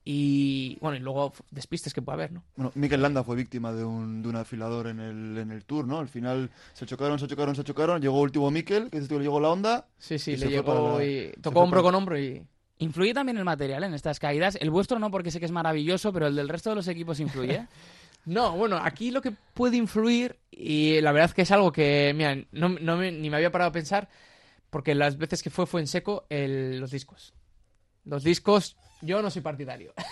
y, 0.05 0.79
bueno, 0.81 0.97
y 0.97 1.01
luego 1.01 1.33
despistes 1.51 1.93
que 1.93 2.01
puede 2.01 2.15
haber, 2.15 2.33
¿no? 2.33 2.45
Bueno, 2.55 2.71
Mikel 2.77 3.03
Landa 3.03 3.25
fue 3.25 3.35
víctima 3.35 3.73
de 3.73 3.85
un, 3.85 4.23
de 4.23 4.29
un 4.29 4.37
afilador 4.37 4.87
en 4.87 5.01
el, 5.01 5.37
en 5.39 5.51
el 5.51 5.65
Tour, 5.65 5.87
¿no? 5.87 5.99
Al 5.99 6.09
final 6.09 6.51
se 6.75 6.87
chocaron, 6.87 7.19
se 7.19 7.27
chocaron, 7.27 7.57
se 7.57 7.65
chocaron, 7.65 8.01
llegó 8.01 8.21
último 8.21 8.49
Mikel, 8.53 8.89
que 8.89 9.01
le 9.01 9.07
llegó 9.19 9.41
la 9.41 9.49
onda, 9.51 9.87
Sí, 9.99 10.19
sí, 10.21 10.37
le 10.37 10.49
llegó 10.49 10.99
la- 10.99 11.05
y 11.05 11.33
tocó 11.43 11.61
hombro 11.61 11.81
para- 11.81 11.89
con 11.89 11.95
hombro 11.97 12.19
y... 12.21 12.47
Influye 12.79 13.15
también 13.15 13.39
el 13.39 13.45
material 13.45 13.85
en 13.85 13.95
estas 13.95 14.21
caídas. 14.21 14.59
El 14.61 14.71
vuestro 14.71 14.99
no, 14.99 15.11
porque 15.11 15.31
sé 15.31 15.41
que 15.41 15.47
es 15.47 15.51
maravilloso, 15.51 16.13
pero 16.13 16.27
el 16.27 16.37
del 16.37 16.49
resto 16.49 16.69
de 16.71 16.77
los 16.77 16.87
equipos 16.89 17.19
influye. 17.21 17.67
No, 18.27 18.53
bueno, 18.57 18.77
aquí 18.83 19.11
lo 19.11 19.23
que 19.23 19.33
puede 19.55 19.77
influir, 19.77 20.37
y 20.51 21.01
la 21.01 21.13
verdad 21.13 21.31
que 21.31 21.43
es 21.43 21.51
algo 21.53 21.73
que, 21.73 22.13
mira, 22.15 22.37
no, 22.53 22.69
no 22.69 22.97
me- 22.97 23.13
ni 23.13 23.31
me 23.31 23.37
había 23.37 23.51
parado 23.53 23.71
a 23.71 23.73
pensar, 23.73 24.09
porque 24.69 24.95
las 24.95 25.17
veces 25.17 25.43
que 25.43 25.49
fue 25.51 25.65
fue 25.67 25.81
en 25.81 25.87
seco, 25.87 26.27
el- 26.29 26.79
los 26.81 26.91
discos. 26.91 27.33
Los 28.05 28.25
discos, 28.25 28.77
yo 29.01 29.23
no 29.23 29.31
soy 29.31 29.43
partidario. 29.43 29.95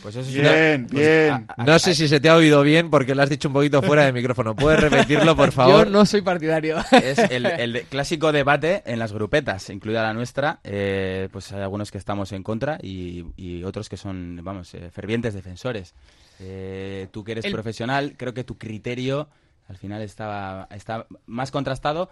Pues 0.00 0.14
eso 0.14 0.20
es 0.28 0.32
Bien, 0.32 0.86
una- 0.92 1.00
bien. 1.00 1.30
a- 1.48 1.54
a- 1.56 1.64
No 1.64 1.78
sé 1.80 1.92
si 1.94 2.06
se 2.06 2.20
te 2.20 2.28
ha 2.28 2.36
oído 2.36 2.62
bien 2.62 2.88
porque 2.88 3.16
lo 3.16 3.22
has 3.22 3.28
dicho 3.28 3.48
un 3.48 3.54
poquito 3.54 3.82
fuera 3.82 4.04
de 4.04 4.12
micrófono. 4.12 4.54
¿Puedes 4.54 4.80
repetirlo, 4.80 5.34
por 5.34 5.50
favor? 5.52 5.86
Yo 5.86 5.90
no 5.90 6.06
soy 6.06 6.22
partidario. 6.22 6.78
es 6.92 7.18
el, 7.30 7.82
clásico 7.90 8.30
debate 8.30 8.82
en 8.86 9.00
las 9.00 9.12
grupetas, 9.12 9.70
incluida 9.70 10.04
la 10.04 10.14
nuestra. 10.14 10.60
eh, 10.62 11.28
pues 11.32 11.50
hay 11.52 11.62
algunos 11.62 11.90
que 11.90 11.98
estamos 11.98 12.30
en 12.30 12.44
contra 12.44 12.78
y, 12.80 13.24
y 13.36 13.64
otros 13.64 13.88
que 13.88 13.96
son, 13.96 14.38
vamos, 14.42 14.72
eh, 14.74 14.88
fervientes 14.92 15.34
defensores. 15.34 15.94
Eh, 16.40 17.08
tú 17.10 17.24
que 17.24 17.32
eres 17.32 17.44
El- 17.44 17.52
profesional, 17.52 18.14
creo 18.16 18.34
que 18.34 18.44
tu 18.44 18.58
criterio 18.58 19.28
al 19.68 19.76
final 19.76 20.00
estaba, 20.02 20.68
está 20.70 21.06
más 21.26 21.50
contrastado. 21.50 22.10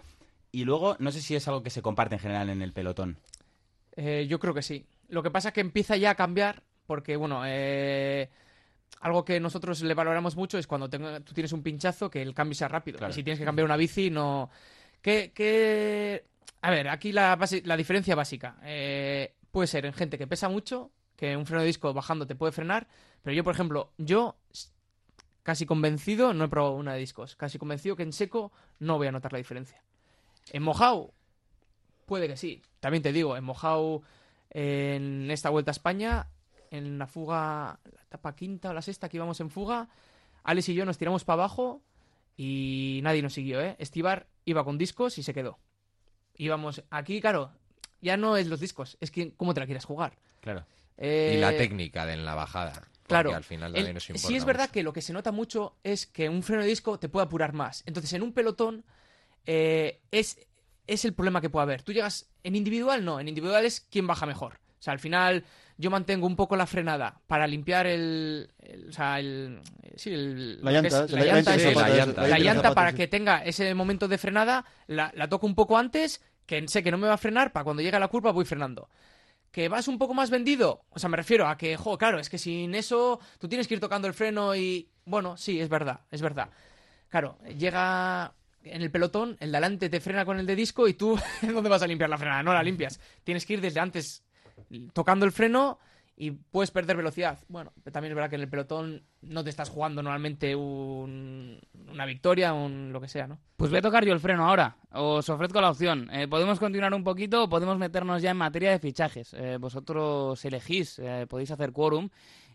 Y 0.51 0.63
luego, 0.63 0.95
no 0.99 1.11
sé 1.11 1.21
si 1.21 1.35
es 1.35 1.47
algo 1.47 1.63
que 1.63 1.69
se 1.69 1.81
comparte 1.81 2.15
en 2.15 2.19
general 2.19 2.49
en 2.49 2.61
el 2.61 2.71
pelotón. 2.73 3.17
Eh, 3.95 4.27
yo 4.29 4.39
creo 4.39 4.53
que 4.53 4.61
sí. 4.61 4.85
Lo 5.09 5.23
que 5.23 5.31
pasa 5.31 5.51
que 5.51 5.61
empieza 5.61 5.97
ya 5.97 6.11
a 6.11 6.15
cambiar, 6.15 6.63
porque, 6.85 7.15
bueno, 7.15 7.41
eh, 7.45 8.29
algo 9.01 9.25
que 9.25 9.39
nosotros 9.39 9.81
le 9.81 9.93
valoramos 9.93 10.35
mucho 10.35 10.57
es 10.57 10.67
cuando 10.67 10.89
tú 10.89 11.33
tienes 11.33 11.51
un 11.51 11.63
pinchazo, 11.63 12.09
que 12.09 12.21
el 12.21 12.33
cambio 12.33 12.55
sea 12.55 12.67
rápido. 12.67 12.97
Claro. 12.97 13.11
Y 13.11 13.15
si 13.15 13.23
tienes 13.23 13.39
que 13.39 13.45
cambiar 13.45 13.65
una 13.65 13.77
bici, 13.77 14.09
no... 14.09 14.49
¿Qué, 15.01 15.31
qué... 15.33 16.23
A 16.61 16.71
ver, 16.71 16.89
aquí 16.89 17.11
la, 17.11 17.35
base- 17.35 17.61
la 17.65 17.77
diferencia 17.77 18.15
básica 18.15 18.57
eh, 18.63 19.33
puede 19.51 19.67
ser 19.67 19.85
en 19.85 19.93
gente 19.93 20.17
que 20.17 20.27
pesa 20.27 20.49
mucho, 20.49 20.91
que 21.15 21.35
un 21.37 21.45
freno 21.45 21.61
de 21.61 21.67
disco 21.67 21.93
bajando 21.93 22.25
te 22.25 22.35
puede 22.35 22.51
frenar, 22.51 22.87
pero 23.23 23.35
yo, 23.35 23.43
por 23.43 23.53
ejemplo, 23.53 23.91
yo 23.97 24.35
casi 25.43 25.65
convencido, 25.65 26.33
no 26.33 26.45
he 26.45 26.49
probado 26.49 26.75
una 26.75 26.93
de 26.93 26.99
discos, 26.99 27.35
casi 27.35 27.57
convencido 27.57 27.95
que 27.95 28.03
en 28.03 28.11
seco 28.11 28.51
no 28.79 28.97
voy 28.97 29.07
a 29.07 29.11
notar 29.11 29.31
la 29.31 29.37
diferencia. 29.37 29.81
En 30.51 30.63
mojado, 30.63 31.13
puede 32.05 32.27
que 32.27 32.37
sí. 32.37 32.61
También 32.79 33.01
te 33.01 33.13
digo, 33.13 33.37
en 33.37 33.43
mojado, 33.43 34.01
en 34.49 35.31
esta 35.31 35.49
vuelta 35.49 35.71
a 35.71 35.73
España, 35.73 36.27
en 36.71 36.99
la 36.99 37.07
fuga, 37.07 37.79
la 37.83 38.01
etapa 38.01 38.35
quinta 38.35 38.71
o 38.71 38.73
la 38.73 38.81
sexta 38.81 39.07
que 39.09 39.17
íbamos 39.17 39.39
en 39.39 39.49
fuga, 39.49 39.87
Alex 40.43 40.69
y 40.69 40.73
yo 40.73 40.85
nos 40.85 40.97
tiramos 40.97 41.23
para 41.23 41.43
abajo 41.43 41.81
y 42.35 42.99
nadie 43.03 43.21
nos 43.21 43.33
siguió, 43.33 43.61
¿eh? 43.61 43.75
Estibar 43.79 44.27
iba 44.45 44.63
con 44.63 44.77
discos 44.77 45.17
y 45.17 45.23
se 45.23 45.33
quedó. 45.33 45.59
Íbamos, 46.35 46.83
aquí, 46.89 47.19
claro, 47.19 47.51
ya 48.01 48.17
no 48.17 48.37
es 48.37 48.47
los 48.47 48.59
discos, 48.59 48.97
es 48.99 49.11
que 49.11 49.33
cómo 49.35 49.53
te 49.53 49.59
la 49.59 49.65
quieres 49.65 49.85
jugar. 49.85 50.17
Claro. 50.41 50.65
Eh, 50.97 51.35
Y 51.35 51.39
la 51.39 51.55
técnica 51.55 52.05
de 52.05 52.13
en 52.13 52.25
la 52.25 52.35
bajada. 52.35 52.87
Claro, 53.07 53.33
al 53.35 53.43
final 53.43 53.69
el- 53.71 53.75
también 53.75 53.93
nos 53.95 54.09
importa 54.09 54.27
sí 54.27 54.35
es 54.35 54.45
verdad 54.45 54.63
mucho. 54.65 54.71
que 54.73 54.83
lo 54.83 54.93
que 54.93 55.01
se 55.01 55.13
nota 55.13 55.31
mucho 55.31 55.77
es 55.83 56.05
que 56.07 56.29
un 56.29 56.43
freno 56.43 56.61
de 56.63 56.67
disco 56.69 56.99
te 56.99 57.09
puede 57.09 57.25
apurar 57.25 57.53
más. 57.53 57.83
Entonces, 57.85 58.11
en 58.13 58.21
un 58.21 58.33
pelotón 58.33 58.83
eh, 59.45 60.01
es, 60.11 60.37
es 60.87 61.05
el 61.05 61.13
problema 61.13 61.41
que 61.41 61.49
puede 61.49 61.63
haber. 61.63 61.83
Tú 61.83 61.93
llegas 61.93 62.29
en 62.43 62.55
individual, 62.55 63.03
no. 63.05 63.19
En 63.19 63.27
individual 63.27 63.65
es 63.65 63.81
quién 63.81 64.07
baja 64.07 64.25
mejor. 64.25 64.55
O 64.79 64.81
sea, 64.81 64.93
al 64.93 64.99
final 64.99 65.43
yo 65.77 65.89
mantengo 65.89 66.27
un 66.27 66.35
poco 66.35 66.55
la 66.55 66.65
frenada 66.67 67.21
para 67.27 67.47
limpiar 67.47 67.87
el... 67.87 68.51
el- 68.59 68.89
o 68.89 68.91
sea, 68.91 69.19
el... 69.19 69.61
Sí, 69.95 70.13
el... 70.13 70.63
La 70.63 70.71
llanta, 70.71 70.87
es 70.87 71.11
la 71.11 71.19
la 71.19 71.25
llanta 71.25 71.55
la 72.27 72.37
la 72.39 72.53
zapatos, 72.53 72.75
para 72.75 72.91
sí. 72.91 72.97
que 72.97 73.07
tenga 73.07 73.43
ese 73.43 73.73
momento 73.73 74.07
de 74.07 74.17
frenada, 74.17 74.65
la, 74.87 75.11
la 75.15 75.27
toco 75.29 75.47
un 75.47 75.55
poco 75.55 75.77
antes, 75.77 76.21
que 76.45 76.67
sé 76.67 76.83
que 76.83 76.91
no 76.91 76.97
me 76.97 77.07
va 77.07 77.13
a 77.13 77.17
frenar, 77.17 77.53
para 77.53 77.63
cuando 77.63 77.81
llegue 77.81 77.95
a 77.95 77.99
la 77.99 78.07
curva 78.07 78.31
voy 78.31 78.45
frenando. 78.45 78.89
¿Que 79.51 79.69
vas 79.69 79.87
un 79.87 79.97
poco 79.97 80.13
más 80.13 80.29
vendido? 80.29 80.85
O 80.89 80.99
sea, 80.99 81.09
me 81.09 81.17
refiero 81.17 81.47
a 81.47 81.57
que, 81.57 81.77
jo, 81.77 81.97
claro, 81.97 82.19
es 82.19 82.29
que 82.29 82.37
sin 82.37 82.75
eso 82.75 83.19
tú 83.39 83.47
tienes 83.47 83.67
que 83.67 83.75
ir 83.75 83.79
tocando 83.79 84.07
el 84.07 84.13
freno 84.13 84.55
y... 84.55 84.89
Bueno, 85.05 85.37
sí, 85.37 85.59
es 85.59 85.69
verdad, 85.69 86.01
es 86.11 86.21
verdad. 86.21 86.49
Claro, 87.09 87.37
llega 87.57 88.33
en 88.63 88.81
el 88.81 88.91
pelotón, 88.91 89.37
el 89.39 89.51
de 89.51 89.89
te 89.89 90.01
frena 90.01 90.25
con 90.25 90.39
el 90.39 90.45
de 90.45 90.55
disco 90.55 90.87
y 90.87 90.93
tú, 90.93 91.17
¿dónde 91.41 91.69
vas 91.69 91.81
a 91.81 91.87
limpiar 91.87 92.09
la 92.09 92.17
frenada? 92.17 92.43
No 92.43 92.53
la 92.53 92.63
limpias. 92.63 92.99
Tienes 93.23 93.45
que 93.45 93.53
ir 93.53 93.61
desde 93.61 93.79
antes 93.79 94.23
tocando 94.93 95.25
el 95.25 95.31
freno 95.31 95.79
y 96.19 96.31
puedes 96.31 96.71
perder 96.71 96.97
velocidad. 96.97 97.37
Bueno, 97.47 97.71
también 97.91 98.11
es 98.11 98.15
verdad 98.15 98.29
que 98.31 98.35
en 98.37 98.41
el 98.41 98.49
pelotón 98.49 99.03
no 99.21 99.43
te 99.43 99.51
estás 99.51 99.69
jugando 99.69 100.01
normalmente 100.01 100.55
un- 100.55 101.59
una 101.91 102.05
victoria, 102.05 102.53
un 102.53 102.91
lo 102.91 102.99
que 102.99 103.07
sea, 103.07 103.27
¿no? 103.27 103.37
Pues 103.55 103.69
voy 103.69 103.79
a 103.79 103.83
tocar 103.83 104.03
yo 104.03 104.13
el 104.13 104.19
freno 104.19 104.47
ahora. 104.49 104.77
Os 104.91 105.29
ofrezco 105.29 105.61
la 105.61 105.69
opción. 105.69 106.09
Eh, 106.11 106.27
podemos 106.27 106.59
continuar 106.59 106.93
un 106.93 107.03
poquito 107.03 107.43
o 107.43 107.49
podemos 107.49 107.77
meternos 107.77 108.21
ya 108.21 108.31
en 108.31 108.37
materia 108.37 108.71
de 108.71 108.79
fichajes. 108.79 109.33
Eh, 109.33 109.57
vosotros 109.59 110.43
elegís, 110.43 110.99
eh, 110.99 111.25
podéis 111.29 111.51
hacer 111.51 111.71
quórum 111.71 112.09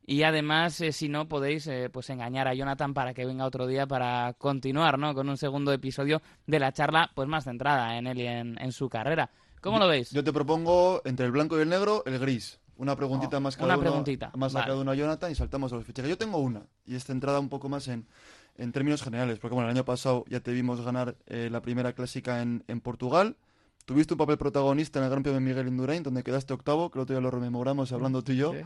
y 0.05 0.25
además, 0.25 0.81
eh, 0.81 0.91
si 0.91 1.09
no, 1.09 1.29
podéis 1.29 1.69
eh, 1.69 1.89
pues 1.89 2.11
engañar 2.11 2.49
a 2.49 2.55
Jonathan 2.55 2.93
para 2.95 3.15
que 3.15 3.25
venga 3.25 3.45
otro 3.47 3.69
día 3.69 3.87
para 3.87 4.35
continuar 4.39 4.99
¿no? 4.99 5.15
con 5.15 5.29
un 5.29 5.37
segundo 5.37 5.73
episodio 5.73 6.21
de 6.47 6.59
la 6.59 6.73
charla 6.73 7.13
pues 7.15 7.29
más 7.29 7.45
centrada 7.45 7.97
en 7.97 8.09
él 8.09 8.19
y 8.19 8.27
en, 8.27 8.61
en 8.61 8.73
su 8.73 8.89
carrera. 8.89 9.31
¿Cómo 9.61 9.79
lo 9.79 9.87
veis? 9.87 10.11
Yo 10.11 10.25
te 10.25 10.33
propongo 10.33 11.03
entre 11.05 11.25
el 11.27 11.31
blanco 11.31 11.57
y 11.57 11.63
el 11.63 11.69
negro, 11.69 12.03
el 12.07 12.19
gris. 12.19 12.59
Una 12.83 12.97
preguntita 12.97 13.39
más 13.39 13.57
cada 13.57 13.67
una 13.67 13.75
uno, 13.77 13.83
preguntita, 13.83 14.33
más 14.37 14.53
a 14.55 14.59
vale. 14.59 14.71
cada 14.71 14.81
uno 14.81 14.91
a 14.91 14.95
Jonathan 14.97 15.31
y 15.31 15.37
saltamos 15.37 15.73
a 15.73 15.77
los 15.77 15.87
fichajes. 15.87 16.11
Yo 16.11 16.19
tengo 16.19 16.39
una 16.39 16.67
y 16.85 16.97
es 16.97 17.05
centrada 17.05 17.39
un 17.39 17.49
poco 17.49 17.69
más 17.69 17.87
en, 17.87 18.09
en 18.57 18.73
términos 18.73 19.03
generales, 19.03 19.39
porque 19.39 19.55
bueno, 19.55 19.71
el 19.71 19.77
año 19.77 19.85
pasado 19.85 20.25
ya 20.29 20.41
te 20.41 20.51
vimos 20.51 20.81
ganar 20.81 21.17
eh, 21.27 21.49
la 21.51 21.63
primera 21.63 21.93
clásica 21.93 22.43
en, 22.43 22.65
en 22.67 22.81
Portugal. 22.81 23.37
Tuviste 23.85 24.15
un 24.15 24.19
papel 24.19 24.37
protagonista 24.37 24.99
en 24.99 25.05
el 25.05 25.11
Gran 25.11 25.23
Premio 25.23 25.39
de 25.39 25.47
Miguel 25.47 25.69
Indurain, 25.69 26.03
donde 26.03 26.25
quedaste 26.25 26.55
octavo, 26.55 26.91
que 26.91 26.99
el 26.99 27.03
otro 27.05 27.15
día 27.15 27.21
lo 27.21 27.31
rememoramos 27.31 27.93
hablando 27.93 28.23
tú 28.25 28.33
y 28.33 28.37
yo. 28.37 28.53
Sí. 28.53 28.59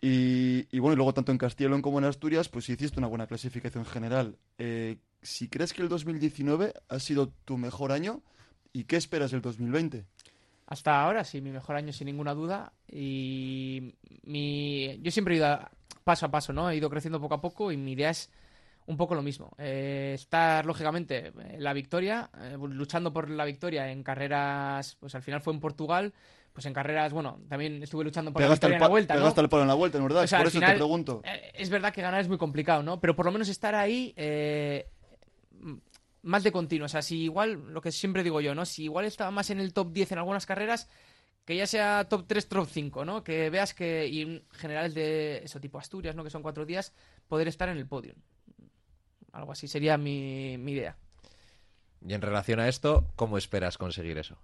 Y, 0.00 0.66
y 0.74 0.78
bueno, 0.80 0.94
y 0.94 0.96
luego 0.96 1.14
tanto 1.14 1.32
en 1.32 1.38
León 1.58 1.82
como 1.82 1.98
en 1.98 2.04
Asturias, 2.06 2.48
pues 2.48 2.68
hiciste 2.68 2.98
una 2.98 3.08
buena 3.08 3.26
clasificación 3.26 3.84
general. 3.84 4.38
Eh, 4.58 4.96
si 5.22 5.48
crees 5.48 5.72
que 5.72 5.82
el 5.82 5.88
2019 5.88 6.74
ha 6.88 6.98
sido 6.98 7.28
tu 7.44 7.56
mejor 7.56 7.92
año, 7.92 8.22
¿y 8.72 8.84
qué 8.84 8.96
esperas 8.96 9.30
del 9.30 9.40
2020? 9.40 10.04
Hasta 10.66 11.02
ahora 11.02 11.24
sí, 11.24 11.40
mi 11.40 11.50
mejor 11.50 11.76
año 11.76 11.92
sin 11.92 12.06
ninguna 12.06 12.34
duda. 12.34 12.72
Y 12.90 13.94
mi... 14.22 14.98
yo 15.02 15.10
siempre 15.10 15.34
he 15.34 15.38
ido 15.38 15.46
a- 15.46 15.70
paso 16.04 16.26
a 16.26 16.30
paso, 16.30 16.52
¿no? 16.52 16.70
He 16.70 16.76
ido 16.76 16.90
creciendo 16.90 17.20
poco 17.20 17.34
a 17.34 17.40
poco 17.40 17.70
y 17.72 17.76
mi 17.76 17.92
idea 17.92 18.10
es 18.10 18.30
un 18.86 18.96
poco 18.96 19.14
lo 19.14 19.22
mismo. 19.22 19.50
Eh, 19.58 20.12
estar, 20.14 20.66
lógicamente, 20.66 21.32
en 21.38 21.62
la 21.62 21.72
victoria, 21.72 22.30
eh, 22.38 22.56
luchando 22.58 23.12
por 23.12 23.30
la 23.30 23.44
victoria 23.44 23.90
en 23.90 24.02
carreras, 24.02 24.96
pues 25.00 25.14
al 25.14 25.22
final 25.22 25.40
fue 25.40 25.54
en 25.54 25.60
Portugal, 25.60 26.12
pues 26.52 26.66
en 26.66 26.74
carreras, 26.74 27.12
bueno, 27.12 27.40
también 27.48 27.82
estuve 27.82 28.04
luchando 28.04 28.32
por 28.32 28.42
la 28.42 28.46
Pegaste 28.48 28.66
victoria 28.66 28.76
el, 28.76 28.82
en 28.82 28.82
la 28.82 28.88
vuelta, 28.88 29.14
¿no? 29.14 29.20
pegaste 29.20 29.40
el 29.40 29.48
palo 29.48 29.62
en 29.62 29.68
la 29.68 29.74
vuelta, 29.74 29.98
¿no 29.98 30.04
verdad? 30.04 30.24
O 30.24 30.26
sea, 30.26 30.38
Por 30.38 30.48
eso 30.48 30.58
final, 30.58 30.72
te 30.72 30.76
pregunto. 30.76 31.22
Eh, 31.24 31.52
es 31.54 31.70
verdad 31.70 31.92
que 31.92 32.02
ganar 32.02 32.20
es 32.20 32.28
muy 32.28 32.38
complicado, 32.38 32.82
¿no? 32.82 33.00
Pero 33.00 33.16
por 33.16 33.24
lo 33.24 33.32
menos 33.32 33.48
estar 33.48 33.74
ahí 33.74 34.12
eh, 34.16 34.86
más 36.24 36.42
de 36.42 36.52
continuo. 36.52 36.86
O 36.86 36.88
sea, 36.88 37.02
si 37.02 37.22
igual, 37.22 37.72
lo 37.72 37.80
que 37.80 37.92
siempre 37.92 38.22
digo 38.22 38.40
yo, 38.40 38.54
¿no? 38.54 38.64
Si 38.64 38.84
igual 38.84 39.04
estaba 39.04 39.30
más 39.30 39.50
en 39.50 39.60
el 39.60 39.72
top 39.72 39.92
10 39.92 40.12
en 40.12 40.18
algunas 40.18 40.46
carreras, 40.46 40.88
que 41.44 41.56
ya 41.56 41.66
sea 41.66 42.08
top 42.08 42.24
3, 42.26 42.48
top 42.48 42.68
5, 42.68 43.04
¿no? 43.04 43.22
Que 43.22 43.50
veas 43.50 43.74
que, 43.74 44.06
y 44.06 44.22
en 44.22 44.44
general 44.52 44.94
de 44.94 45.38
eso 45.44 45.60
tipo 45.60 45.78
Asturias, 45.78 46.16
¿no? 46.16 46.24
Que 46.24 46.30
son 46.30 46.42
cuatro 46.42 46.64
días, 46.64 46.92
poder 47.28 47.48
estar 47.48 47.68
en 47.68 47.76
el 47.76 47.86
podio. 47.86 48.14
Algo 49.32 49.52
así 49.52 49.68
sería 49.68 49.98
mi, 49.98 50.56
mi 50.58 50.72
idea. 50.72 50.96
Y 52.06 52.14
en 52.14 52.22
relación 52.22 52.60
a 52.60 52.68
esto, 52.68 53.06
¿cómo 53.16 53.38
esperas 53.38 53.78
conseguir 53.78 54.18
eso? 54.18 54.38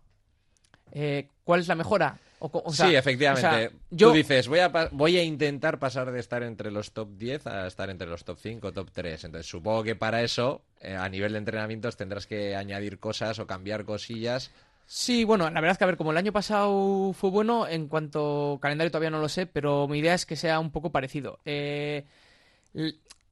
Eh, 0.92 1.28
¿Cuál 1.44 1.60
es 1.60 1.68
la 1.68 1.74
mejora? 1.74 2.18
O, 2.38 2.50
co- 2.50 2.62
o 2.64 2.72
sea, 2.72 2.88
sí, 2.88 2.94
efectivamente. 2.96 3.46
o 3.46 3.50
sea, 3.50 3.70
yo, 3.90 4.08
Tú 4.08 4.14
dices, 4.14 4.48
voy 4.48 4.60
a, 4.60 4.72
pa- 4.72 4.88
voy 4.92 5.18
a 5.18 5.22
intentar 5.22 5.78
pasar 5.78 6.10
de 6.10 6.20
estar 6.20 6.42
entre 6.42 6.70
los 6.70 6.92
top 6.92 7.10
10 7.18 7.46
a 7.46 7.66
estar 7.66 7.90
entre 7.90 8.08
los 8.08 8.24
top 8.24 8.38
5, 8.40 8.72
top 8.72 8.90
3. 8.92 9.24
Entonces, 9.24 9.46
supongo 9.50 9.82
que 9.82 9.94
para 9.94 10.22
eso, 10.22 10.62
eh, 10.80 10.94
a 10.96 11.08
nivel 11.08 11.32
de 11.32 11.38
entrenamientos, 11.38 11.96
tendrás 11.98 12.26
que 12.26 12.56
añadir 12.56 12.98
cosas 12.98 13.38
o 13.38 13.46
cambiar 13.46 13.84
cosillas. 13.84 14.50
Sí, 14.86 15.22
bueno, 15.24 15.44
la 15.50 15.60
verdad 15.60 15.72
es 15.72 15.78
que 15.78 15.84
a 15.84 15.86
ver, 15.88 15.96
como 15.98 16.12
el 16.12 16.16
año 16.16 16.32
pasado 16.32 17.12
fue 17.12 17.30
bueno, 17.30 17.68
en 17.68 17.86
cuanto 17.88 18.58
calendario 18.60 18.90
todavía 18.90 19.10
no 19.10 19.20
lo 19.20 19.28
sé, 19.28 19.46
pero 19.46 19.86
mi 19.86 19.98
idea 19.98 20.14
es 20.14 20.24
que 20.26 20.34
sea 20.34 20.58
un 20.58 20.70
poco 20.72 20.90
parecido. 20.90 21.38
Eh, 21.44 22.06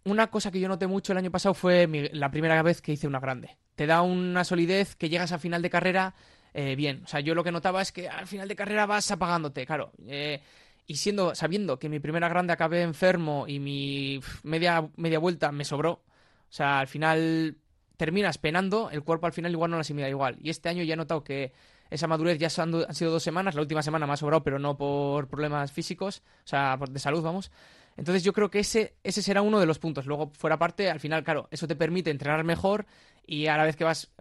una 0.05 0.29
cosa 0.29 0.51
que 0.51 0.61
yo 0.61 0.69
noté 0.69 0.87
mucho 0.87 1.13
el 1.13 1.19
año 1.19 1.31
pasado 1.31 1.55
fue 1.55 1.87
mi- 1.87 2.09
la 2.11 2.31
primera 2.31 2.63
vez 2.63 2.81
que 2.81 2.93
hice 2.93 3.07
una 3.07 3.21
grande. 3.21 3.57
Te 3.75 3.87
da 3.87 4.03
una 4.03 4.45
solidez 4.45 4.97
que 4.97 5.09
llegas 5.09 5.33
a 5.33 5.39
final 5.39 5.63
de 5.63 5.71
carrera 5.71 6.15
eh, 6.61 6.75
bien. 6.75 7.03
O 7.05 7.07
sea, 7.07 7.21
yo 7.21 7.37
lo 7.37 7.45
que 7.45 7.53
notaba 7.53 7.81
es 7.81 7.93
que 7.93 8.09
al 8.09 8.27
final 8.27 8.49
de 8.49 8.57
carrera 8.57 8.85
vas 8.85 9.09
apagándote, 9.13 9.65
claro. 9.65 9.93
Eh, 10.09 10.41
y 10.89 10.97
siendo, 10.97 11.33
sabiendo 11.37 11.79
que 11.79 11.89
mi 11.89 12.01
primera 12.01 12.29
grande 12.29 12.53
acabé 12.53 12.83
enfermo 12.83 13.45
y 13.47 13.61
mi 13.61 14.21
media, 14.43 14.89
media 14.97 15.21
vuelta 15.21 15.53
me 15.53 15.65
sobró, 15.65 15.93
o 15.93 16.03
sea, 16.49 16.81
al 16.81 16.89
final 16.89 17.59
terminas 17.97 18.39
penando, 18.39 18.91
el 18.91 19.05
cuerpo 19.05 19.27
al 19.27 19.33
final 19.33 19.53
igual 19.53 19.71
no 19.71 19.77
lo 19.77 19.83
asimila 19.83 20.09
igual. 20.09 20.37
Y 20.43 20.51
este 20.51 20.69
año 20.69 20.83
ya 20.83 20.95
he 20.95 20.97
notado 20.97 21.23
que 21.23 21.53
esa 21.91 22.09
madurez 22.09 22.41
ya 22.41 22.49
han, 22.61 22.75
han 22.75 22.95
sido 22.95 23.13
dos 23.13 23.23
semanas, 23.23 23.55
la 23.55 23.61
última 23.61 23.85
semana 23.85 24.09
me 24.09 24.15
ha 24.15 24.17
sobrado, 24.17 24.43
pero 24.43 24.59
no 24.59 24.77
por 24.77 25.29
problemas 25.29 25.71
físicos, 25.71 26.25
o 26.45 26.49
sea, 26.49 26.77
de 26.91 26.99
salud, 26.99 27.23
vamos. 27.23 27.53
Entonces 27.99 28.23
yo 28.23 28.33
creo 28.33 28.49
que 28.49 28.61
ese, 28.61 28.95
ese 29.03 29.23
será 29.23 29.43
uno 29.43 29.59
de 29.59 29.67
los 29.67 29.81
puntos. 29.81 30.07
Luego, 30.07 30.31
fuera 30.31 30.57
parte, 30.57 30.89
al 30.89 31.01
final, 31.01 31.25
claro, 31.25 31.49
eso 31.51 31.67
te 31.67 31.75
permite 31.75 32.11
entrenar 32.11 32.45
mejor 32.45 32.87
y 33.27 33.49
a 33.49 33.57
la 33.57 33.65
vez 33.65 33.75
que 33.75 33.83
vas, 33.83 34.13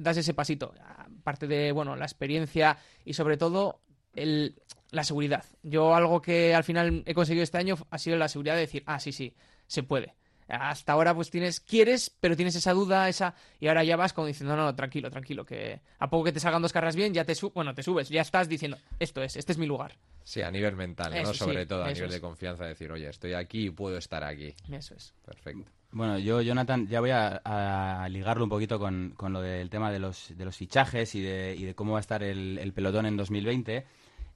das 0.00 0.16
ese 0.16 0.32
pasito. 0.32 0.72
Aparte 1.20 1.46
de, 1.46 1.70
bueno, 1.70 1.96
la 1.96 2.06
experiencia 2.06 2.78
y 3.04 3.12
sobre 3.12 3.36
todo 3.36 3.82
el, 4.14 4.54
la 4.90 5.04
seguridad. 5.04 5.44
Yo 5.62 5.94
algo 5.94 6.22
que 6.22 6.54
al 6.54 6.64
final 6.64 7.02
he 7.04 7.12
conseguido 7.12 7.44
este 7.44 7.58
año 7.58 7.76
ha 7.90 7.98
sido 7.98 8.16
la 8.16 8.28
seguridad 8.28 8.54
de 8.54 8.62
decir, 8.62 8.82
ah, 8.86 8.98
sí, 8.98 9.12
sí, 9.12 9.34
se 9.66 9.82
puede. 9.82 10.14
Hasta 10.48 10.94
ahora 10.94 11.14
pues 11.14 11.28
tienes, 11.28 11.60
quieres, 11.60 12.08
pero 12.18 12.36
tienes 12.36 12.54
esa 12.54 12.72
duda, 12.72 13.06
esa, 13.10 13.34
y 13.60 13.68
ahora 13.68 13.84
ya 13.84 13.96
vas 13.96 14.14
como 14.14 14.28
diciendo, 14.28 14.56
no, 14.56 14.64
no, 14.64 14.74
tranquilo, 14.74 15.10
tranquilo, 15.10 15.44
que 15.44 15.82
a 15.98 16.08
poco 16.08 16.24
que 16.24 16.32
te 16.32 16.40
salgan 16.40 16.62
dos 16.62 16.72
carreras 16.72 16.96
bien, 16.96 17.12
ya 17.12 17.24
te 17.24 17.34
bueno, 17.52 17.74
te 17.74 17.82
subes, 17.82 18.08
ya 18.08 18.22
estás 18.22 18.48
diciendo, 18.48 18.78
esto 18.98 19.22
es, 19.22 19.36
este 19.36 19.52
es 19.52 19.58
mi 19.58 19.66
lugar. 19.66 19.98
Sí, 20.26 20.42
a 20.42 20.50
nivel 20.50 20.74
mental, 20.74 21.12
¿no? 21.22 21.32
Sí, 21.32 21.38
Sobre 21.38 21.66
todo 21.66 21.84
a 21.84 21.92
nivel 21.92 22.08
es. 22.08 22.14
de 22.14 22.20
confianza, 22.20 22.64
decir, 22.64 22.90
oye, 22.90 23.08
estoy 23.08 23.34
aquí 23.34 23.66
y 23.66 23.70
puedo 23.70 23.96
estar 23.96 24.24
aquí. 24.24 24.52
Eso 24.72 24.96
es. 24.96 25.14
Perfecto. 25.24 25.70
Bueno, 25.92 26.18
yo, 26.18 26.42
Jonathan, 26.42 26.88
ya 26.88 26.98
voy 26.98 27.10
a, 27.10 27.40
a 27.44 28.08
ligarlo 28.08 28.42
un 28.42 28.50
poquito 28.50 28.80
con, 28.80 29.14
con 29.16 29.32
lo 29.32 29.40
del 29.40 29.70
tema 29.70 29.92
de 29.92 30.00
los, 30.00 30.36
de 30.36 30.44
los 30.44 30.56
fichajes 30.56 31.14
y 31.14 31.20
de, 31.20 31.54
y 31.56 31.62
de 31.62 31.76
cómo 31.76 31.92
va 31.92 31.98
a 31.98 32.00
estar 32.00 32.24
el, 32.24 32.58
el 32.58 32.72
pelotón 32.72 33.06
en 33.06 33.16
2020. 33.16 33.86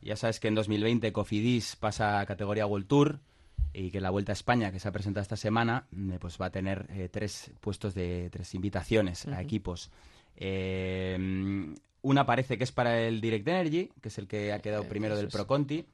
Ya 0.02 0.14
sabes 0.14 0.38
que 0.38 0.46
en 0.46 0.54
2020 0.54 1.12
Cofidis 1.12 1.74
pasa 1.74 2.20
a 2.20 2.24
categoría 2.26 2.66
World 2.66 2.86
Tour 2.86 3.18
y 3.72 3.90
que 3.90 4.00
la 4.00 4.10
Vuelta 4.10 4.30
a 4.30 4.34
España, 4.34 4.70
que 4.70 4.78
se 4.78 4.86
ha 4.86 4.92
presentado 4.92 5.22
esta 5.22 5.36
semana, 5.36 5.88
eh, 5.92 6.18
pues 6.20 6.40
va 6.40 6.46
a 6.46 6.50
tener 6.50 6.86
eh, 6.90 7.08
tres 7.10 7.50
puestos 7.60 7.94
de 7.94 8.30
tres 8.30 8.54
invitaciones 8.54 9.26
a 9.26 9.42
equipos. 9.42 9.90
Eh, 10.36 11.74
una 12.02 12.24
parece 12.26 12.56
que 12.58 12.64
es 12.64 12.72
para 12.72 12.98
el 13.00 13.20
Direct 13.20 13.46
Energy, 13.48 13.90
que 14.00 14.08
es 14.08 14.18
el 14.18 14.26
que 14.26 14.52
ha 14.52 14.58
quedado 14.60 14.82
Eh, 14.84 14.88
primero 14.88 15.16
del. 15.16 15.28
Pro 15.28 15.46
Conti, 15.46 15.84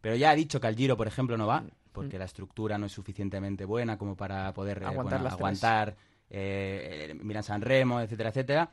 pero 0.00 0.14
ya 0.16 0.30
ha 0.30 0.34
dicho 0.34 0.60
que 0.60 0.66
al 0.66 0.76
Giro, 0.76 0.96
por 0.96 1.06
ejemplo, 1.06 1.36
no 1.36 1.46
va, 1.46 1.60
Mm. 1.62 1.68
porque 1.92 2.18
la 2.18 2.24
estructura 2.26 2.76
no 2.78 2.86
es 2.86 2.92
suficientemente 2.92 3.64
buena 3.64 3.96
como 3.96 4.16
para 4.16 4.52
poder 4.52 4.82
eh, 4.82 4.86
Aguantar 4.86 5.20
bueno, 5.20 5.34
aguantar 5.34 5.96
eh, 6.30 7.16
Milan 7.22 7.42
San 7.44 7.60
Remo, 7.62 8.00
etcétera, 8.00 8.30
etcétera. 8.30 8.70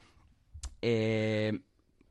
Eh, 0.81 1.59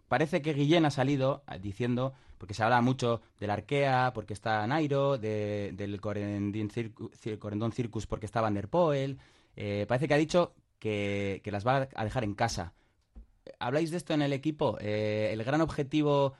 parece 0.09 0.43
que 0.43 0.53
Guillén 0.55 0.85
ha 0.87 0.91
salido 0.91 1.43
eh, 1.51 1.59
diciendo 1.61 2.15
porque 2.39 2.55
se 2.55 2.63
habla 2.63 2.81
mucho 2.81 3.21
del 3.39 3.51
Arkea, 3.51 4.13
porque 4.15 4.33
está 4.33 4.67
Nairo, 4.67 5.19
de- 5.19 5.73
del 5.75 6.01
Corendon, 6.01 6.71
Circus, 6.71 7.11
Corendon 7.39 7.73
Circus, 7.73 8.07
porque 8.07 8.25
está 8.27 8.41
Van 8.41 8.55
der 8.55 8.69
Poel. 8.69 9.19
Eh, 9.57 9.85
parece 9.87 10.09
que 10.09 10.15
ha 10.15 10.19
dicho 10.19 10.55
que, 10.79 11.43
que 11.45 11.51
las 11.51 11.67
va 11.67 11.87
a 11.95 12.05
dejar 12.05 12.25
en 12.25 12.35
casa. 12.35 12.73
¿Habláis 13.59 13.91
de 13.91 13.97
esto 13.97 14.15
en 14.15 14.23
el 14.23 14.33
equipo? 14.33 14.79
Eh, 14.81 15.31
¿El 15.33 15.43
gran 15.45 15.61
objetivo 15.61 16.35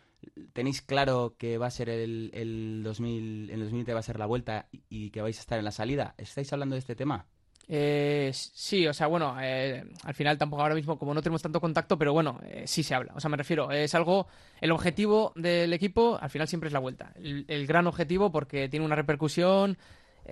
tenéis 0.53 0.83
claro 0.83 1.35
que 1.39 1.59
va 1.59 1.67
a 1.67 1.71
ser 1.71 1.89
el, 1.89 2.31
el 2.35 2.83
2000, 2.85 3.51
el 3.51 3.61
2020 3.61 3.95
va 3.95 4.01
a 4.01 4.03
ser 4.03 4.19
la 4.19 4.27
vuelta 4.27 4.69
y, 4.89 5.11
que 5.11 5.23
vais 5.23 5.39
a 5.39 5.41
estar 5.41 5.59
en 5.59 5.65
la 5.65 5.73
salida? 5.73 6.15
¿Estáis 6.19 6.53
hablando 6.53 6.75
de 6.75 6.81
este 6.81 6.95
tema? 6.95 7.27
Eh, 7.73 8.31
sí, 8.35 8.87
o 8.87 8.93
sea, 8.93 9.07
bueno, 9.07 9.37
eh, 9.41 9.85
al 10.03 10.15
final 10.15 10.37
tampoco 10.37 10.63
ahora 10.63 10.75
mismo, 10.75 10.99
como 10.99 11.15
no 11.15 11.23
tenemos 11.23 11.41
tanto 11.41 11.61
contacto, 11.61 11.97
pero 11.97 12.13
bueno, 12.13 12.41
eh, 12.43 12.65
sí 12.67 12.83
se 12.83 12.95
habla. 12.95 13.13
O 13.15 13.21
sea, 13.21 13.31
me 13.31 13.37
refiero, 13.37 13.71
es 13.71 13.95
algo, 13.95 14.27
el 14.61 14.73
objetivo 14.73 15.33
del 15.37 15.73
equipo 15.73 16.19
al 16.21 16.31
final 16.31 16.49
siempre 16.49 16.67
es 16.67 16.73
la 16.73 16.81
vuelta. 16.81 17.13
El, 17.17 17.45
el 17.49 17.67
gran 17.67 17.87
objetivo 17.87 18.33
porque 18.33 18.69
tiene 18.69 18.85
una 18.85 18.97
repercusión 18.97 19.79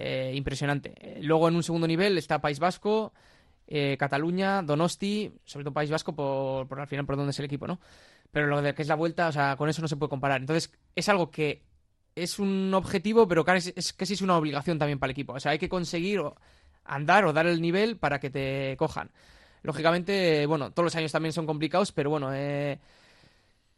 eh, 0.01 0.33
impresionante. 0.35 1.18
Luego 1.22 1.49
en 1.49 1.57
un 1.57 1.62
segundo 1.62 1.87
nivel 1.87 2.18
está 2.18 2.41
País 2.41 2.59
Vasco, 2.59 3.12
eh, 3.69 3.97
Cataluña, 3.99 4.62
Donosti, 4.62 5.33
sobre 5.45 5.64
todo 5.64 5.75
País 5.75 5.91
Vasco 5.91 6.14
por, 6.14 6.81
al 6.81 6.89
final 6.89 7.07
por 7.07 7.16
donde 7.16 7.31
es 7.31 7.39
el 7.39 7.45
equipo, 7.45 7.66
¿no? 7.66 7.79
Pero 8.33 8.47
lo 8.49 8.61
de 8.61 8.75
que 8.75 8.83
es 8.83 8.89
la 8.89 8.97
vuelta, 8.97 9.29
o 9.29 9.33
sea, 9.33 9.57
con 9.57 9.69
eso 9.69 9.81
no 9.83 9.89
se 9.89 9.97
puede 9.97 10.11
comparar. 10.11 10.41
Entonces, 10.41 10.73
es 10.97 11.09
algo 11.09 11.31
que 11.31 11.62
es 12.14 12.39
un 12.39 12.75
objetivo, 12.75 13.29
pero 13.29 13.45
casi 13.45 13.73
es, 13.77 13.93
casi 13.93 14.14
es 14.14 14.23
una 14.23 14.37
obligación 14.37 14.79
también 14.79 14.99
para 14.99 15.09
el 15.11 15.12
equipo. 15.12 15.35
O 15.35 15.41
sea, 15.41 15.53
hay 15.53 15.59
que 15.59 15.69
conseguir 15.69 16.21
andar 16.85 17.25
o 17.25 17.33
dar 17.33 17.47
el 17.47 17.61
nivel 17.61 17.97
para 17.97 18.19
que 18.19 18.31
te 18.31 18.77
cojan. 18.79 19.11
Lógicamente, 19.62 20.47
bueno, 20.47 20.73
todos 20.73 20.85
los 20.85 20.97
años 20.97 21.12
también 21.12 21.33
son 21.33 21.47
complicados, 21.47 21.93
pero 21.93 22.11
bueno, 22.11 22.33
eh, 22.35 22.81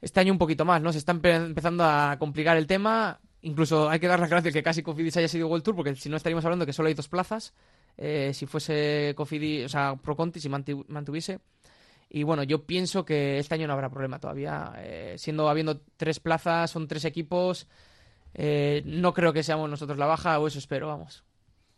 este 0.00 0.20
año 0.20 0.32
un 0.32 0.38
poquito 0.38 0.64
más, 0.64 0.80
¿no? 0.80 0.92
Se 0.92 0.98
está 0.98 1.12
empe- 1.12 1.46
empezando 1.46 1.84
a 1.84 2.16
complicar 2.18 2.56
el 2.56 2.66
tema. 2.66 3.20
Incluso 3.42 3.88
hay 3.88 4.00
que 4.00 4.06
dar 4.08 4.20
las 4.20 4.30
gracias 4.30 4.52
que 4.54 4.62
casi 4.62 4.82
Cofidis 4.82 5.16
haya 5.16 5.28
sido 5.28 5.48
World 5.48 5.64
Tour, 5.64 5.76
porque 5.76 5.94
si 5.96 6.08
no 6.08 6.16
estaríamos 6.16 6.44
hablando 6.44 6.66
que 6.66 6.72
solo 6.72 6.88
hay 6.88 6.94
dos 6.94 7.08
plazas. 7.08 7.54
Eh, 7.96 8.32
si 8.34 8.46
fuese 8.46 9.14
Cofidis, 9.16 9.66
o 9.66 9.68
sea, 9.68 9.96
Pro 9.96 10.16
Conti, 10.16 10.40
si 10.40 10.48
mantu- 10.48 10.84
mantuviese. 10.88 11.40
Y 12.08 12.24
bueno, 12.24 12.42
yo 12.42 12.64
pienso 12.64 13.04
que 13.04 13.38
este 13.38 13.54
año 13.54 13.66
no 13.68 13.72
habrá 13.74 13.88
problema 13.88 14.18
todavía. 14.18 14.72
eh, 14.78 15.14
siendo 15.18 15.48
habiendo 15.48 15.80
tres 15.96 16.18
plazas, 16.20 16.70
son 16.70 16.88
tres 16.88 17.04
equipos. 17.04 17.66
eh, 18.34 18.82
no 18.84 19.12
creo 19.12 19.32
que 19.32 19.42
seamos 19.42 19.68
nosotros 19.70 19.98
la 19.98 20.06
baja, 20.06 20.38
o 20.38 20.46
eso 20.46 20.58
espero, 20.58 20.86
vamos. 20.88 21.24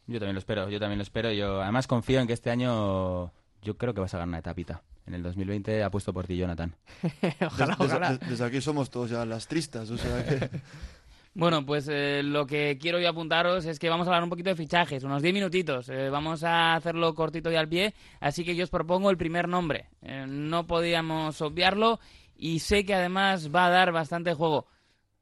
Yo 0.06 0.18
también 0.18 0.34
lo 0.34 0.38
espero, 0.40 0.68
yo 0.68 0.78
también 0.80 0.98
lo 0.98 1.02
espero. 1.02 1.32
Yo 1.32 1.62
además 1.62 1.86
confío 1.86 2.20
en 2.20 2.26
que 2.26 2.32
este 2.34 2.50
año 2.50 3.30
yo 3.62 3.76
creo 3.78 3.94
que 3.94 4.00
vas 4.00 4.12
a 4.14 4.18
ganar 4.18 4.28
una 4.28 4.38
etapita. 4.38 4.82
En 5.06 5.14
el 5.14 5.22
2020 5.22 5.82
apuesto 5.82 6.12
por 6.12 6.26
ti, 6.26 6.36
Jonathan. 6.36 6.74
ojalá, 7.46 7.66
Des- 7.76 7.78
des- 7.78 7.86
ojalá. 7.88 8.10
des- 8.16 8.28
desde 8.30 8.44
aquí 8.44 8.60
somos 8.60 8.90
todos 8.90 9.10
ya 9.10 9.24
las 9.24 9.46
tristas, 9.48 9.90
o 9.90 9.96
sea 9.98 10.24
que... 10.24 10.50
Bueno, 11.34 11.64
pues 11.64 11.88
eh, 11.88 12.22
lo 12.22 12.46
que 12.46 12.76
quiero 12.78 13.00
yo 13.00 13.08
apuntaros 13.08 13.64
es 13.64 13.78
que 13.78 13.88
vamos 13.88 14.06
a 14.06 14.10
hablar 14.10 14.22
un 14.22 14.28
poquito 14.28 14.50
de 14.50 14.56
fichajes, 14.56 15.02
unos 15.02 15.22
10 15.22 15.32
minutitos. 15.32 15.88
Eh, 15.88 16.10
vamos 16.10 16.44
a 16.44 16.74
hacerlo 16.74 17.14
cortito 17.14 17.50
y 17.50 17.56
al 17.56 17.68
pie, 17.68 17.94
así 18.20 18.44
que 18.44 18.54
yo 18.54 18.64
os 18.64 18.70
propongo 18.70 19.08
el 19.08 19.16
primer 19.16 19.48
nombre. 19.48 19.88
Eh, 20.02 20.26
no 20.28 20.66
podíamos 20.66 21.40
obviarlo 21.40 22.00
y 22.36 22.58
sé 22.58 22.84
que 22.84 22.94
además 22.94 23.48
va 23.54 23.66
a 23.66 23.70
dar 23.70 23.92
bastante 23.92 24.34
juego. 24.34 24.66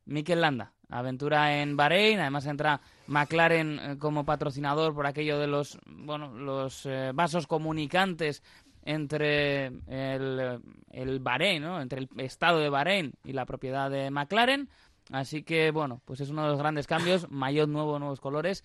Mikel 0.05 0.41
Landa, 0.41 0.73
aventura 0.89 1.63
en 1.63 1.77
Bahrein, 1.77 2.19
además 2.19 2.45
entra 2.47 2.81
McLaren 3.07 3.79
eh, 3.79 3.97
como 3.97 4.25
patrocinador 4.25 4.93
por 4.93 5.07
aquello 5.07 5.39
de 5.39 5.47
los, 5.47 5.79
bueno, 5.87 6.37
los 6.37 6.89
vasos 7.15 7.47
comunicantes 7.47 8.43
entre 8.83 9.67
el, 9.67 10.61
el 10.91 11.21
Bahrein, 11.21 11.63
¿no? 11.63 11.81
entre 11.81 12.01
el 12.01 12.09
estado 12.17 12.59
de 12.59 12.69
Bahrein 12.69 13.13
y 13.23 13.33
la 13.33 13.47
propiedad 13.47 13.89
de 13.89 14.11
McLaren. 14.11 14.69
Así 15.13 15.43
que, 15.43 15.71
bueno, 15.71 16.01
pues 16.05 16.21
es 16.21 16.31
uno 16.31 16.43
de 16.45 16.51
los 16.51 16.59
grandes 16.59 16.87
cambios. 16.87 17.27
Maillot 17.31 17.69
nuevo, 17.69 17.99
nuevos 17.99 18.21
colores 18.21 18.65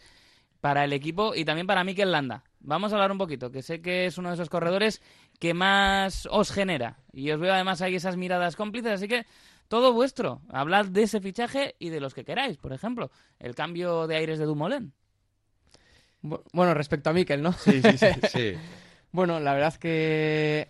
para 0.62 0.84
el 0.84 0.94
equipo 0.94 1.36
y 1.36 1.46
también 1.46 1.68
para 1.68 1.84
Mikel 1.84 2.12
Landa. 2.12 2.44
Vamos 2.60 2.92
a 2.92 2.96
hablar 2.96 3.12
un 3.12 3.18
poquito, 3.20 3.52
que 3.52 3.62
sé 3.62 3.82
que 3.82 4.08
es 4.08 4.18
uno 4.18 4.30
de 4.30 4.36
esos 4.36 4.50
corredores 4.50 5.02
que 5.40 5.54
más 5.54 6.28
os 6.32 6.52
genera. 6.52 6.98
Y 7.14 7.30
os 7.32 7.40
veo 7.40 7.54
además 7.54 7.82
ahí 7.82 7.96
esas 7.96 8.18
miradas 8.18 8.56
cómplices, 8.56 8.94
así 8.94 9.08
que 9.08 9.26
todo 9.68 9.94
vuestro. 9.94 10.42
Hablad 10.50 10.86
de 10.88 11.04
ese 11.04 11.22
fichaje 11.22 11.76
y 11.78 11.90
de 11.90 12.00
los 12.00 12.14
que 12.16 12.24
queráis. 12.26 12.58
Por 12.58 12.74
ejemplo, 12.74 13.12
el 13.40 13.54
cambio 13.54 14.08
de 14.08 14.16
aires 14.16 14.40
de 14.40 14.46
Dumoulin. 14.46 14.94
Bu- 16.24 16.42
Bueno, 16.54 16.74
respecto 16.74 17.10
a 17.10 17.14
Mikel, 17.14 17.42
¿no? 17.44 17.52
Sí, 17.54 17.82
sí, 17.82 17.98
sí. 17.98 18.08
Sí. 18.32 18.54
Bueno, 19.12 19.40
la 19.40 19.54
verdad 19.54 19.74
que... 19.76 20.68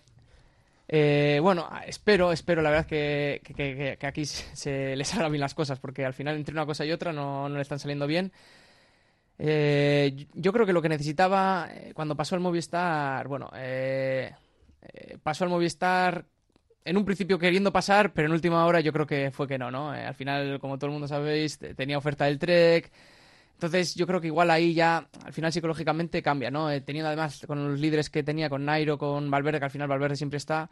eh, 0.88 1.38
bueno, 1.42 1.68
espero, 1.86 2.32
espero 2.32 2.62
la 2.62 2.70
verdad 2.70 2.86
que, 2.86 3.42
que- 3.44 3.98
aquí 4.06 4.24
se, 4.26 4.54
se 4.56 4.96
le 4.96 5.04
salgan 5.04 5.32
bien 5.32 5.40
las 5.40 5.54
cosas, 5.54 5.78
porque 5.80 6.04
al 6.04 6.14
final 6.14 6.36
entre 6.36 6.52
una 6.54 6.66
cosa 6.66 6.84
y 6.84 6.92
otra 6.92 7.12
no, 7.12 7.48
no 7.48 7.56
le 7.56 7.62
están 7.62 7.78
saliendo 7.78 8.06
bien. 8.06 8.32
Eh, 9.38 10.26
yo 10.34 10.52
creo 10.52 10.64
que 10.66 10.72
lo 10.72 10.80
que 10.82 10.88
necesitaba 10.88 11.68
eh, 11.70 11.92
cuando 11.94 12.16
pasó 12.16 12.34
al 12.34 12.40
Movistar, 12.40 13.28
bueno, 13.28 13.50
eh, 13.54 14.32
eh, 14.82 15.18
pasó 15.22 15.44
al 15.44 15.50
Movistar 15.50 16.24
en 16.84 16.96
un 16.96 17.04
principio 17.04 17.38
queriendo 17.38 17.72
pasar, 17.72 18.12
pero 18.14 18.26
en 18.28 18.32
última 18.32 18.64
hora 18.66 18.80
yo 18.80 18.92
creo 18.92 19.06
que 19.06 19.30
fue 19.32 19.46
que 19.48 19.58
no, 19.58 19.70
¿no? 19.70 19.94
Eh, 19.94 20.06
al 20.06 20.14
final, 20.14 20.58
como 20.60 20.78
todo 20.78 20.86
el 20.88 20.92
mundo 20.92 21.08
sabéis, 21.08 21.58
te- 21.58 21.74
tenía 21.74 21.98
oferta 21.98 22.26
del 22.26 22.38
Trek. 22.38 22.92
Entonces 23.56 23.94
yo 23.94 24.06
creo 24.06 24.20
que 24.20 24.26
igual 24.26 24.50
ahí 24.50 24.74
ya, 24.74 25.08
al 25.24 25.32
final 25.32 25.50
psicológicamente 25.50 26.22
cambia, 26.22 26.50
¿no? 26.50 26.70
Eh, 26.70 26.82
teniendo 26.82 27.08
además 27.08 27.42
con 27.46 27.70
los 27.70 27.80
líderes 27.80 28.10
que 28.10 28.22
tenía, 28.22 28.50
con 28.50 28.66
Nairo, 28.66 28.98
con 28.98 29.30
Valverde, 29.30 29.58
que 29.58 29.64
al 29.64 29.70
final 29.70 29.88
Valverde 29.88 30.16
siempre 30.16 30.36
está, 30.36 30.68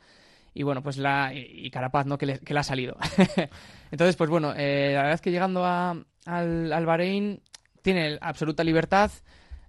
y 0.53 0.65
bueno, 0.65 0.83
pues 0.83 0.99
la, 0.99 1.33
y, 1.35 1.71
Carapaz, 1.71 2.05
¿no? 2.05 2.19
Que 2.19 2.27
le, 2.27 2.39
que 2.41 2.53
le 2.53 2.61
ha 2.61 2.63
salido. 2.63 2.99
Entonces, 3.91 4.17
pues 4.17 4.29
bueno, 4.29 4.53
eh, 4.55 4.91
la 4.93 5.01
verdad 5.01 5.15
es 5.15 5.21
que 5.23 5.31
llegando 5.31 5.65
al, 5.65 6.05
al 6.27 6.87
Bahrein 6.87 7.41
tiene 7.81 8.19
absoluta 8.21 8.63
libertad, 8.63 9.11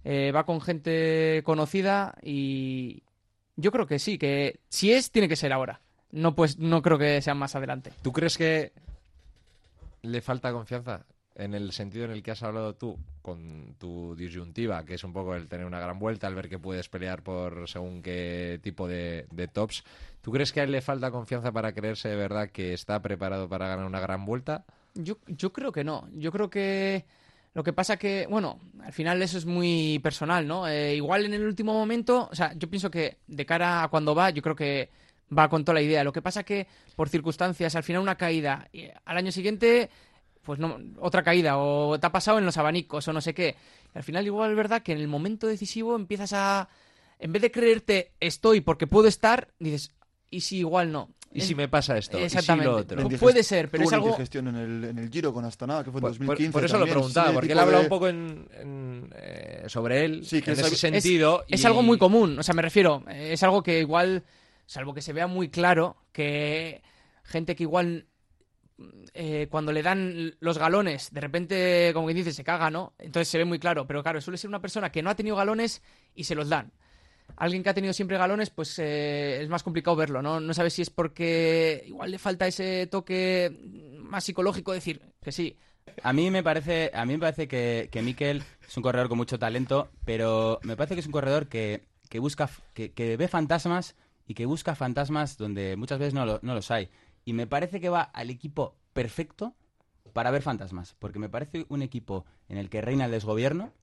eh, 0.04 0.34
va 0.34 0.46
con 0.46 0.60
gente 0.60 1.42
conocida 1.46 2.16
y 2.22 3.02
yo 3.56 3.72
creo 3.72 3.88
que 3.88 3.98
sí, 3.98 4.18
que 4.18 4.60
si 4.68 4.92
es, 4.92 5.10
tiene 5.10 5.30
que 5.30 5.38
ser 5.38 5.54
ahora. 5.54 5.80
No, 6.12 6.36
pues 6.36 6.60
no 6.60 6.82
creo 6.82 6.98
que 6.98 7.22
sea 7.22 7.34
más 7.34 7.56
adelante. 7.56 7.92
¿Tú 8.02 8.12
crees 8.12 8.38
que 8.38 8.74
le 10.02 10.22
falta 10.22 10.52
confianza 10.52 11.06
en 11.36 11.54
el 11.54 11.72
sentido 11.72 12.06
en 12.06 12.12
el 12.12 12.24
que 12.24 12.32
has 12.32 12.44
hablado 12.44 12.76
tú 12.76 12.98
con 13.22 13.76
tu 13.78 14.16
disyuntiva, 14.16 14.86
que 14.86 14.96
es 14.96 15.04
un 15.04 15.14
poco 15.14 15.36
el 15.36 15.48
tener 15.48 15.66
una 15.66 15.80
gran 15.80 16.00
vuelta, 16.00 16.28
el 16.28 16.36
ver 16.36 16.50
que 16.50 16.60
puedes 16.60 16.88
pelear 16.90 17.24
por 17.24 17.68
según 17.68 18.02
qué 18.02 18.60
tipo 18.64 18.88
de, 18.88 19.28
tops? 19.52 19.84
¿Tú 20.22 20.32
crees 20.32 20.52
que 20.54 20.62
a 20.62 20.64
él 20.64 20.72
le 20.72 20.82
falta 20.82 21.12
confianza 21.12 21.52
para 21.52 21.74
creerse 21.74 22.10
de 22.10 22.16
verdad 22.16 22.50
que 22.50 22.74
está 22.74 23.02
preparado 23.02 23.50
para 23.50 23.68
ganar 23.68 23.86
una 23.86 24.00
gran 24.00 24.26
vuelta? 24.26 24.66
Yo, 24.94 25.18
yo 25.28 25.52
creo 25.52 25.72
que 25.72 25.84
no. 25.84 26.08
Yo 26.14 26.32
creo 26.32 26.50
que 26.50 27.06
lo 27.54 27.64
que 27.64 27.74
pasa 27.74 27.98
que, 27.98 28.28
bueno, 28.30 28.60
al 28.82 28.94
final 28.94 29.22
eso 29.22 29.38
es 29.38 29.46
muy 29.46 30.00
personal, 30.00 30.48
¿no? 30.48 30.68
Eh, 30.68 30.96
igual 30.96 31.26
en 31.26 31.34
el 31.34 31.46
último 31.46 31.74
momento, 31.74 32.30
o 32.32 32.36
sea, 32.36 32.54
yo 32.54 32.70
pienso 32.70 32.90
que 32.90 33.18
de 33.28 33.46
cara 33.46 33.84
a 33.84 33.88
cuando 33.90 34.16
va, 34.16 34.30
yo 34.30 34.42
creo 34.42 34.56
que 34.56 34.90
va 35.36 35.50
con 35.50 35.64
toda 35.64 35.76
la 35.76 35.82
idea. 35.82 36.04
Lo 36.04 36.12
que 36.12 36.22
pasa 36.22 36.44
que 36.44 36.68
por 36.96 37.10
circunstancias, 37.10 37.76
al 37.76 37.84
final 37.84 38.02
una 38.02 38.16
caída, 38.16 38.68
y 38.72 38.88
al 39.06 39.18
año 39.18 39.32
siguiente, 39.32 39.90
pues 40.46 40.60
no, 40.60 40.80
otra 41.00 41.24
caída, 41.24 41.58
o 41.58 42.00
te 42.00 42.08
ha 42.08 42.12
pasado 42.12 42.38
en 42.38 42.46
los 42.46 42.58
abanicos, 42.58 43.06
o 43.08 43.14
no 43.14 43.20
sé 43.20 43.34
qué. 43.34 43.56
Al 43.94 44.04
final 44.04 44.26
igual 44.26 44.52
es 44.52 44.56
verdad 44.58 44.82
que 44.84 44.92
en 44.94 45.00
el 45.00 45.08
momento 45.08 45.48
decisivo 45.48 45.96
empiezas 45.96 46.32
a, 46.34 46.70
en 47.20 47.32
vez 47.34 47.42
de 47.42 47.52
creerte 47.52 48.12
estoy 48.20 48.62
porque 48.62 48.88
puedo 48.88 49.08
estar, 49.08 49.50
dices, 49.60 49.92
¿y 50.30 50.42
si 50.42 50.58
igual 50.60 50.92
no? 50.92 51.10
¿Y 51.34 51.40
Es- 51.40 51.48
si 51.48 51.56
me 51.56 51.68
pasa 51.68 51.98
esto? 51.98 52.18
¿Y 52.18 52.22
si 52.22 52.26
Exactamente. 52.28 52.72
lo 52.72 52.78
otro? 52.78 52.98
Pu- 52.98 53.10
Indigest- 53.10 53.20
puede 53.20 53.44
ser, 53.44 53.70
pero 53.70 53.84
es 53.84 53.88
una 53.90 53.98
algo- 53.98 54.08
indigestión 54.08 54.48
en 54.48 54.56
el, 54.56 54.84
en 54.86 54.98
el 55.00 55.10
Giro 55.10 55.34
con 55.34 55.44
Astana, 55.44 55.84
que 55.84 55.92
fue 55.92 56.00
en 56.00 56.02
Por, 56.02 56.12
por- 56.12 56.20
2015 56.20 56.52
por 56.54 56.64
eso 56.66 56.78
lo 56.80 56.86
preguntaba, 56.86 57.28
Sí, 57.30 57.34
porque 57.34 57.48
él 57.48 57.58
tipo 57.58 57.62
habla 57.62 57.78
de- 57.80 57.84
un 57.84 57.90
poco 57.90 58.08
en, 58.08 58.48
en, 58.54 59.10
eh, 59.18 59.64
sobre 59.68 60.06
él 60.06 60.26
Sí, 60.26 60.42
que 60.42 60.52
en 60.52 60.60
él 60.60 60.66
ese 60.66 60.74
Es- 60.76 60.80
sentido. 60.80 61.44
Es, 61.50 61.62
y- 61.64 61.68
algo 61.68 61.82
muy 61.82 61.98
común, 61.98 62.40
o 62.40 62.44
sea, 62.44 62.54
me 62.54 62.62
refiero, 62.62 63.04
es 63.10 63.44
algo 63.44 63.62
que 63.64 63.80
igual, 63.80 64.24
salvo 64.66 64.94
que 64.94 65.02
se 65.02 65.12
vea 65.12 65.28
muy 65.28 65.50
claro, 65.50 65.98
que 66.14 66.82
gente 67.24 67.56
que 67.58 67.64
igual 67.64 68.06
eh, 69.14 69.48
cuando 69.50 69.72
le 69.72 69.82
dan 69.82 70.36
los 70.40 70.58
galones, 70.58 71.14
de 71.14 71.22
repente, 71.22 71.92
como 71.94 72.08
quien 72.08 72.18
dice, 72.18 72.34
se 72.34 72.44
caga, 72.44 72.70
¿no? 72.70 72.94
Entonces 73.00 73.30
se 73.30 73.38
ve 73.38 73.46
muy 73.46 73.60
claro, 73.60 73.88
pero 73.88 74.04
claro, 74.04 74.20
suele 74.22 74.38
ser 74.38 74.50
una 74.50 74.62
persona 74.62 74.92
que 74.92 75.02
no 75.02 75.10
ha 75.10 75.16
tenido 75.16 75.36
galones 75.36 75.82
y 76.14 76.26
se 76.26 76.36
los 76.36 76.50
dan. 76.50 76.72
Alguien 77.38 77.64
que 77.64 77.70
ha 77.70 77.74
tenido 77.74 77.94
siempre 77.94 78.18
galones, 78.18 78.50
pues 78.50 78.78
eh, 78.80 79.42
es 79.42 79.50
más 79.50 79.64
complicado 79.64 79.96
verlo, 79.96 80.22
¿no? 80.22 80.40
No 80.40 80.54
sabes 80.54 80.74
si 80.74 80.82
es 80.82 80.90
porque 80.90 81.84
igual 81.88 82.12
le 82.12 82.20
falta 82.20 82.48
ese 82.48 82.88
toque 82.88 83.52
más 84.00 84.24
psicológico, 84.24 84.74
decir 84.74 85.02
que 85.22 85.32
sí, 85.32 85.58
A 86.04 86.14
mí 86.14 86.30
me 86.30 86.44
parece, 86.44 86.92
a 86.94 87.06
mí 87.06 87.14
me 87.14 87.20
parece 87.20 87.48
que, 87.48 87.90
que 87.92 88.42
es 88.68 88.78
un 88.78 88.84
corredor 88.84 89.10
con 89.10 89.18
mucho 89.18 89.40
talento, 89.40 89.90
pero 90.04 90.60
me 90.64 90.76
parece 90.76 90.96
que 90.96 91.00
es 91.00 91.06
un 91.06 91.12
corredor 91.12 91.48
que, 91.48 91.88
que 92.10 92.20
busca, 92.20 92.50
que, 92.74 92.92
que 92.92 93.18
ve 93.18 93.28
fantasmas 93.28 93.96
y 94.28 94.34
que 94.34 94.46
busca 94.46 94.76
fantasmas 94.76 95.38
donde 95.38 95.76
muchas 95.76 96.00
veces 96.00 96.14
no, 96.14 96.26
no 96.26 96.54
los 96.54 96.72
hay. 96.72 96.90
Y 97.26 97.34
me 97.34 97.48
parece 97.48 97.82
que 97.82 97.90
va 97.90 98.02
al 98.02 98.30
equipo 98.30 98.76
perfecto 98.94 99.54
para 100.14 100.32
ver 100.32 100.42
fantasmas, 100.44 100.96
porque 101.00 101.20
me 101.20 101.28
parece 101.30 101.66
un 101.70 101.82
equipo 101.82 102.26
en 102.48 102.58
el 102.58 102.70
que 102.70 102.82
reina 102.82 103.06
el 103.06 103.12
desgobierno. 103.12 103.74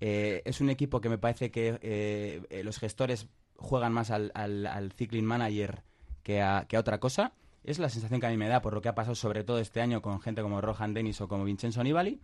eh, 0.00 0.42
es 0.44 0.60
un 0.60 0.68
equipo 0.70 1.00
que 1.00 1.08
me 1.08 1.18
parece 1.18 1.50
que 1.50 1.78
eh, 1.82 2.42
eh, 2.50 2.64
los 2.64 2.78
gestores 2.78 3.28
juegan 3.56 3.92
más 3.92 4.10
al, 4.10 4.32
al, 4.34 4.66
al 4.66 4.92
cycling 4.92 5.24
manager 5.24 5.82
que 6.22 6.42
a, 6.42 6.66
que 6.68 6.76
a 6.76 6.80
otra 6.80 6.98
cosa. 7.00 7.32
Es 7.64 7.78
la 7.78 7.88
sensación 7.88 8.20
que 8.20 8.26
a 8.26 8.30
mí 8.30 8.36
me 8.36 8.48
da 8.48 8.60
por 8.62 8.74
lo 8.74 8.80
que 8.82 8.88
ha 8.88 8.94
pasado 8.94 9.14
sobre 9.14 9.42
todo 9.44 9.58
este 9.58 9.80
año 9.80 10.00
con 10.02 10.20
gente 10.20 10.42
como 10.42 10.60
Rohan 10.60 10.92
Dennis 10.94 11.20
o 11.20 11.28
como 11.28 11.44
Vincenzo 11.44 11.82
Nibali. 11.82 12.20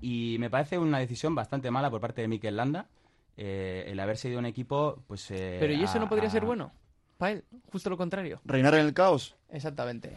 Y 0.00 0.36
me 0.40 0.50
parece 0.50 0.78
una 0.78 0.98
decisión 0.98 1.34
bastante 1.34 1.70
mala 1.70 1.90
por 1.90 2.00
parte 2.00 2.22
de 2.22 2.28
Mikel 2.28 2.56
Landa 2.56 2.88
eh, 3.36 3.84
el 3.86 3.98
haberse 4.00 4.28
ido 4.28 4.38
a 4.38 4.40
un 4.40 4.46
equipo, 4.46 5.02
pues... 5.06 5.30
eh, 5.30 5.56
Pero 5.60 5.72
¿y 5.72 5.82
eso 5.82 5.98
a- 5.98 6.00
no 6.00 6.08
podría 6.08 6.28
ser 6.30 6.44
bueno? 6.44 6.72
Para 7.18 7.32
él, 7.32 7.44
justo 7.70 7.88
lo 7.88 7.96
contrario. 7.96 8.40
Reinar 8.44 8.74
en 8.74 8.80
el 8.86 8.94
caos. 8.94 9.36
Exactamente. 9.52 10.10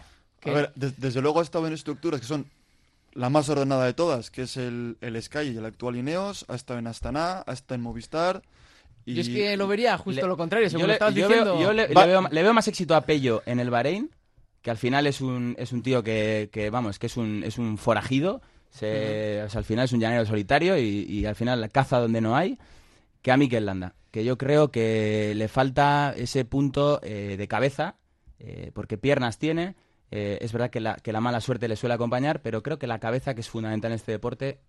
A 0.45 0.49
ver, 0.51 0.71
de- 0.75 0.93
desde 0.97 1.21
luego 1.21 1.39
ha 1.39 1.43
estado 1.43 1.67
en 1.67 1.73
estructuras 1.73 2.19
que 2.21 2.27
son 2.27 2.45
la 3.13 3.29
más 3.29 3.47
ordenada 3.49 3.85
de 3.85 3.93
todas, 3.93 4.29
que 4.31 4.43
es 4.43 4.57
el, 4.57 4.97
el 5.01 5.21
Sky 5.21 5.39
y 5.53 5.57
el 5.57 5.65
actual 5.65 5.95
Ineos, 5.95 6.45
ha 6.47 6.55
estado 6.55 6.79
en 6.79 6.87
Astana, 6.87 7.43
ha 7.45 7.53
estado 7.53 7.75
en 7.75 7.81
Movistar. 7.81 8.41
Y 9.05 9.13
Yo 9.15 9.21
es 9.21 9.29
que 9.29 9.55
lo 9.57 9.67
vería 9.67 9.97
justo 9.97 10.21
Le- 10.21 10.27
lo 10.27 10.35
contrario, 10.37 10.69
según 10.69 10.81
yo 10.81 10.87
lo 10.87 10.91
le, 10.91 10.93
estabas 10.93 11.13
yo 11.15 11.27
diciendo. 11.27 11.53
veo, 11.57 11.63
yo 11.63 11.73
le, 11.73 11.87
Va- 11.93 12.05
veo, 12.05 12.27
le 12.29 12.43
veo 12.43 12.53
más 12.53 12.67
éxito 12.67 12.95
a 12.95 13.01
Pello 13.01 13.41
en 13.45 13.59
el 13.59 13.69
Bahrein, 13.69 14.09
que 14.61 14.71
al 14.71 14.77
final 14.77 15.05
es 15.07 15.21
un, 15.21 15.55
es 15.59 15.71
un 15.71 15.81
tío 15.83 16.03
que, 16.03 16.49
que, 16.51 16.69
vamos, 16.69 16.97
que 16.99 17.05
es 17.07 17.17
un, 17.17 17.43
es 17.43 17.57
un 17.57 17.77
forajido. 17.77 18.41
Se, 18.71 19.41
o 19.43 19.49
sea, 19.49 19.59
al 19.59 19.65
final 19.65 19.85
es 19.85 19.93
un 19.93 19.99
llanero 20.01 20.25
solitario 20.25 20.77
y, 20.77 21.05
y 21.07 21.25
al 21.25 21.35
final 21.35 21.69
caza 21.71 21.99
donde 21.99 22.19
no 22.19 22.35
hay, 22.35 22.57
que 23.21 23.31
a 23.31 23.37
Mikel 23.37 23.65
Landa. 23.65 23.93
Que 24.11 24.25
yo 24.25 24.37
creo 24.37 24.69
que 24.71 25.33
le 25.35 25.47
falta 25.47 26.13
ese 26.17 26.43
punto 26.45 26.99
eh, 27.03 27.35
de 27.37 27.47
cabeza, 27.47 27.95
eh, 28.39 28.71
porque 28.73 28.97
piernas 28.97 29.37
tiene. 29.39 29.75
eh, 30.11 30.37
es 30.41 30.53
verdad 30.53 30.69
que 30.69 30.79
la, 30.79 31.21
mala 31.21 31.41
suerte 31.41 31.67
le 31.67 31.75
suele 31.75 31.95
acompañar, 31.95 32.41
pero 32.41 32.61
creo 32.63 32.77
que 32.77 32.87
la 32.87 32.99
cabeza, 32.99 33.33
que 33.33 33.41
es 33.41 33.49
fundamental 33.49 33.91
en 33.91 33.95
este 33.95 34.11
deporte, 34.11 34.59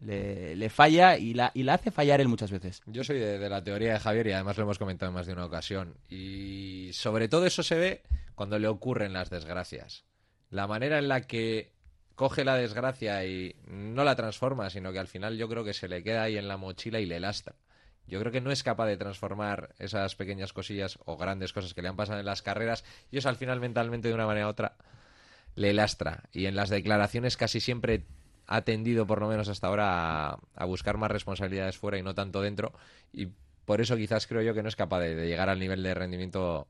le, 0.00 0.56
le 0.56 0.70
falla 0.70 1.18
y 1.18 1.34
la, 1.34 1.50
y 1.54 1.64
la 1.64 1.74
hace 1.74 1.90
fallar 1.90 2.20
él 2.20 2.28
muchas 2.28 2.50
veces. 2.50 2.82
Yo 2.86 3.04
soy 3.04 3.18
de, 3.18 3.38
de 3.38 3.48
la 3.48 3.62
teoría 3.62 3.92
de 3.94 4.00
Javier 4.00 4.26
y 4.28 4.32
además 4.32 4.56
lo 4.56 4.64
hemos 4.64 4.78
comentado 4.78 5.10
en 5.10 5.14
más 5.14 5.26
de 5.26 5.32
una 5.34 5.44
ocasión. 5.44 5.94
Y 6.08 6.90
sobre 6.92 7.28
todo 7.28 7.44
eso 7.46 7.62
se 7.62 7.76
ve 7.76 8.02
cuando 8.34 8.58
le 8.58 8.68
ocurren 8.68 9.12
las 9.12 9.30
desgracias. 9.30 10.04
La 10.50 10.66
manera 10.66 10.98
en 10.98 11.08
la 11.08 11.20
que 11.22 11.72
coge 12.14 12.44
la 12.44 12.56
desgracia 12.56 13.24
y 13.26 13.56
no 13.66 14.04
la 14.04 14.14
transforma, 14.16 14.70
sino 14.70 14.92
que 14.92 15.00
al 15.00 15.08
final 15.08 15.36
yo 15.36 15.48
creo 15.48 15.64
que 15.64 15.74
se 15.74 15.88
le 15.88 16.02
queda 16.02 16.22
ahí 16.22 16.36
en 16.38 16.48
la 16.48 16.56
mochila 16.56 17.00
y 17.00 17.06
le 17.06 17.20
lastra. 17.20 17.54
Yo 18.06 18.20
creo 18.20 18.30
que 18.32 18.40
no 18.40 18.50
es 18.50 18.62
capaz 18.62 18.86
de 18.86 18.96
transformar 18.96 19.70
esas 19.78 20.14
pequeñas 20.14 20.52
cosillas 20.52 20.98
o 21.06 21.16
grandes 21.16 21.52
cosas 21.52 21.72
que 21.74 21.82
le 21.82 21.88
han 21.88 21.96
pasado 21.96 22.20
en 22.20 22.26
las 22.26 22.42
carreras 22.42 22.84
y 23.10 23.18
eso 23.18 23.28
al 23.28 23.36
final 23.36 23.60
mentalmente 23.60 24.08
de 24.08 24.14
una 24.14 24.26
manera 24.26 24.46
u 24.46 24.50
otra 24.50 24.76
le 25.54 25.72
lastra. 25.72 26.24
Y 26.32 26.46
en 26.46 26.56
las 26.56 26.68
declaraciones 26.68 27.36
casi 27.36 27.60
siempre 27.60 28.02
ha 28.46 28.60
tendido, 28.62 29.06
por 29.06 29.20
lo 29.20 29.28
menos 29.28 29.48
hasta 29.48 29.68
ahora, 29.68 30.30
a, 30.32 30.38
a 30.54 30.64
buscar 30.66 30.98
más 30.98 31.10
responsabilidades 31.10 31.78
fuera 31.78 31.96
y 31.98 32.02
no 32.02 32.14
tanto 32.14 32.42
dentro. 32.42 32.72
Y 33.12 33.28
por 33.64 33.80
eso 33.80 33.96
quizás 33.96 34.26
creo 34.26 34.42
yo 34.42 34.52
que 34.52 34.62
no 34.62 34.68
es 34.68 34.76
capaz 34.76 35.00
de, 35.00 35.14
de 35.14 35.26
llegar 35.26 35.48
al 35.48 35.58
nivel 35.58 35.82
de 35.82 35.94
rendimiento 35.94 36.66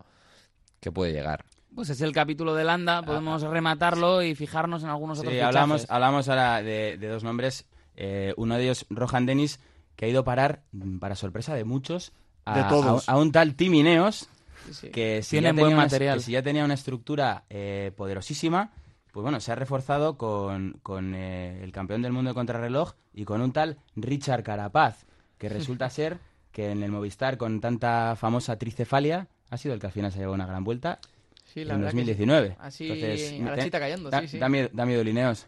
que 0.81 0.93
puede 0.93 1.13
llegar. 1.13 1.45
Pues 1.75 1.91
es 1.91 2.01
el 2.03 2.13
capítulo 2.13 2.55
de 2.55 2.63
Landa, 2.63 3.03
podemos 3.03 3.43
rematarlo 3.43 4.23
y 4.23 4.37
fijarnos 4.37 4.85
en 4.85 4.91
algunos 4.91 5.19
otros 5.19 5.33
Sí, 5.33 5.39
fichajes. 5.39 5.57
hablamos, 5.57 5.87
hablamos 5.91 6.29
ahora 6.29 6.63
de, 6.63 6.97
de 6.99 7.09
dos 7.09 7.25
nombres. 7.25 7.67
Eh, 7.97 8.33
uno 8.37 8.57
de 8.57 8.63
ellos, 8.63 8.87
Rohan 8.91 9.27
Dennis, 9.27 9.59
que 9.97 10.07
ha 10.07 10.09
ido 10.09 10.21
a 10.21 10.25
parar, 10.25 10.63
mm, 10.73 10.99
para 10.99 11.15
sorpresa 11.15 11.55
de 11.55 11.65
muchos, 11.65 12.13
a, 12.45 12.59
De 12.59 12.65
todos. 12.65 13.09
a- 13.09 13.13
a 13.13 13.19
un 13.19 13.33
tal 13.33 13.55
Tim 13.55 13.75
Ineos, 13.75 14.29
Sí, 14.73 14.89
que 14.91 15.23
si, 15.23 15.33
Tienen 15.33 15.51
ya 15.57 15.61
buen 15.61 15.65
tenía 15.71 15.77
una- 15.77 15.85
material. 15.85 16.19
que 16.19 16.25
si 16.25 16.33
ya 16.33 16.43
tenía 16.43 16.65
una 16.65 16.73
estructura 16.75 17.45
eh, 17.51 17.93
poderosísima, 17.97 18.71
pues 19.13 19.23
bueno, 19.23 19.39
se 19.41 19.53
ha 19.53 19.55
reforzado 19.55 20.17
con, 20.17 20.79
con, 20.83 21.15
eh, 21.15 21.63
el 21.63 21.71
campeón 21.71 22.01
del 22.03 22.13
mundo 22.13 22.31
de 22.31 22.35
contrarreloj 22.35 22.93
y 23.13 23.25
con 23.25 23.43
un 23.43 23.53
tal 23.53 23.79
Richard 23.95 24.43
Carapaz, 24.43 25.05
que 25.39 25.49
resulta 25.51 25.89
ser 25.91 26.19
que 26.51 26.71
en 26.71 26.83
el 26.83 26.91
Movistar, 26.91 27.37
con 27.37 27.61
tanta 27.61 28.17
famosa 28.17 28.57
tricefalia, 28.59 29.29
ha 29.51 29.57
sido 29.59 29.75
el 29.75 29.81
que 29.81 29.87
al 29.87 29.93
final 29.93 30.11
se 30.13 30.19
ha 30.19 30.21
llevado 30.21 30.35
una 30.35 30.47
gran 30.47 30.65
vuelta 30.65 30.99
Sí, 31.45 31.65
la 31.65 31.75
en 31.75 31.81
verdad 31.81 31.93
que 31.93 31.99
sí. 32.05 32.07
2019. 32.15 32.57
Así, 32.59 32.85
Entonces, 32.91 33.41
a 33.41 33.57
la 33.57 33.63
chita 33.65 33.79
cayendo, 33.79 34.11
da, 34.11 34.21
sí, 34.23 34.29
sí. 34.29 34.39
da 34.39 34.49
miedo, 34.49 34.71
da 34.73 34.87
miedo 34.87 35.03
el 35.03 35.09
Ineos. 35.09 35.47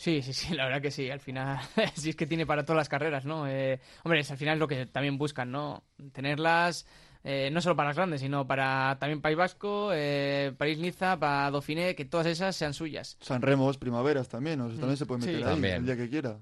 Sí, 0.00 0.22
sí, 0.22 0.32
sí, 0.32 0.54
la 0.54 0.64
verdad 0.66 0.80
que 0.80 0.92
sí. 0.92 1.10
Al 1.10 1.18
final, 1.18 1.58
sí 1.96 2.10
es 2.10 2.16
que 2.16 2.24
tiene 2.26 2.46
para 2.46 2.62
todas 2.64 2.76
las 2.76 2.88
carreras, 2.88 3.24
¿no? 3.24 3.48
Eh, 3.48 3.80
hombre, 4.04 4.20
es 4.20 4.30
al 4.30 4.36
final 4.38 4.56
lo 4.58 4.68
que 4.68 4.86
también 4.86 5.18
buscan, 5.18 5.50
¿no? 5.50 5.82
Tenerlas 6.12 6.86
eh, 7.24 7.50
no 7.52 7.60
solo 7.60 7.74
para 7.74 7.88
las 7.88 7.96
grandes, 7.96 8.20
sino 8.20 8.46
para 8.46 8.96
también 9.00 9.20
País 9.20 9.36
Vasco, 9.36 9.90
eh, 9.92 10.52
París-Niza, 10.56 11.18
para 11.18 11.50
Dauphiné, 11.50 11.96
que 11.96 12.04
todas 12.04 12.28
esas 12.28 12.54
sean 12.54 12.74
suyas. 12.74 13.16
San 13.20 13.42
Remos, 13.42 13.76
primaveras 13.76 14.28
también, 14.28 14.60
o 14.60 14.68
sea, 14.68 14.78
también 14.78 14.96
se 14.96 15.04
puede 15.04 15.22
Sí. 15.22 15.26
meter 15.30 15.42
ahí 15.48 15.52
También. 15.54 15.74
el 15.78 15.86
día 15.86 15.96
que 15.96 16.08
quiera. 16.08 16.38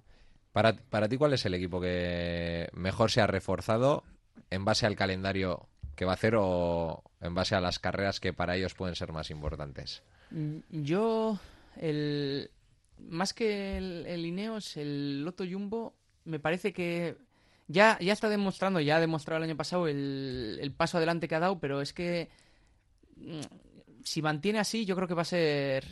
Para, 0.52 0.74
para 0.76 1.08
ti, 1.08 1.16
¿cuál 1.16 1.32
es 1.32 1.44
el 1.46 1.54
equipo 1.54 1.80
que 1.80 2.68
mejor 2.74 3.10
se 3.10 3.22
ha 3.22 3.26
reforzado 3.26 4.04
en 4.50 4.66
base 4.66 4.84
al 4.84 4.96
calendario 4.96 5.66
que 5.94 6.04
va 6.04 6.12
a 6.12 6.14
hacer 6.14 6.34
o 6.36 7.02
en 7.22 7.34
base 7.34 7.54
a 7.54 7.60
las 7.62 7.78
carreras 7.78 8.20
que 8.20 8.34
para 8.34 8.54
ellos 8.54 8.74
pueden 8.74 8.96
ser 8.96 9.12
más 9.12 9.30
importantes? 9.30 10.02
Mm, 10.30 10.58
Yo, 10.70 11.38
el, 11.80 12.50
más 12.98 13.32
que 13.34 13.76
el, 13.76 14.06
el 14.06 14.24
Ineos, 14.26 14.76
el 14.76 15.24
Loto 15.24 15.44
Jumbo, 15.48 15.94
me 16.24 16.38
parece 16.40 16.72
que 16.72 17.16
ya, 17.68 17.98
ya 18.00 18.12
está 18.12 18.28
demostrando, 18.28 18.80
ya 18.80 18.96
ha 18.96 19.00
demostrado 19.00 19.38
el 19.42 19.48
año 19.50 19.56
pasado 19.56 19.88
el, 19.88 20.58
el 20.60 20.72
paso 20.72 20.96
adelante 20.98 21.28
que 21.28 21.34
ha 21.34 21.40
dado, 21.40 21.58
pero 21.58 21.80
es 21.80 21.92
que 21.92 22.28
mm, 23.16 23.40
si 24.04 24.22
mantiene 24.22 24.58
así, 24.58 24.84
yo 24.84 24.94
creo 24.96 25.08
que 25.08 25.14
va 25.14 25.22
a 25.22 25.26
ser 25.26 25.84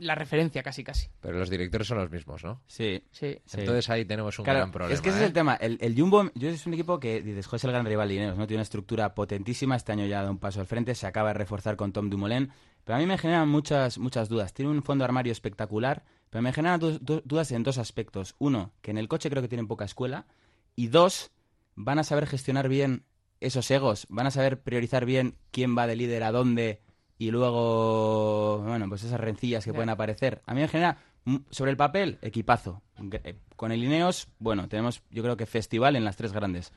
la 0.00 0.14
referencia 0.16 0.62
casi, 0.62 0.82
casi. 0.82 1.08
Pero 1.20 1.38
los 1.38 1.48
directores 1.48 1.86
son 1.86 1.98
los 1.98 2.10
mismos, 2.10 2.42
¿no? 2.42 2.60
Sí. 2.66 3.02
Sí. 3.12 3.38
Sí. 3.46 3.60
Entonces 3.60 3.88
ahí 3.90 4.04
tenemos 4.04 4.36
un 4.38 4.44
Claro, 4.44 4.58
gran 4.60 4.72
problema. 4.72 4.92
es 4.94 5.00
que 5.00 5.10
ese 5.10 5.18
¿eh? 5.18 5.22
es 5.22 5.26
el 5.28 5.32
tema. 5.32 5.54
El, 5.54 5.78
el 5.80 5.94
Jumbo 5.98 6.30
yo 6.34 6.48
es 6.48 6.66
un 6.66 6.74
equipo 6.74 6.98
que 6.98 7.22
dices, 7.22 7.46
"Joder, 7.46 7.58
es 7.60 7.64
el 7.64 7.70
gran 7.70 7.86
rival 7.86 8.08
de 8.08 8.14
Ineos, 8.14 8.36
¿no? 8.36 8.46
Tiene 8.46 8.58
una 8.58 8.62
estructura 8.64 9.14
potentísima. 9.14 9.76
Este 9.76 9.92
año 9.92 10.04
ya 10.06 10.22
da 10.22 10.30
un 10.30 10.38
paso 10.38 10.60
al 10.60 10.66
frente. 10.66 10.94
Se 10.96 11.06
acaba 11.06 11.28
de 11.28 11.34
reforzar 11.34 11.76
con 11.76 11.92
Tom 11.92 12.10
Dumoulin. 12.10 12.50
Pero 12.82 12.96
a 12.96 12.98
mí 12.98 13.06
me 13.06 13.16
generan 13.18 13.48
muchas, 13.48 13.98
muchas 13.98 14.28
dudas. 14.28 14.52
Tiene 14.52 14.70
un 14.72 14.82
fondo 14.82 15.04
armario 15.04 15.30
espectacular, 15.32 16.02
pero 16.34 16.42
me 16.42 16.52
generan 16.52 16.80
du- 16.80 16.98
du- 16.98 17.22
dudas 17.24 17.52
en 17.52 17.62
dos 17.62 17.78
aspectos. 17.78 18.34
Uno, 18.40 18.72
que 18.82 18.90
en 18.90 18.98
el 18.98 19.06
coche 19.06 19.30
creo 19.30 19.40
que 19.40 19.46
tienen 19.48 19.68
poca 19.68 19.84
escuela. 19.84 20.26
Y 20.74 20.88
dos, 20.88 21.30
van 21.76 22.00
a 22.00 22.02
saber 22.02 22.26
gestionar 22.26 22.68
bien 22.68 23.04
esos 23.38 23.70
egos. 23.70 24.06
Van 24.08 24.26
a 24.26 24.32
saber 24.32 24.60
priorizar 24.60 25.04
bien 25.04 25.36
quién 25.52 25.78
va 25.78 25.86
de 25.86 25.94
líder 25.94 26.24
a 26.24 26.32
dónde. 26.32 26.80
Y 27.18 27.30
luego, 27.30 28.58
bueno, 28.66 28.88
pues 28.88 29.04
esas 29.04 29.20
rencillas 29.20 29.64
que 29.64 29.72
pueden 29.72 29.90
aparecer. 29.90 30.42
A 30.46 30.54
mí 30.54 30.60
me 30.62 30.66
genera, 30.66 30.98
mm, 31.24 31.36
sobre 31.50 31.70
el 31.70 31.76
papel, 31.76 32.18
equipazo. 32.20 32.82
Eh, 33.22 33.36
Con 33.54 33.70
el 33.70 33.84
Ineos, 33.84 34.26
bueno, 34.40 34.68
tenemos 34.68 35.02
yo 35.10 35.22
creo 35.22 35.36
que 35.36 35.46
festival 35.46 35.94
en 35.94 36.04
las 36.04 36.16
tres 36.16 36.32
grandes. 36.32 36.72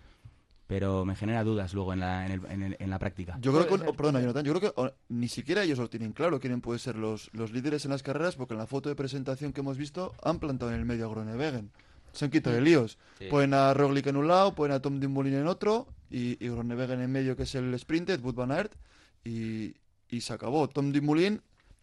Pero 0.68 1.05
me 1.05 1.15
genera 1.15 1.43
dudas 1.45 1.74
luego 1.74 1.93
en 1.93 2.01
la, 2.01 2.26
en 2.26 2.32
el- 2.34 2.45
en 2.51 2.63
el- 2.63 2.76
en 2.80 2.89
la 2.89 2.99
práctica. 2.99 3.38
Yo 3.41 3.53
creo 3.53 3.68
que, 3.68 3.74
oh, 3.89 3.93
perdona, 3.93 4.20
Jonathan, 4.20 4.43
yo 4.45 4.53
creo 4.53 4.74
que 4.74 4.82
oh, 4.82 4.91
ni 5.07 5.30
siquiera 5.30 5.63
ellos 5.63 5.80
lo 5.80 5.89
tienen 5.89 6.11
claro 6.11 6.39
quieren 6.41 6.59
pueden 6.59 6.80
ser 6.80 6.97
los, 6.97 7.30
los 7.34 7.51
líderes 7.53 7.86
en 7.86 7.91
las 7.91 8.03
carreras, 8.03 8.36
porque 8.36 8.53
en 8.53 8.59
la 8.59 8.68
foto 8.68 8.89
de 8.89 8.95
presentación 8.95 9.53
que 9.53 9.61
hemos 9.61 9.78
visto 9.78 10.13
han 10.24 10.39
plantado 10.39 10.72
en 10.74 10.78
el 10.80 10.86
medio 10.86 11.05
a 11.05 11.09
Groenewegen. 11.09 11.72
Se 12.11 12.26
han 12.26 12.32
quitado 12.32 12.55
de 12.55 12.61
líos. 12.61 12.97
Sí. 13.20 13.28
Pueden 13.30 13.53
a 13.53 13.74
Roglic 13.74 14.07
en 14.07 14.18
un 14.18 14.28
lado, 14.28 14.55
pueden 14.55 14.74
a 14.76 14.82
Tom 14.82 14.99
Dumoulin 14.99 15.36
en 15.36 15.47
otro, 15.47 15.88
y, 16.09 16.43
y 16.43 16.49
Groenewegen 16.49 16.99
en 17.01 17.11
medio, 17.11 17.36
que 17.38 17.43
es 17.43 17.55
el 17.55 17.78
sprinter, 17.80 18.20
Wout 18.20 18.36
van 18.36 18.51
Aert, 18.51 18.74
y, 19.24 19.76
y 20.09 20.22
se 20.22 20.34
acabó. 20.34 20.68
Tom 20.68 20.91
Dumoulin, 20.91 21.41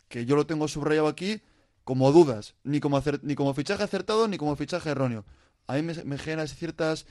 que 0.08 0.26
yo 0.26 0.36
lo 0.36 0.44
tengo 0.46 0.68
subrayado 0.68 1.08
aquí, 1.08 1.40
como 1.84 2.10
dudas, 2.12 2.54
ni 2.64 2.80
como, 2.80 2.98
acer- 2.98 3.20
ni 3.22 3.34
como 3.34 3.54
fichaje 3.54 3.82
acertado, 3.82 4.28
ni 4.28 4.36
como 4.36 4.56
fichaje 4.56 4.90
erróneo. 4.90 5.24
A 5.66 5.74
mí 5.74 5.82
me, 5.82 5.94
me 6.04 6.18
generan 6.18 6.48
ciertas, 6.48 7.06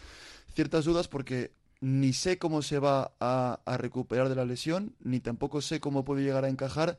ciertas 0.53 0.85
dudas 0.85 1.07
porque 1.07 1.51
ni 1.83 2.13
sé 2.13 2.37
cómo 2.37 2.61
se 2.61 2.79
va 2.79 3.11
a, 3.19 3.59
a 3.65 3.77
recuperar 3.77 4.29
de 4.29 4.35
la 4.35 4.45
lesión, 4.45 4.95
ni 5.01 5.19
tampoco 5.19 5.61
sé 5.61 5.81
cómo 5.81 6.05
puede 6.05 6.23
llegar 6.23 6.45
a 6.45 6.47
encajar, 6.47 6.97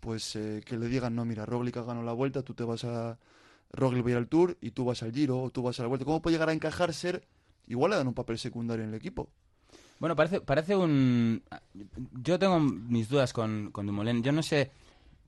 pues 0.00 0.36
eh, 0.36 0.62
que 0.66 0.76
le 0.76 0.88
digan, 0.88 1.14
no, 1.14 1.24
mira, 1.24 1.46
Roglic 1.46 1.78
ha 1.78 1.82
ganado 1.82 2.04
la 2.04 2.12
vuelta, 2.12 2.42
tú 2.42 2.52
te 2.52 2.62
vas 2.62 2.84
a... 2.84 3.18
Roglic 3.72 4.04
va 4.04 4.08
a 4.08 4.10
ir 4.10 4.16
al 4.18 4.28
Tour 4.28 4.58
y 4.60 4.72
tú 4.72 4.84
vas 4.84 5.02
al 5.02 5.12
Giro 5.12 5.40
o 5.40 5.48
tú 5.48 5.62
vas 5.62 5.80
a 5.80 5.82
la 5.82 5.88
vuelta. 5.88 6.04
¿Cómo 6.04 6.20
puede 6.20 6.34
llegar 6.34 6.50
a 6.50 6.52
encajar 6.52 6.92
ser... 6.92 7.26
Igual 7.68 7.92
le 7.92 7.96
dan 7.96 8.06
un 8.06 8.12
papel 8.12 8.38
secundario 8.38 8.84
en 8.84 8.90
el 8.90 8.96
equipo. 8.96 9.30
Bueno, 9.98 10.14
parece, 10.14 10.42
parece 10.42 10.76
un... 10.76 11.42
Yo 12.12 12.38
tengo 12.38 12.60
mis 12.60 13.08
dudas 13.08 13.32
con, 13.32 13.70
con 13.72 13.86
Dumoulin. 13.86 14.22
Yo 14.22 14.32
no 14.32 14.42
sé... 14.42 14.72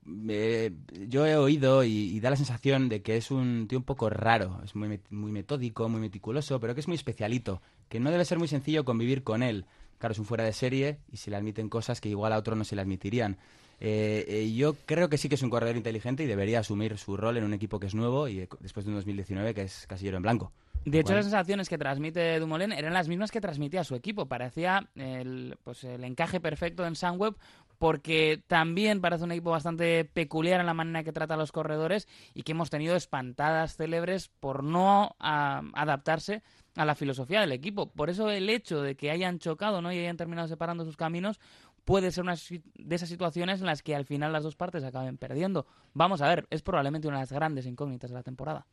yo 0.05 1.25
he 1.25 1.35
oído 1.37 1.83
y, 1.83 2.19
da 2.19 2.29
la 2.29 2.35
sensación 2.35 2.87
de 2.87 3.01
que 3.01 3.17
es 3.17 3.31
un 3.31 3.67
tío 3.67 3.79
un 3.79 3.83
poco 3.83 4.11
raro. 4.11 4.61
Es 4.63 4.75
muy, 4.75 4.99
muy 5.09 5.31
metódico, 5.31 5.89
muy 5.89 6.01
meticuloso, 6.01 6.59
pero 6.59 6.75
que 6.75 6.81
es 6.81 6.87
muy 6.87 6.95
especialito. 6.95 7.63
Que 7.91 7.99
no 7.99 8.09
debe 8.09 8.23
ser 8.23 8.39
muy 8.39 8.47
sencillo 8.47 8.85
convivir 8.85 9.21
con 9.21 9.43
él. 9.43 9.65
Claro, 9.97 10.13
es 10.13 10.19
un 10.19 10.23
fuera 10.23 10.45
de 10.45 10.53
serie 10.53 10.99
y 11.11 11.17
se 11.17 11.29
le 11.29 11.35
admiten 11.35 11.67
cosas 11.67 11.99
que 11.99 12.07
igual 12.07 12.31
a 12.31 12.37
otro 12.37 12.55
no 12.55 12.63
se 12.63 12.77
le 12.77 12.81
admitirían. 12.81 13.37
Eh, 13.81 14.23
eh, 14.29 14.53
yo 14.53 14.75
creo 14.85 15.09
que 15.09 15.17
sí 15.17 15.27
que 15.27 15.35
es 15.35 15.41
un 15.41 15.49
corredor 15.49 15.75
inteligente 15.75 16.23
y 16.23 16.25
debería 16.25 16.59
asumir 16.59 16.97
su 16.97 17.17
rol 17.17 17.35
en 17.35 17.43
un 17.43 17.53
equipo 17.53 17.81
que 17.81 17.87
es 17.87 17.93
nuevo 17.93 18.29
y 18.29 18.39
eh, 18.39 18.49
después 18.61 18.85
de 18.85 18.91
un 18.91 18.95
2019 18.95 19.53
que 19.53 19.63
es 19.63 19.87
casillero 19.87 20.15
en 20.15 20.23
blanco. 20.23 20.53
De 20.85 21.01
hecho, 21.01 21.13
las 21.13 21.25
sensaciones 21.25 21.67
que 21.67 21.77
transmite 21.77 22.39
Dumoulin 22.39 22.71
eran 22.71 22.93
las 22.93 23.09
mismas 23.09 23.29
que 23.29 23.41
transmitía 23.41 23.83
su 23.83 23.93
equipo. 23.93 24.25
Parecía 24.25 24.89
el, 24.95 25.57
pues, 25.61 25.83
el 25.83 26.05
encaje 26.05 26.39
perfecto 26.39 26.85
en 26.85 26.95
Sunweb 26.95 27.35
porque 27.77 28.41
también 28.47 29.01
parece 29.01 29.23
un 29.23 29.31
equipo 29.31 29.49
bastante 29.49 30.05
peculiar 30.05 30.59
en 30.59 30.67
la 30.67 30.73
manera 30.75 31.03
que 31.03 31.11
trata 31.11 31.33
a 31.33 31.37
los 31.37 31.51
corredores 31.51 32.07
y 32.33 32.43
que 32.43 32.53
hemos 32.53 32.69
tenido 32.69 32.95
espantadas 32.95 33.75
célebres 33.75 34.29
por 34.39 34.63
no 34.63 35.15
ah, 35.19 35.63
adaptarse 35.73 36.43
a 36.75 36.85
la 36.85 36.95
filosofía 36.95 37.41
del 37.41 37.51
equipo. 37.51 37.91
Por 37.91 38.09
eso 38.09 38.29
el 38.29 38.49
hecho 38.49 38.81
de 38.81 38.95
que 38.95 39.11
hayan 39.11 39.39
chocado 39.39 39.81
¿no? 39.81 39.91
y 39.91 39.99
hayan 39.99 40.17
terminado 40.17 40.47
separando 40.47 40.85
sus 40.85 40.97
caminos 40.97 41.39
puede 41.85 42.11
ser 42.11 42.23
una 42.23 42.35
de 42.35 42.95
esas 42.95 43.09
situaciones 43.09 43.59
en 43.59 43.65
las 43.65 43.81
que 43.81 43.95
al 43.95 44.05
final 44.05 44.31
las 44.31 44.43
dos 44.43 44.55
partes 44.55 44.83
acaben 44.83 45.17
perdiendo. 45.17 45.65
Vamos 45.93 46.21
a 46.21 46.27
ver, 46.27 46.47
es 46.49 46.61
probablemente 46.61 47.07
una 47.07 47.17
de 47.17 47.23
las 47.23 47.31
grandes 47.31 47.65
incógnitas 47.65 48.09
de 48.09 48.15
la 48.15 48.23
temporada. 48.23 48.65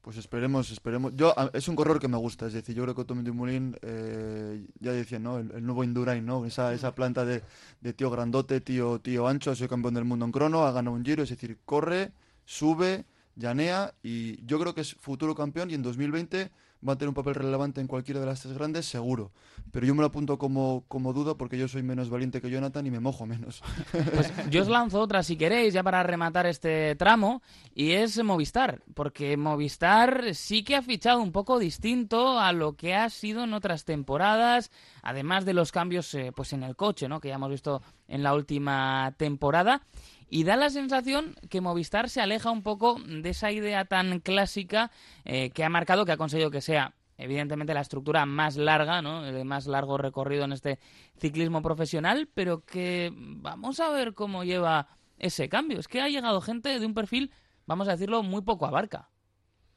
Pues 0.00 0.16
esperemos, 0.16 0.70
esperemos. 0.70 1.12
Yo 1.16 1.34
es 1.52 1.66
un 1.66 1.74
corredor 1.74 2.00
que 2.00 2.06
me 2.06 2.16
gusta, 2.16 2.46
es 2.46 2.52
decir, 2.52 2.74
yo 2.74 2.84
creo 2.84 2.94
que 2.94 3.04
Tommy 3.04 3.22
Dumoulin, 3.24 3.76
eh, 3.82 4.64
ya 4.78 4.92
decía, 4.92 5.18
¿no? 5.18 5.38
El, 5.38 5.50
el 5.50 5.66
nuevo 5.66 5.82
Indurain, 5.82 6.24
¿no? 6.24 6.46
Esa, 6.46 6.72
esa 6.72 6.94
planta 6.94 7.24
de, 7.24 7.42
de 7.80 7.92
tío 7.92 8.08
grandote, 8.08 8.60
tío, 8.60 9.00
tío 9.00 9.26
ancho, 9.26 9.50
ha 9.50 9.56
sido 9.56 9.68
campeón 9.68 9.94
del 9.94 10.04
mundo 10.04 10.24
en 10.24 10.32
crono, 10.32 10.64
ha 10.64 10.72
ganado 10.72 10.96
un 10.96 11.04
giro, 11.04 11.24
es 11.24 11.30
decir, 11.30 11.58
corre, 11.64 12.12
sube, 12.44 13.04
llanea 13.38 13.94
y 14.02 14.44
yo 14.44 14.58
creo 14.58 14.74
que 14.74 14.82
es 14.82 14.94
futuro 14.94 15.34
campeón 15.34 15.70
y 15.70 15.74
en 15.74 15.82
2020 15.82 16.50
va 16.86 16.92
a 16.92 16.96
tener 16.96 17.08
un 17.08 17.14
papel 17.14 17.34
relevante 17.34 17.80
en 17.80 17.86
cualquiera 17.86 18.20
de 18.20 18.26
las 18.26 18.40
tres 18.40 18.54
grandes, 18.54 18.86
seguro. 18.86 19.32
Pero 19.72 19.86
yo 19.86 19.94
me 19.94 20.00
lo 20.00 20.06
apunto 20.06 20.38
como, 20.38 20.84
como 20.88 21.12
duda 21.12 21.34
porque 21.34 21.58
yo 21.58 21.66
soy 21.66 21.82
menos 21.82 22.08
valiente 22.08 22.40
que 22.40 22.50
Jonathan 22.50 22.86
y 22.86 22.90
me 22.90 23.00
mojo 23.00 23.26
menos. 23.26 23.62
Pues 24.14 24.32
yo 24.50 24.62
os 24.62 24.68
lanzo 24.68 25.00
otra 25.00 25.22
si 25.22 25.36
queréis, 25.36 25.74
ya 25.74 25.82
para 25.82 26.02
rematar 26.02 26.46
este 26.46 26.94
tramo, 26.96 27.42
y 27.74 27.92
es 27.92 28.22
Movistar, 28.22 28.82
porque 28.94 29.36
Movistar 29.36 30.34
sí 30.34 30.62
que 30.62 30.76
ha 30.76 30.82
fichado 30.82 31.20
un 31.20 31.32
poco 31.32 31.58
distinto 31.58 32.38
a 32.38 32.52
lo 32.52 32.74
que 32.74 32.94
ha 32.94 33.10
sido 33.10 33.44
en 33.44 33.54
otras 33.54 33.84
temporadas, 33.84 34.70
además 35.02 35.44
de 35.44 35.54
los 35.54 35.72
cambios 35.72 36.14
eh, 36.14 36.32
pues 36.34 36.52
en 36.52 36.62
el 36.62 36.76
coche, 36.76 37.08
¿no? 37.08 37.20
que 37.20 37.28
ya 37.28 37.34
hemos 37.34 37.50
visto 37.50 37.82
en 38.06 38.22
la 38.22 38.34
última 38.34 39.14
temporada. 39.16 39.82
Y 40.30 40.44
da 40.44 40.56
la 40.56 40.68
sensación 40.70 41.34
que 41.48 41.60
Movistar 41.60 42.10
se 42.10 42.20
aleja 42.20 42.50
un 42.50 42.62
poco 42.62 43.00
de 43.00 43.30
esa 43.30 43.50
idea 43.50 43.84
tan 43.86 44.20
clásica 44.20 44.90
eh, 45.24 45.50
que 45.50 45.64
ha 45.64 45.68
marcado, 45.70 46.04
que 46.04 46.12
ha 46.12 46.16
conseguido 46.16 46.50
que 46.50 46.60
sea 46.60 46.94
evidentemente 47.16 47.74
la 47.74 47.80
estructura 47.80 48.26
más 48.26 48.56
larga, 48.56 49.02
¿no? 49.02 49.22
de 49.22 49.44
más 49.44 49.66
largo 49.66 49.98
recorrido 49.98 50.44
en 50.44 50.52
este 50.52 50.78
ciclismo 51.16 51.62
profesional, 51.62 52.28
pero 52.32 52.64
que 52.64 53.12
vamos 53.12 53.80
a 53.80 53.88
ver 53.90 54.14
cómo 54.14 54.44
lleva 54.44 54.86
ese 55.18 55.48
cambio. 55.48 55.80
Es 55.80 55.88
que 55.88 56.00
ha 56.00 56.08
llegado 56.08 56.40
gente 56.40 56.78
de 56.78 56.86
un 56.86 56.94
perfil, 56.94 57.32
vamos 57.66 57.88
a 57.88 57.92
decirlo, 57.92 58.22
muy 58.22 58.42
poco 58.42 58.66
abarca. 58.66 59.08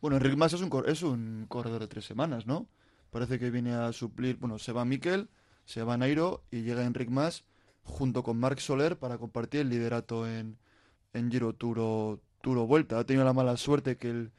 Bueno, 0.02 0.18
Enric 0.18 0.36
Mas 0.36 0.54
es 0.54 0.62
un, 0.62 0.70
cor- 0.70 0.88
es 0.89 1.02
un 1.02 1.45
corredor 1.47 1.80
de 1.82 1.88
tres 1.88 2.06
semanas, 2.06 2.45
¿no? 2.45 2.68
Parece 3.10 3.39
que 3.39 3.49
viene 3.49 3.74
a 3.74 3.91
suplir, 3.91 4.38
bueno, 4.38 4.60
se 4.60 4.72
va 4.72 4.86
Mikel, 4.86 5.30
se 5.66 5.84
va 5.84 5.97
Nairo 5.97 6.43
y 6.52 6.62
llega 6.62 6.84
Enric 6.86 7.10
Mas 7.10 7.43
junto 7.84 8.24
con 8.24 8.38
Marc 8.38 8.60
Soler 8.60 8.98
para 8.98 9.18
compartir 9.18 9.62
el 9.62 9.70
liderato 9.70 10.28
en, 10.28 10.58
en 11.14 11.32
Giro 11.32 11.54
Turo, 11.54 12.20
Turo 12.42 12.68
Vuelta. 12.68 13.00
Ha 13.00 13.06
tenido 13.06 13.26
la 13.26 13.34
mala 13.34 13.58
suerte 13.58 13.98
que 13.98 14.10
el, 14.10 14.32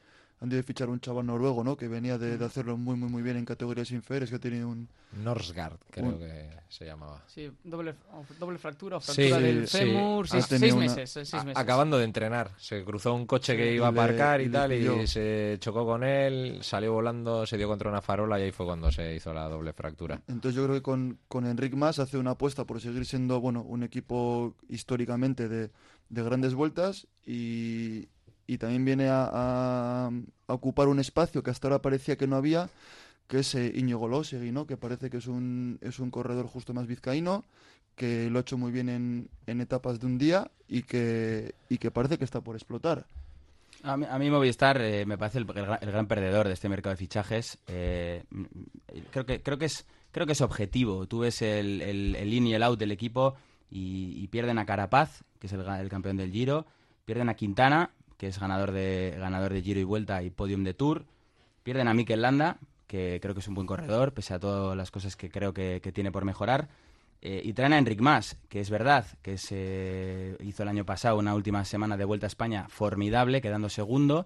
han 0.43 0.49
de 0.49 0.61
fichar 0.61 0.89
un 0.89 0.99
chaval 0.99 1.25
noruego, 1.25 1.63
¿no? 1.63 1.77
Que 1.77 1.87
venía 1.87 2.17
de, 2.17 2.37
de 2.37 2.43
hacerlo 2.45 2.75
muy, 2.77 2.97
muy, 2.97 3.09
muy 3.09 3.21
bien 3.23 3.37
en 3.37 3.45
categorías 3.45 3.89
inferiores, 3.91 4.29
que 4.29 4.35
ha 4.35 4.39
tenido 4.39 4.67
un... 4.67 4.89
Norsgaard, 5.13 5.77
creo 5.89 6.07
Un- 6.09 6.19
que 6.19 6.49
se 6.67 6.85
llamaba. 6.85 7.23
Sí, 7.27 7.49
doble, 7.63 7.95
doble 8.39 8.57
fractura 8.57 8.97
o 8.97 8.99
Sí, 8.99 9.13
fractura 9.13 9.39
del 9.39 9.67
sí. 9.69 9.77
fémur, 9.77 10.25
Ha 10.25 10.27
seis, 10.27 10.47
tenido 10.49 10.65
seis 10.65 10.73
una- 10.73 10.85
meses, 10.95 11.09
seis 11.11 11.33
A- 11.35 11.43
meses. 11.45 11.57
acabando 11.63 11.97
de 11.97 12.03
entrenar, 12.03 12.51
se 12.57 12.83
cruzó 12.83 13.13
un 13.13 13.25
coche 13.25 13.55
que 13.55 13.69
Sí, 13.69 13.75
iba 13.75 13.87
a 13.87 13.91
y 13.91 13.93
le- 13.93 13.99
aparcar 14.01 14.41
y, 14.41 14.49
tal, 14.49 14.73
y 14.73 15.07
se 15.07 15.55
chocó 15.61 15.85
con 15.85 16.03
él, 16.03 16.59
salió 16.61 16.91
volando, 16.91 17.45
se 17.45 17.57
dio 17.57 17.69
contra 17.69 17.89
una 17.89 18.01
farola 18.01 18.37
y 18.37 18.43
ahí 18.43 18.51
fue 18.51 18.65
cuando 18.65 18.91
se 18.91 19.15
hizo 19.15 19.33
la 19.33 19.47
doble 19.47 19.71
fractura. 19.71 20.21
Entonces 20.27 20.55
yo 20.55 20.63
creo 20.65 20.75
que 20.75 20.81
con, 20.81 21.19
con 21.29 21.45
Enric 21.45 21.73
Mas 21.75 21.99
hace 21.99 22.17
una 22.17 22.31
apuesta 22.31 22.65
por 22.65 22.81
seguir 22.81 23.05
siendo, 23.05 23.39
bueno, 23.39 23.61
un 23.61 23.83
equipo 23.83 24.55
históricamente 24.67 25.47
de, 25.47 25.69
de 26.09 26.23
grandes 26.23 26.53
vueltas 26.53 27.07
y, 27.25 28.09
y 28.47 28.57
también 28.57 28.85
viene 28.85 29.07
a, 29.09 30.09
ocupar 30.47 30.87
un 30.87 30.99
espacio 30.99 31.41
que 31.41 31.51
hasta 31.51 31.67
ahora 31.67 31.81
parecía 31.81 32.17
que 32.17 32.27
no 32.27 32.35
había, 32.35 32.69
que 33.27 33.39
es 33.39 33.55
eh, 33.55 33.73
¿no? 34.51 34.67
Que 34.67 34.77
parece 34.77 35.09
que 35.09 35.17
es 35.17 35.27
un, 35.27 35.79
es 35.81 35.99
un 35.99 36.11
corredor 36.11 36.47
justo 36.47 36.73
más 36.73 36.87
vizcaíno, 36.87 37.45
que 37.95 38.29
lo 38.29 38.39
ha 38.39 38.41
hecho 38.41 38.57
muy 38.57 38.71
bien 38.71 38.89
en, 38.89 39.29
en 39.47 39.61
etapas 39.61 39.99
de 39.99 40.05
un 40.05 40.17
día 40.17 40.51
y 40.67 40.83
que, 40.83 41.55
y 41.69 41.77
que 41.77 41.91
parece 41.91 42.17
que 42.17 42.25
está 42.25 42.41
por 42.41 42.55
explotar. 42.55 43.05
A 43.83 43.97
mí, 43.97 44.05
a 44.09 44.17
mí 44.17 44.29
Movistar 44.29 44.81
eh, 44.81 45.05
me 45.05 45.17
parece 45.17 45.39
el, 45.39 45.45
el 45.49 45.77
el 45.81 45.91
gran 45.91 46.07
perdedor 46.07 46.47
de 46.47 46.53
este 46.53 46.69
mercado 46.69 46.93
de 46.93 46.97
fichajes. 46.97 47.57
Eh, 47.67 48.23
mm, 48.29 48.43
creo 49.11 49.25
que 49.25 49.41
creo 49.41 49.57
que 49.57 49.65
es 49.65 49.85
creo 50.11 50.25
que 50.25 50.33
es 50.33 50.41
objetivo. 50.41 51.05
Tú 51.07 51.19
ves 51.19 51.41
el, 51.41 51.81
el, 51.81 52.33
in 52.33 52.47
y 52.47 52.53
el 52.53 52.63
out 52.63 52.79
del 52.79 52.91
equipo 52.91 53.35
y, 53.69 54.13
y 54.23 54.27
pierden 54.27 54.57
a 54.59 54.65
Carapaz, 54.65 55.23
que 55.39 55.47
es 55.47 55.53
el, 55.53 55.61
el 55.61 55.89
campeón 55.89 56.17
del 56.17 56.31
Giro, 56.31 56.65
pierden 57.03 57.29
a 57.29 57.33
Quintana, 57.33 57.91
que 58.23 58.29
es 58.29 58.39
ganador 58.39 58.71
de 58.71 59.17
ganador 59.19 59.51
de 59.51 59.61
Giro 59.61 59.81
y 59.81 59.83
Vuelta 59.83 60.23
y 60.23 60.29
podium 60.29 60.63
de 60.63 60.73
Tour, 60.73 61.03
pierden 61.61 61.89
a 61.89 61.93
Mikel 61.93 62.21
Landa, 62.21 62.55
que 62.87 63.19
creo 63.21 63.33
que 63.33 63.41
es 63.41 63.49
un 63.49 63.53
buen 63.53 63.67
corredor, 63.67 64.13
pese 64.13 64.33
a 64.33 64.39
todas 64.39 64.77
las 64.77 64.91
cosas 64.91 65.17
que 65.17 65.29
creo 65.29 65.53
que, 65.53 65.81
tiene 65.93 66.09
por 66.09 66.23
mejorar. 66.23 66.69
Eh, 67.21 67.41
y 67.43 67.51
traen 67.51 67.73
a 67.73 67.77
Enric 67.77 67.99
Mas, 67.99 68.37
que 68.47 68.61
es 68.61 68.69
verdad 68.69 69.05
que 69.21 69.37
se 69.37 70.37
hizo 70.39 70.63
el 70.63 70.69
año 70.69 70.85
pasado 70.85 71.17
una 71.17 71.35
última 71.35 71.65
semana 71.65 71.97
de 71.97 72.05
Vuelta 72.05 72.25
a 72.25 72.29
España 72.29 72.67
formidable, 72.69 73.41
quedando 73.41 73.67
segundo. 73.67 74.25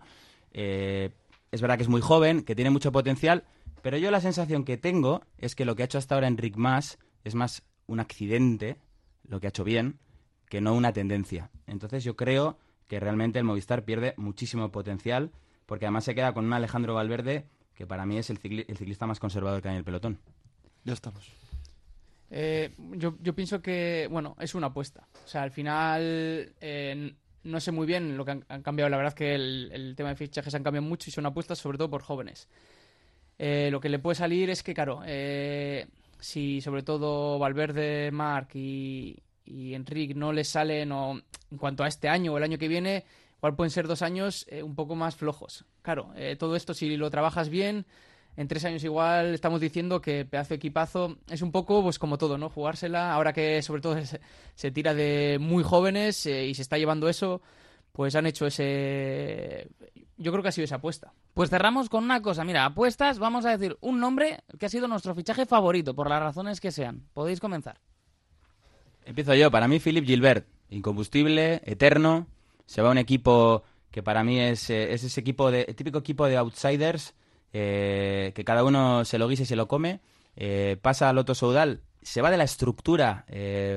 Eh, 0.51 1.09
es 1.51 1.59
verdad 1.59 1.77
que 1.77 1.83
es 1.83 1.89
muy 1.89 2.01
joven, 2.01 2.43
que 2.43 2.53
tiene 2.53 2.69
mucho 2.69 2.91
potencial, 2.91 3.45
pero 3.81 3.97
yo 3.97 4.11
la 4.11 4.21
sensación 4.21 4.63
que 4.63 4.77
tengo 4.77 5.23
es 5.39 5.55
que 5.55 5.65
lo 5.65 5.75
que 5.75 5.81
ha 5.81 5.85
hecho 5.85 5.97
hasta 5.97 6.13
ahora 6.13 6.27
Enric 6.27 6.55
Mas 6.55 6.99
es 7.23 7.33
más 7.33 7.63
un 7.87 7.99
accidente, 7.99 8.77
lo 9.27 9.39
que 9.39 9.47
ha 9.47 9.49
hecho 9.49 9.63
bien, 9.63 9.97
que 10.49 10.61
no 10.61 10.75
una 10.75 10.93
tendencia. 10.93 11.49
Entonces 11.65 12.03
yo 12.03 12.15
creo 12.15 12.59
que 12.87 12.99
realmente 12.99 13.39
el 13.39 13.45
Movistar 13.45 13.83
pierde 13.83 14.13
muchísimo 14.17 14.71
potencial, 14.71 15.31
porque 15.65 15.85
además 15.85 16.05
se 16.05 16.15
queda 16.15 16.33
con 16.33 16.45
un 16.45 16.53
Alejandro 16.53 16.93
Valverde 16.93 17.45
que 17.75 17.85
para 17.85 18.05
mí 18.05 18.17
es 18.17 18.29
el, 18.29 18.39
cicli- 18.39 18.65
el 18.67 18.77
ciclista 18.77 19.05
más 19.05 19.19
conservador 19.19 19.61
que 19.61 19.67
hay 19.67 19.73
en 19.75 19.79
el 19.79 19.83
pelotón. 19.83 20.19
Ya 20.83 20.93
estamos. 20.93 21.31
Eh, 22.31 22.73
yo, 22.93 23.15
yo 23.21 23.35
pienso 23.35 23.61
que, 23.61 24.07
bueno, 24.09 24.35
es 24.39 24.55
una 24.55 24.67
apuesta. 24.67 25.07
O 25.23 25.27
sea, 25.27 25.43
al 25.43 25.51
final 25.51 26.53
eh, 26.59 27.13
no 27.43 27.59
sé 27.59 27.71
muy 27.71 27.85
bien 27.85 28.17
lo 28.17 28.25
que 28.25 28.31
han, 28.31 28.45
han 28.49 28.63
cambiado. 28.63 28.89
La 28.89 28.97
verdad 28.97 29.13
que 29.13 29.35
el, 29.35 29.69
el 29.71 29.95
tema 29.95 30.09
de 30.09 30.15
fichajes 30.15 30.55
han 30.55 30.63
cambiado 30.63 30.87
mucho 30.87 31.09
y 31.09 31.13
son 31.13 31.25
apuestas 31.25 31.59
sobre 31.59 31.77
todo 31.77 31.89
por 31.89 32.01
jóvenes. 32.01 32.47
Eh, 33.37 33.69
lo 33.71 33.79
que 33.79 33.89
le 33.89 33.99
puede 33.99 34.15
salir 34.15 34.49
es 34.49 34.63
que, 34.63 34.73
claro, 34.73 35.01
eh, 35.05 35.87
si 36.19 36.59
sobre 36.61 36.81
todo 36.81 37.37
Valverde, 37.37 38.09
Marc 38.11 38.55
y, 38.55 39.15
y 39.47 39.73
Enric 39.73 40.15
no 40.15 40.33
les 40.33 40.49
salen, 40.49 40.91
o 40.91 41.21
en 41.51 41.57
cuanto 41.57 41.83
a 41.83 41.87
este 41.87 42.09
año 42.09 42.33
o 42.33 42.37
el 42.37 42.43
año 42.43 42.57
que 42.57 42.67
viene, 42.67 43.05
igual 43.37 43.55
pueden 43.55 43.71
ser 43.71 43.87
dos 43.87 44.01
años 44.01 44.45
eh, 44.49 44.63
un 44.63 44.75
poco 44.75 44.95
más 44.95 45.15
flojos. 45.15 45.65
Claro, 45.81 46.11
eh, 46.15 46.35
todo 46.37 46.55
esto 46.55 46.73
si 46.73 46.97
lo 46.97 47.09
trabajas 47.09 47.49
bien, 47.49 47.85
en 48.35 48.47
tres 48.47 48.65
años 48.65 48.83
igual 48.83 49.33
estamos 49.33 49.59
diciendo 49.59 49.99
que 49.99 50.23
pedazo 50.25 50.53
equipazo 50.53 51.17
es 51.29 51.41
un 51.41 51.51
poco 51.51 51.81
pues 51.81 51.97
como 51.97 52.17
todo, 52.17 52.37
¿no? 52.37 52.49
Jugársela, 52.49 53.13
ahora 53.13 53.33
que 53.33 53.61
sobre 53.63 53.81
todo 53.81 53.99
se, 54.05 54.21
se 54.53 54.71
tira 54.71 54.93
de 54.93 55.37
muy 55.39 55.63
jóvenes 55.63 56.25
eh, 56.27 56.45
y 56.45 56.53
se 56.53 56.61
está 56.61 56.77
llevando 56.77 57.09
eso, 57.09 57.41
pues 57.91 58.15
han 58.15 58.27
hecho 58.27 58.45
ese... 58.45 59.67
Yo 60.17 60.31
creo 60.31 60.43
que 60.43 60.49
ha 60.49 60.51
sido 60.51 60.65
esa 60.65 60.75
apuesta. 60.75 61.13
Pues 61.33 61.49
cerramos 61.49 61.89
con 61.89 62.03
una 62.03 62.21
cosa, 62.21 62.43
mira, 62.43 62.65
apuestas, 62.65 63.17
vamos 63.17 63.45
a 63.45 63.57
decir 63.57 63.77
un 63.81 63.99
nombre 63.99 64.43
que 64.59 64.67
ha 64.67 64.69
sido 64.69 64.87
nuestro 64.87 65.15
fichaje 65.15 65.45
favorito, 65.47 65.95
por 65.95 66.09
las 66.09 66.21
razones 66.21 66.61
que 66.61 66.71
sean. 66.71 67.07
Podéis 67.13 67.39
comenzar. 67.39 67.79
Empiezo 69.07 69.33
yo. 69.35 69.49
Para 69.49 69.69
mí, 69.69 69.79
Philip 69.79 70.05
Gilbert, 70.05 70.45
incombustible, 70.69 71.61
eterno. 71.63 72.27
Se 72.65 72.81
va 72.81 72.89
a 72.89 72.91
un 72.91 72.97
equipo 72.97 73.63
que 73.89 74.03
para 74.03 74.23
mí 74.25 74.37
es, 74.37 74.69
eh, 74.69 74.93
es 74.93 75.05
ese 75.05 75.21
equipo 75.21 75.49
de, 75.49 75.63
típico 75.75 75.97
equipo 75.97 76.27
de 76.27 76.35
outsiders 76.35 77.15
eh, 77.53 78.33
que 78.35 78.43
cada 78.43 78.65
uno 78.65 79.05
se 79.05 79.17
lo 79.17 79.29
guisa 79.29 79.43
y 79.43 79.45
se 79.45 79.55
lo 79.55 79.69
come. 79.69 80.01
Eh, 80.35 80.77
pasa 80.81 81.07
al 81.07 81.15
Loto 81.15 81.33
Soudal, 81.33 81.83
se 82.01 82.21
va 82.21 82.29
de 82.29 82.37
la 82.37 82.43
estructura 82.43 83.25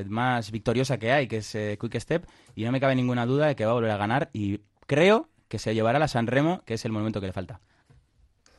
más 0.08 0.50
victoriosa 0.50 0.98
que 0.98 1.12
hay, 1.12 1.28
que 1.28 1.38
es 1.38 1.56
Quick 1.78 1.98
Step, 2.00 2.26
y 2.54 2.64
no 2.64 2.72
me 2.72 2.80
cabe 2.80 2.96
ninguna 2.96 3.24
duda 3.24 3.46
de 3.46 3.56
que 3.56 3.64
va 3.64 3.70
a 3.70 3.74
volver 3.74 3.92
a 3.92 3.96
ganar. 3.96 4.30
Y 4.32 4.60
creo 4.86 5.28
que 5.48 5.60
se 5.60 5.74
llevará 5.74 6.00
la 6.00 6.08
San 6.08 6.26
Remo, 6.26 6.62
que 6.64 6.74
es 6.74 6.84
el 6.84 6.92
momento 6.92 7.20
que 7.20 7.28
le 7.28 7.32
falta. 7.32 7.60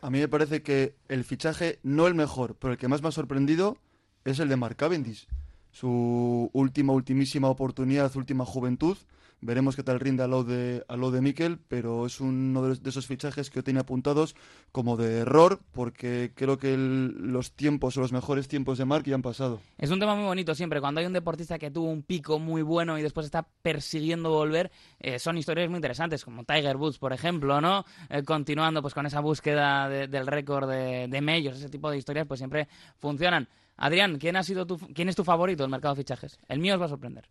A 0.01 0.09
mí 0.09 0.19
me 0.19 0.28
parece 0.30 0.63
que 0.63 0.95
el 1.09 1.26
fichaje, 1.26 1.80
no 1.84 2.07
el 2.07 2.15
mejor, 2.15 2.55
pero 2.55 2.74
el 2.74 2.80
que 2.80 2.88
más 2.88 3.01
me 3.01 3.09
ha 3.09 3.11
sorprendido 3.11 3.78
es 4.24 4.39
el 4.39 4.49
de 4.49 4.55
Mark 4.55 4.78
Cavendish. 4.78 5.28
Su 5.72 6.49
última, 6.53 6.93
ultimísima 6.93 7.47
oportunidad, 7.49 8.15
última 8.15 8.45
juventud. 8.45 8.97
Veremos 9.44 9.76
qué 9.76 9.82
tal 9.82 10.00
rinde 10.00 10.22
a 10.22 10.28
lo 10.28 10.44
de, 10.44 10.86
a 10.88 10.96
lo 10.96 11.10
de 11.10 11.20
Mikel, 11.20 11.58
pero 11.68 12.06
es 12.06 12.22
uno 12.22 12.62
de, 12.68 12.89
esos 12.89 13.08
fichajes 13.08 13.50
que 13.50 13.56
yo 13.56 13.64
tenía 13.64 13.82
apuntados 13.82 14.36
como 14.72 14.98
de 14.98 15.20
error, 15.20 15.62
porque 15.72 16.32
creo 16.36 16.60
que 16.60 16.78
los 16.78 17.52
tiempos 17.54 17.98
o 17.98 18.02
los 18.02 18.12
mejores 18.12 18.48
tiempos 18.48 18.78
de 18.78 18.86
Mark 18.86 19.04
ya 19.06 19.16
han 19.16 19.24
pasado. 19.24 19.60
Es 19.80 19.89
un 19.89 20.00
tema 20.00 20.14
muy 20.16 20.26
bonito 20.26 20.54
siempre. 20.54 20.80
Cuando 20.80 21.00
hay 21.02 21.08
un 21.08 21.14
deportista 21.14 21.58
que 21.58 21.72
tuvo 21.72 21.89
un 21.89 22.04
pico 22.04 22.38
muy 22.38 22.62
bueno 22.62 23.00
y 23.00 23.02
después 23.02 23.26
está 23.26 23.48
persiguiendo 23.64 24.30
volver, 24.30 24.72
eh, 25.00 25.18
son 25.18 25.39
historias 25.39 25.70
muy 25.70 25.78
interesantes, 25.78 26.24
como 26.24 26.44
Tiger 26.44 26.78
Woods, 26.78 27.00
por 27.00 27.12
ejemplo, 27.12 27.60
¿no? 27.62 27.84
Eh, 28.10 28.22
continuando 28.24 28.84
pues 28.84 28.94
con 28.94 29.08
esa 29.08 29.22
búsqueda 29.22 29.89
de- 29.89 30.08
del 30.08 30.28
récord 30.28 30.70
de, 30.70 31.08
de 31.08 31.22
medios, 31.22 31.58
ese 31.58 31.70
tipo 31.70 31.89
de 31.89 31.98
historias, 31.98 32.28
pues 32.28 32.39
siempre 32.39 32.68
funcionan. 33.00 33.50
Adrián, 33.78 34.20
¿quién 34.20 34.36
ha 34.36 34.44
sido 34.44 34.68
tu, 34.68 34.78
quién 34.94 35.10
es 35.10 35.16
tu 35.16 35.24
favorito 35.24 35.64
del 35.64 35.72
mercado 35.72 35.96
de 35.96 36.02
fichajes? 36.02 36.38
El 36.48 36.60
mío 36.60 36.76
os 36.76 36.82
va 36.82 36.86
a 36.86 36.89
sorprender. 36.89 37.28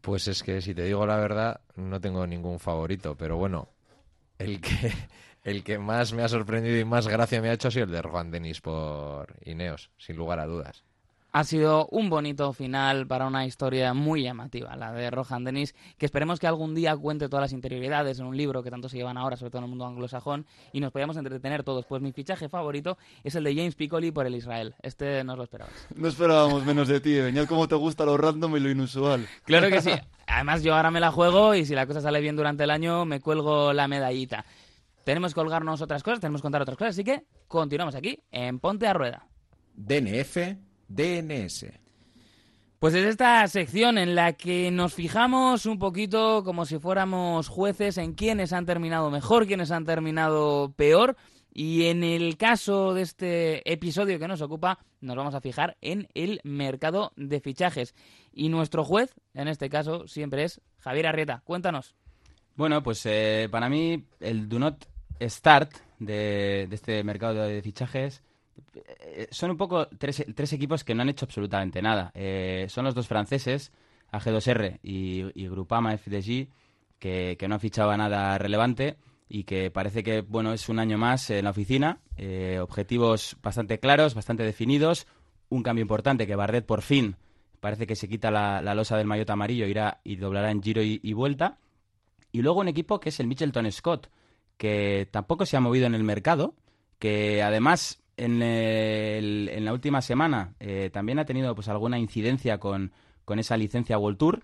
Pues 0.00 0.26
es 0.28 0.42
que 0.42 0.62
si 0.62 0.74
te 0.74 0.84
digo 0.84 1.06
la 1.06 1.16
verdad, 1.16 1.60
no 1.74 2.00
tengo 2.00 2.26
ningún 2.26 2.58
favorito, 2.58 3.14
pero 3.16 3.36
bueno, 3.36 3.68
el 4.38 4.60
que, 4.60 4.92
el 5.44 5.64
que 5.64 5.78
más 5.78 6.12
me 6.12 6.22
ha 6.22 6.28
sorprendido 6.28 6.78
y 6.78 6.84
más 6.84 7.08
gracia 7.08 7.42
me 7.42 7.50
ha 7.50 7.52
hecho 7.52 7.68
ha 7.68 7.70
sido 7.70 7.84
el 7.84 7.92
de 7.92 8.02
Juan 8.02 8.30
Denis 8.30 8.60
por 8.60 9.36
Ineos, 9.44 9.90
sin 9.98 10.16
lugar 10.16 10.40
a 10.40 10.46
dudas. 10.46 10.84
Ha 11.36 11.44
sido 11.44 11.86
un 11.90 12.08
bonito 12.08 12.54
final 12.54 13.06
para 13.06 13.26
una 13.26 13.44
historia 13.44 13.92
muy 13.92 14.22
llamativa, 14.22 14.74
la 14.74 14.90
de 14.92 15.10
Rohan 15.10 15.44
Dennis, 15.44 15.74
que 15.98 16.06
esperemos 16.06 16.40
que 16.40 16.46
algún 16.46 16.74
día 16.74 16.96
cuente 16.96 17.28
todas 17.28 17.42
las 17.42 17.52
interioridades 17.52 18.18
en 18.18 18.24
un 18.24 18.38
libro 18.38 18.62
que 18.62 18.70
tanto 18.70 18.88
se 18.88 18.96
llevan 18.96 19.18
ahora, 19.18 19.36
sobre 19.36 19.50
todo 19.50 19.58
en 19.58 19.64
el 19.64 19.68
mundo 19.68 19.84
anglosajón, 19.84 20.46
y 20.72 20.80
nos 20.80 20.92
podamos 20.92 21.18
entretener 21.18 21.62
todos. 21.62 21.84
Pues 21.84 22.00
mi 22.00 22.10
fichaje 22.12 22.48
favorito 22.48 22.96
es 23.22 23.34
el 23.34 23.44
de 23.44 23.54
James 23.54 23.74
Piccoli 23.74 24.12
por 24.12 24.26
el 24.26 24.34
Israel. 24.34 24.76
Este 24.80 25.22
no 25.24 25.36
lo 25.36 25.42
esperabas. 25.42 25.74
No 25.94 26.08
esperábamos 26.08 26.64
menos 26.64 26.88
de 26.88 27.00
ti, 27.00 27.12
Beñat, 27.20 27.46
cómo 27.46 27.68
te 27.68 27.74
gusta 27.74 28.06
lo 28.06 28.16
random 28.16 28.56
y 28.56 28.60
lo 28.60 28.70
inusual. 28.70 29.28
Claro 29.44 29.68
que 29.68 29.82
sí. 29.82 29.90
Además, 30.26 30.62
yo 30.62 30.74
ahora 30.74 30.90
me 30.90 31.00
la 31.00 31.12
juego 31.12 31.54
y 31.54 31.66
si 31.66 31.74
la 31.74 31.86
cosa 31.86 32.00
sale 32.00 32.22
bien 32.22 32.36
durante 32.36 32.64
el 32.64 32.70
año, 32.70 33.04
me 33.04 33.20
cuelgo 33.20 33.74
la 33.74 33.88
medallita. 33.88 34.46
Tenemos 35.04 35.34
que 35.34 35.40
colgarnos 35.42 35.82
otras 35.82 36.02
cosas, 36.02 36.20
tenemos 36.20 36.40
que 36.40 36.46
contar 36.46 36.62
otras 36.62 36.78
cosas, 36.78 36.94
así 36.94 37.04
que 37.04 37.24
continuamos 37.46 37.94
aquí 37.94 38.22
en 38.30 38.58
Ponte 38.58 38.86
a 38.86 38.94
Rueda. 38.94 39.26
DNF, 39.74 40.38
DNS. 40.88 41.66
Pues 42.78 42.94
es 42.94 43.06
esta 43.06 43.46
sección 43.48 43.96
en 43.96 44.14
la 44.14 44.34
que 44.34 44.70
nos 44.70 44.92
fijamos 44.92 45.64
un 45.64 45.78
poquito 45.78 46.44
como 46.44 46.66
si 46.66 46.78
fuéramos 46.78 47.48
jueces 47.48 47.96
en 47.96 48.12
quiénes 48.12 48.52
han 48.52 48.66
terminado 48.66 49.10
mejor, 49.10 49.46
quiénes 49.46 49.70
han 49.70 49.86
terminado 49.86 50.72
peor. 50.76 51.16
Y 51.54 51.86
en 51.86 52.04
el 52.04 52.36
caso 52.36 52.92
de 52.92 53.00
este 53.00 53.72
episodio 53.72 54.18
que 54.18 54.28
nos 54.28 54.42
ocupa, 54.42 54.78
nos 55.00 55.16
vamos 55.16 55.34
a 55.34 55.40
fijar 55.40 55.78
en 55.80 56.06
el 56.12 56.40
mercado 56.44 57.12
de 57.16 57.40
fichajes. 57.40 57.94
Y 58.30 58.50
nuestro 58.50 58.84
juez, 58.84 59.14
en 59.32 59.48
este 59.48 59.70
caso, 59.70 60.06
siempre 60.06 60.44
es 60.44 60.60
Javier 60.78 61.06
Arrieta. 61.06 61.40
Cuéntanos. 61.44 61.94
Bueno, 62.56 62.82
pues 62.82 63.00
eh, 63.06 63.48
para 63.50 63.70
mí 63.70 64.04
el 64.20 64.50
Do 64.50 64.58
Not 64.58 64.86
Start 65.22 65.72
de, 65.98 66.66
de 66.68 66.74
este 66.74 67.02
mercado 67.04 67.42
de 67.42 67.62
fichajes 67.62 68.22
eh, 68.22 68.35
son 69.30 69.50
un 69.50 69.56
poco 69.56 69.88
tres, 69.88 70.24
tres 70.34 70.52
equipos 70.52 70.84
que 70.84 70.94
no 70.94 71.02
han 71.02 71.08
hecho 71.08 71.24
absolutamente 71.24 71.82
nada. 71.82 72.12
Eh, 72.14 72.66
son 72.68 72.84
los 72.84 72.94
dos 72.94 73.08
franceses, 73.08 73.72
AG2R 74.12 74.80
y, 74.82 75.24
y 75.34 75.48
Groupama 75.48 75.96
FDG, 75.96 76.48
que, 76.98 77.36
que 77.38 77.48
no 77.48 77.54
han 77.54 77.60
fichado 77.60 77.96
nada 77.96 78.38
relevante 78.38 78.96
y 79.28 79.44
que 79.44 79.70
parece 79.70 80.02
que 80.02 80.20
bueno 80.20 80.52
es 80.52 80.68
un 80.68 80.78
año 80.78 80.98
más 80.98 81.30
en 81.30 81.44
la 81.44 81.50
oficina, 81.50 82.00
eh, 82.16 82.58
objetivos 82.60 83.36
bastante 83.42 83.80
claros, 83.80 84.14
bastante 84.14 84.44
definidos, 84.44 85.06
un 85.48 85.62
cambio 85.62 85.82
importante 85.82 86.26
que 86.26 86.36
Bardet 86.36 86.64
por 86.64 86.82
fin 86.82 87.16
parece 87.60 87.86
que 87.86 87.96
se 87.96 88.08
quita 88.08 88.30
la, 88.30 88.62
la 88.62 88.74
losa 88.74 88.96
del 88.96 89.06
maillot 89.06 89.30
amarillo, 89.30 89.66
irá 89.66 90.00
y 90.04 90.16
doblará 90.16 90.50
en 90.50 90.62
giro 90.62 90.82
y, 90.82 91.00
y 91.02 91.12
vuelta. 91.14 91.58
Y 92.30 92.42
luego 92.42 92.60
un 92.60 92.68
equipo 92.68 93.00
que 93.00 93.08
es 93.08 93.18
el 93.18 93.26
Mitchelton 93.26 93.70
Scott, 93.72 94.08
que 94.56 95.08
tampoco 95.10 95.46
se 95.46 95.56
ha 95.56 95.60
movido 95.60 95.86
en 95.86 95.94
el 95.94 96.04
mercado, 96.04 96.54
que 96.98 97.42
además 97.42 98.02
en, 98.16 99.64
la 99.64 99.72
última 99.72 100.02
semana 100.02 100.54
eh, 100.60 100.90
también 100.92 101.18
ha 101.18 101.24
tenido 101.24 101.54
pues 101.54 101.68
alguna 101.68 101.98
incidencia 101.98 102.58
con, 102.58 102.92
esa 103.36 103.56
licencia 103.56 103.98
World 103.98 104.18
Tour. 104.18 104.42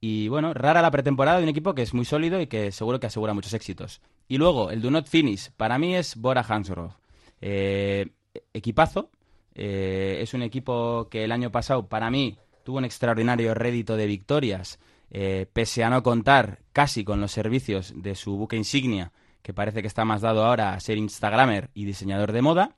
Y 0.00 0.28
bueno, 0.28 0.52
rara 0.52 0.82
la 0.82 0.90
pretemporada 0.90 1.38
de 1.38 1.44
un 1.44 1.48
equipo 1.48 1.74
que 1.74 1.82
es 1.82 1.94
muy 1.94 2.04
sólido 2.04 2.40
y 2.40 2.46
que 2.46 2.72
seguro 2.72 3.00
que 3.00 3.06
asegura 3.06 3.32
muchos 3.32 3.54
éxitos. 3.54 4.02
Y 4.28 4.36
luego, 4.36 4.70
el 4.70 4.82
Do 4.82 4.90
Not 4.90 5.06
Finish, 5.06 5.50
para 5.56 5.78
mí 5.78 5.94
es 5.94 6.16
Bora 6.16 6.44
Hansgrohe. 6.46 6.92
Eh, 7.40 8.10
equipazo. 8.52 9.10
eh, 9.54 10.18
es 10.20 10.34
un 10.34 10.42
equipo 10.42 11.08
que 11.08 11.24
el 11.24 11.32
año 11.32 11.50
pasado, 11.50 11.86
para 11.88 12.10
mí, 12.10 12.36
tuvo 12.64 12.78
un 12.78 12.84
extraordinario 12.84 13.54
rédito 13.54 13.96
de 13.96 14.06
victorias, 14.06 14.80
eh, 15.10 15.46
pese 15.52 15.84
a 15.84 15.90
no 15.90 16.02
contar 16.02 16.58
casi 16.72 17.04
con 17.04 17.20
los 17.20 17.30
servicios 17.30 17.92
de 17.94 18.16
su 18.16 18.36
buque 18.36 18.56
insignia, 18.56 19.12
que 19.42 19.54
parece 19.54 19.82
que 19.82 19.86
está 19.86 20.04
más 20.04 20.22
dado 20.22 20.44
ahora 20.44 20.72
a 20.72 20.80
ser 20.80 20.98
Instagramer 20.98 21.70
y 21.74 21.84
diseñador 21.84 22.32
de 22.32 22.42
moda. 22.42 22.74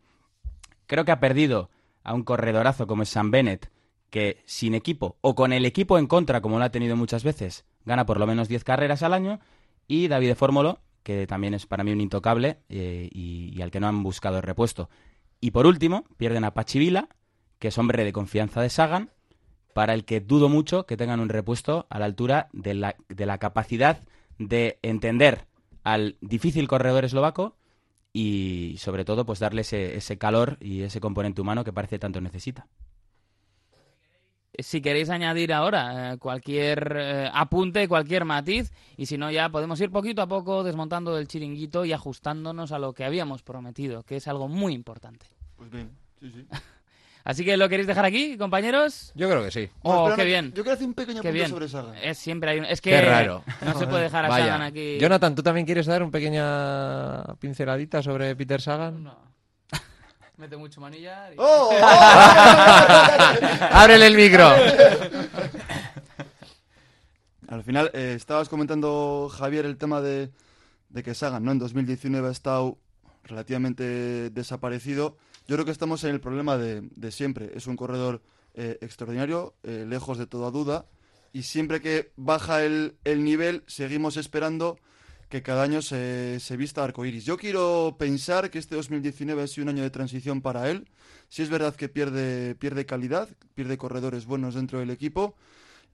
Creo 0.86 1.04
que 1.04 1.12
ha 1.12 1.20
perdido 1.20 1.70
a 2.02 2.14
un 2.14 2.22
corredorazo 2.22 2.86
como 2.86 3.02
es 3.02 3.08
Sam 3.08 3.30
Bennett, 3.30 3.70
que 4.10 4.42
sin 4.46 4.74
equipo 4.74 5.16
o 5.20 5.34
con 5.34 5.52
el 5.52 5.64
equipo 5.64 5.98
en 5.98 6.06
contra, 6.06 6.40
como 6.40 6.58
lo 6.58 6.64
ha 6.64 6.70
tenido 6.70 6.96
muchas 6.96 7.24
veces, 7.24 7.64
gana 7.84 8.06
por 8.06 8.18
lo 8.18 8.26
menos 8.26 8.48
10 8.48 8.64
carreras 8.64 9.02
al 9.02 9.14
año. 9.14 9.40
Y 9.88 10.08
David 10.08 10.28
de 10.28 10.34
Fórmulo, 10.34 10.80
que 11.02 11.26
también 11.26 11.54
es 11.54 11.66
para 11.66 11.84
mí 11.84 11.92
un 11.92 12.00
intocable 12.00 12.58
eh, 12.68 13.08
y, 13.12 13.52
y 13.56 13.62
al 13.62 13.70
que 13.70 13.80
no 13.80 13.88
han 13.88 14.02
buscado 14.02 14.36
el 14.36 14.42
repuesto. 14.42 14.90
Y 15.40 15.50
por 15.50 15.66
último, 15.66 16.04
pierden 16.16 16.44
a 16.44 16.54
Pachivila, 16.54 17.08
que 17.58 17.68
es 17.68 17.78
hombre 17.78 18.04
de 18.04 18.12
confianza 18.12 18.60
de 18.60 18.70
Sagan, 18.70 19.10
para 19.76 19.92
el 19.92 20.04
que 20.04 20.20
dudo 20.20 20.48
mucho 20.48 20.86
que 20.86 20.96
tengan 20.96 21.20
un 21.20 21.28
repuesto 21.28 21.86
a 21.90 21.98
la 21.98 22.06
altura 22.06 22.48
de 22.52 22.74
la, 22.74 22.96
de 23.08 23.26
la 23.26 23.38
capacidad 23.38 24.02
de 24.38 24.78
entender 24.82 25.46
al 25.84 26.16
difícil 26.20 26.66
corredor 26.66 27.04
eslovaco 27.04 27.56
y 28.18 28.78
sobre 28.78 29.04
todo 29.04 29.26
pues 29.26 29.40
darle 29.40 29.60
ese, 29.60 29.94
ese 29.94 30.16
calor 30.16 30.56
y 30.62 30.80
ese 30.80 31.00
componente 31.00 31.42
humano 31.42 31.64
que 31.64 31.72
parece 31.74 31.98
tanto 31.98 32.18
necesita. 32.22 32.66
Si 34.58 34.80
queréis 34.80 35.10
añadir 35.10 35.52
ahora 35.52 36.14
eh, 36.14 36.16
cualquier 36.16 36.96
eh, 36.96 37.30
apunte, 37.30 37.86
cualquier 37.88 38.24
matiz, 38.24 38.72
y 38.96 39.04
si 39.04 39.18
no 39.18 39.30
ya 39.30 39.50
podemos 39.50 39.78
ir 39.82 39.90
poquito 39.90 40.22
a 40.22 40.26
poco 40.26 40.64
desmontando 40.64 41.18
el 41.18 41.28
chiringuito 41.28 41.84
y 41.84 41.92
ajustándonos 41.92 42.72
a 42.72 42.78
lo 42.78 42.94
que 42.94 43.04
habíamos 43.04 43.42
prometido, 43.42 44.02
que 44.02 44.16
es 44.16 44.26
algo 44.28 44.48
muy 44.48 44.72
importante. 44.72 45.26
Pues 45.56 45.70
bien, 45.70 45.90
sí, 46.18 46.30
sí. 46.30 46.46
Así 47.28 47.44
que 47.44 47.56
lo 47.56 47.68
queréis 47.68 47.88
dejar 47.88 48.04
aquí, 48.04 48.38
compañeros. 48.38 49.10
Yo 49.16 49.28
creo 49.28 49.42
que 49.42 49.50
sí. 49.50 49.68
Oh, 49.82 50.08
No, 50.08 50.14
qué 50.14 50.24
bien. 50.24 50.52
Yo 50.54 50.62
quiero 50.62 50.74
hacer 50.74 50.86
un 50.86 50.94
pequeño 50.94 51.20
Qué 51.22 51.28
apunte 51.28 51.32
bien. 51.38 51.50
sobre 51.50 51.68
Sagan. 51.68 51.94
Es 52.00 52.18
siempre 52.18 52.50
hay 52.50 52.60
un... 52.60 52.66
Es 52.66 52.80
que 52.80 52.90
Qué 52.90 53.00
raro. 53.02 53.42
no 53.62 53.76
se 53.76 53.88
puede 53.88 54.04
dejar 54.04 54.26
a 54.26 54.28
Vaya. 54.28 54.44
Sagan 54.44 54.62
aquí. 54.62 54.96
Jonathan, 55.00 55.34
¿tú 55.34 55.42
también 55.42 55.66
quieres 55.66 55.86
dar 55.86 56.04
una 56.04 56.12
pequeña 56.12 57.24
pinceladita 57.40 58.00
sobre 58.00 58.36
Peter 58.36 58.60
Sagan? 58.60 59.02
No. 59.02 59.18
Mete 60.36 60.56
mucho 60.56 60.80
manillar 60.80 61.32
y... 61.32 61.36
¡Oh! 61.40 61.72
¡Ábrele 63.72 64.06
el 64.06 64.14
micro! 64.14 64.48
Al 67.48 67.62
final, 67.64 67.90
eh, 67.92 68.14
estabas 68.16 68.48
comentando, 68.48 69.28
Javier, 69.36 69.66
el 69.66 69.76
tema 69.78 70.00
de, 70.00 70.30
de 70.90 71.02
que 71.02 71.14
Sagan, 71.14 71.44
¿no? 71.44 71.52
En 71.52 71.58
2019 71.58 72.28
ha 72.28 72.30
estado 72.30 72.78
relativamente 73.24 74.30
desaparecido. 74.30 75.16
Yo 75.48 75.54
creo 75.54 75.64
que 75.64 75.70
estamos 75.70 76.02
en 76.04 76.10
el 76.10 76.20
problema 76.20 76.58
de, 76.58 76.88
de 76.94 77.12
siempre. 77.12 77.52
Es 77.54 77.66
un 77.66 77.76
corredor 77.76 78.22
eh, 78.58 78.78
extraordinario, 78.80 79.54
eh, 79.62 79.84
lejos 79.86 80.16
de 80.16 80.26
toda 80.26 80.50
duda. 80.50 80.86
Y 81.32 81.42
siempre 81.42 81.82
que 81.82 82.10
baja 82.16 82.64
el, 82.64 82.96
el 83.04 83.22
nivel, 83.22 83.62
seguimos 83.66 84.16
esperando 84.16 84.78
que 85.28 85.42
cada 85.42 85.62
año 85.62 85.82
se, 85.82 86.40
se 86.40 86.56
vista 86.56 86.82
arcoiris. 86.82 87.26
Yo 87.26 87.36
quiero 87.36 87.96
pensar 87.98 88.50
que 88.50 88.58
este 88.58 88.74
2019 88.74 89.42
ha 89.42 89.46
sido 89.46 89.64
un 89.64 89.68
año 89.68 89.82
de 89.82 89.90
transición 89.90 90.40
para 90.40 90.70
él. 90.70 90.88
Si 91.28 91.42
es 91.42 91.50
verdad 91.50 91.76
que 91.76 91.90
pierde, 91.90 92.54
pierde 92.54 92.86
calidad, 92.86 93.28
pierde 93.54 93.76
corredores 93.76 94.24
buenos 94.24 94.54
dentro 94.54 94.78
del 94.78 94.90
equipo. 94.90 95.34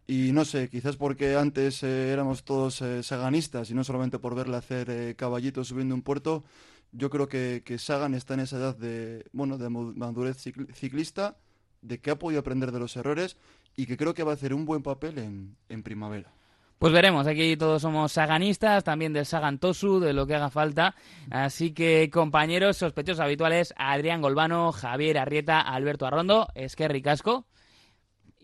Y 0.06 0.30
no 0.32 0.44
sé, 0.44 0.68
quizás 0.68 0.96
porque 0.96 1.34
antes 1.34 1.82
eh, 1.82 2.10
éramos 2.10 2.44
todos 2.44 2.82
saganistas 3.02 3.70
y 3.70 3.74
no 3.74 3.84
solamente 3.84 4.18
por 4.18 4.34
verle 4.34 4.56
hacer 4.56 5.16
caballitos 5.16 5.68
subiendo 5.68 5.96
un 5.96 6.02
puerto, 6.02 6.44
yo 6.92 7.10
creo 7.10 7.28
que, 7.28 7.62
que 7.64 7.78
Sagan 7.78 8.14
está 8.14 8.34
en 8.34 8.40
esa 8.40 8.58
edad 8.58 8.76
de, 8.76 9.24
bueno, 9.32 9.58
de 9.58 9.68
madurez 9.68 10.36
cicl- 10.46 10.72
ciclista, 10.74 11.36
de 11.80 11.98
que 11.98 12.10
ha 12.10 12.18
podido 12.18 12.40
aprender 12.40 12.70
de 12.70 12.78
los 12.78 12.96
errores 12.96 13.36
y 13.74 13.86
que 13.86 13.96
creo 13.96 14.14
que 14.14 14.22
va 14.22 14.32
a 14.32 14.34
hacer 14.34 14.54
un 14.54 14.66
buen 14.66 14.82
papel 14.82 15.18
en, 15.18 15.56
en 15.68 15.82
primavera. 15.82 16.30
Pues 16.78 16.92
veremos, 16.92 17.28
aquí 17.28 17.56
todos 17.56 17.82
somos 17.82 18.10
saganistas, 18.10 18.82
también 18.82 19.12
del 19.12 19.24
Sagan 19.24 19.58
Tosu, 19.60 20.00
de 20.00 20.12
lo 20.12 20.26
que 20.26 20.34
haga 20.34 20.50
falta. 20.50 20.96
Así 21.30 21.72
que, 21.72 22.10
compañeros 22.12 22.76
sospechosos 22.76 23.20
habituales, 23.20 23.72
Adrián 23.76 24.20
Golbano, 24.20 24.72
Javier 24.72 25.18
Arrieta, 25.18 25.60
Alberto 25.60 26.06
Arrondo, 26.06 26.48
Esquerri 26.56 27.00
Casco. 27.00 27.46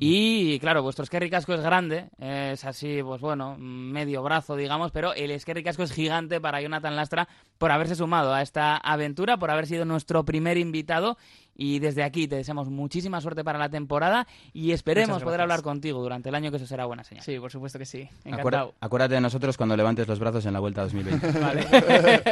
Y 0.01 0.61
claro, 0.61 0.83
vuestro 0.83 1.03
Esquerri 1.03 1.29
Casco 1.29 1.55
es 1.55 1.61
grande, 1.61 2.09
es 2.19 2.65
así, 2.65 3.03
pues 3.03 3.21
bueno, 3.21 3.57
medio 3.59 4.23
brazo, 4.23 4.55
digamos, 4.55 4.93
pero 4.93 5.13
el 5.15 5.33
Esquerri 5.33 5.65
Casco 5.65 5.83
es 5.83 5.93
gigante 5.93 6.41
para 6.41 6.61
Jonathan 6.61 6.95
Lastra 6.95 7.29
por 7.59 7.73
haberse 7.73 7.97
sumado 7.97 8.33
a 8.33 8.43
esta 8.43 8.77
aventura, 8.77 9.39
por 9.39 9.51
haber 9.51 9.67
sido 9.67 9.85
nuestro 9.85 10.25
primer 10.25 10.57
invitado. 10.57 11.19
Y 11.61 11.81
desde 11.81 12.05
aquí 12.05 12.29
te 12.29 12.37
deseamos 12.37 12.69
muchísima 12.71 13.21
suerte 13.21 13.43
para 13.43 13.59
la 13.59 13.69
temporada 13.69 14.29
y 14.53 14.71
esperemos 14.71 15.25
poder 15.25 15.41
hablar 15.41 15.63
contigo 15.63 16.01
durante 16.01 16.29
el 16.29 16.37
año, 16.37 16.53
que 16.53 16.59
eso 16.59 16.67
será 16.69 16.85
buena 16.85 17.03
señal. 17.03 17.25
Sí, 17.25 17.37
por 17.41 17.51
supuesto 17.51 17.81
que 17.81 17.85
sí. 17.85 18.09
Encantado. 18.25 18.75
acuérdate 18.81 19.15
de 19.15 19.21
nosotros 19.21 19.57
cuando 19.57 19.77
levantes 19.77 20.07
los 20.07 20.21
brazos 20.21 20.47
en 20.47 20.53
la 20.53 20.61
Vuelta 20.61 20.83
2020. 20.83 21.33
Vale. 21.41 21.67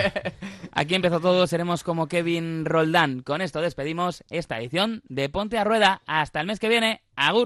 Aquí 0.70 0.94
empezó 0.94 1.18
todo, 1.18 1.44
seremos 1.48 1.82
como 1.82 2.06
Kevin 2.06 2.64
Roldán. 2.64 3.22
Con 3.22 3.40
esto 3.40 3.60
despedimos 3.60 4.22
esta 4.30 4.60
edición 4.60 5.02
de 5.08 5.28
Ponte 5.28 5.58
a 5.58 5.64
Rueda. 5.64 6.02
Hasta 6.06 6.40
el 6.40 6.46
mes 6.46 6.60
que 6.60 6.68
viene. 6.68 7.02
Agur. 7.16 7.44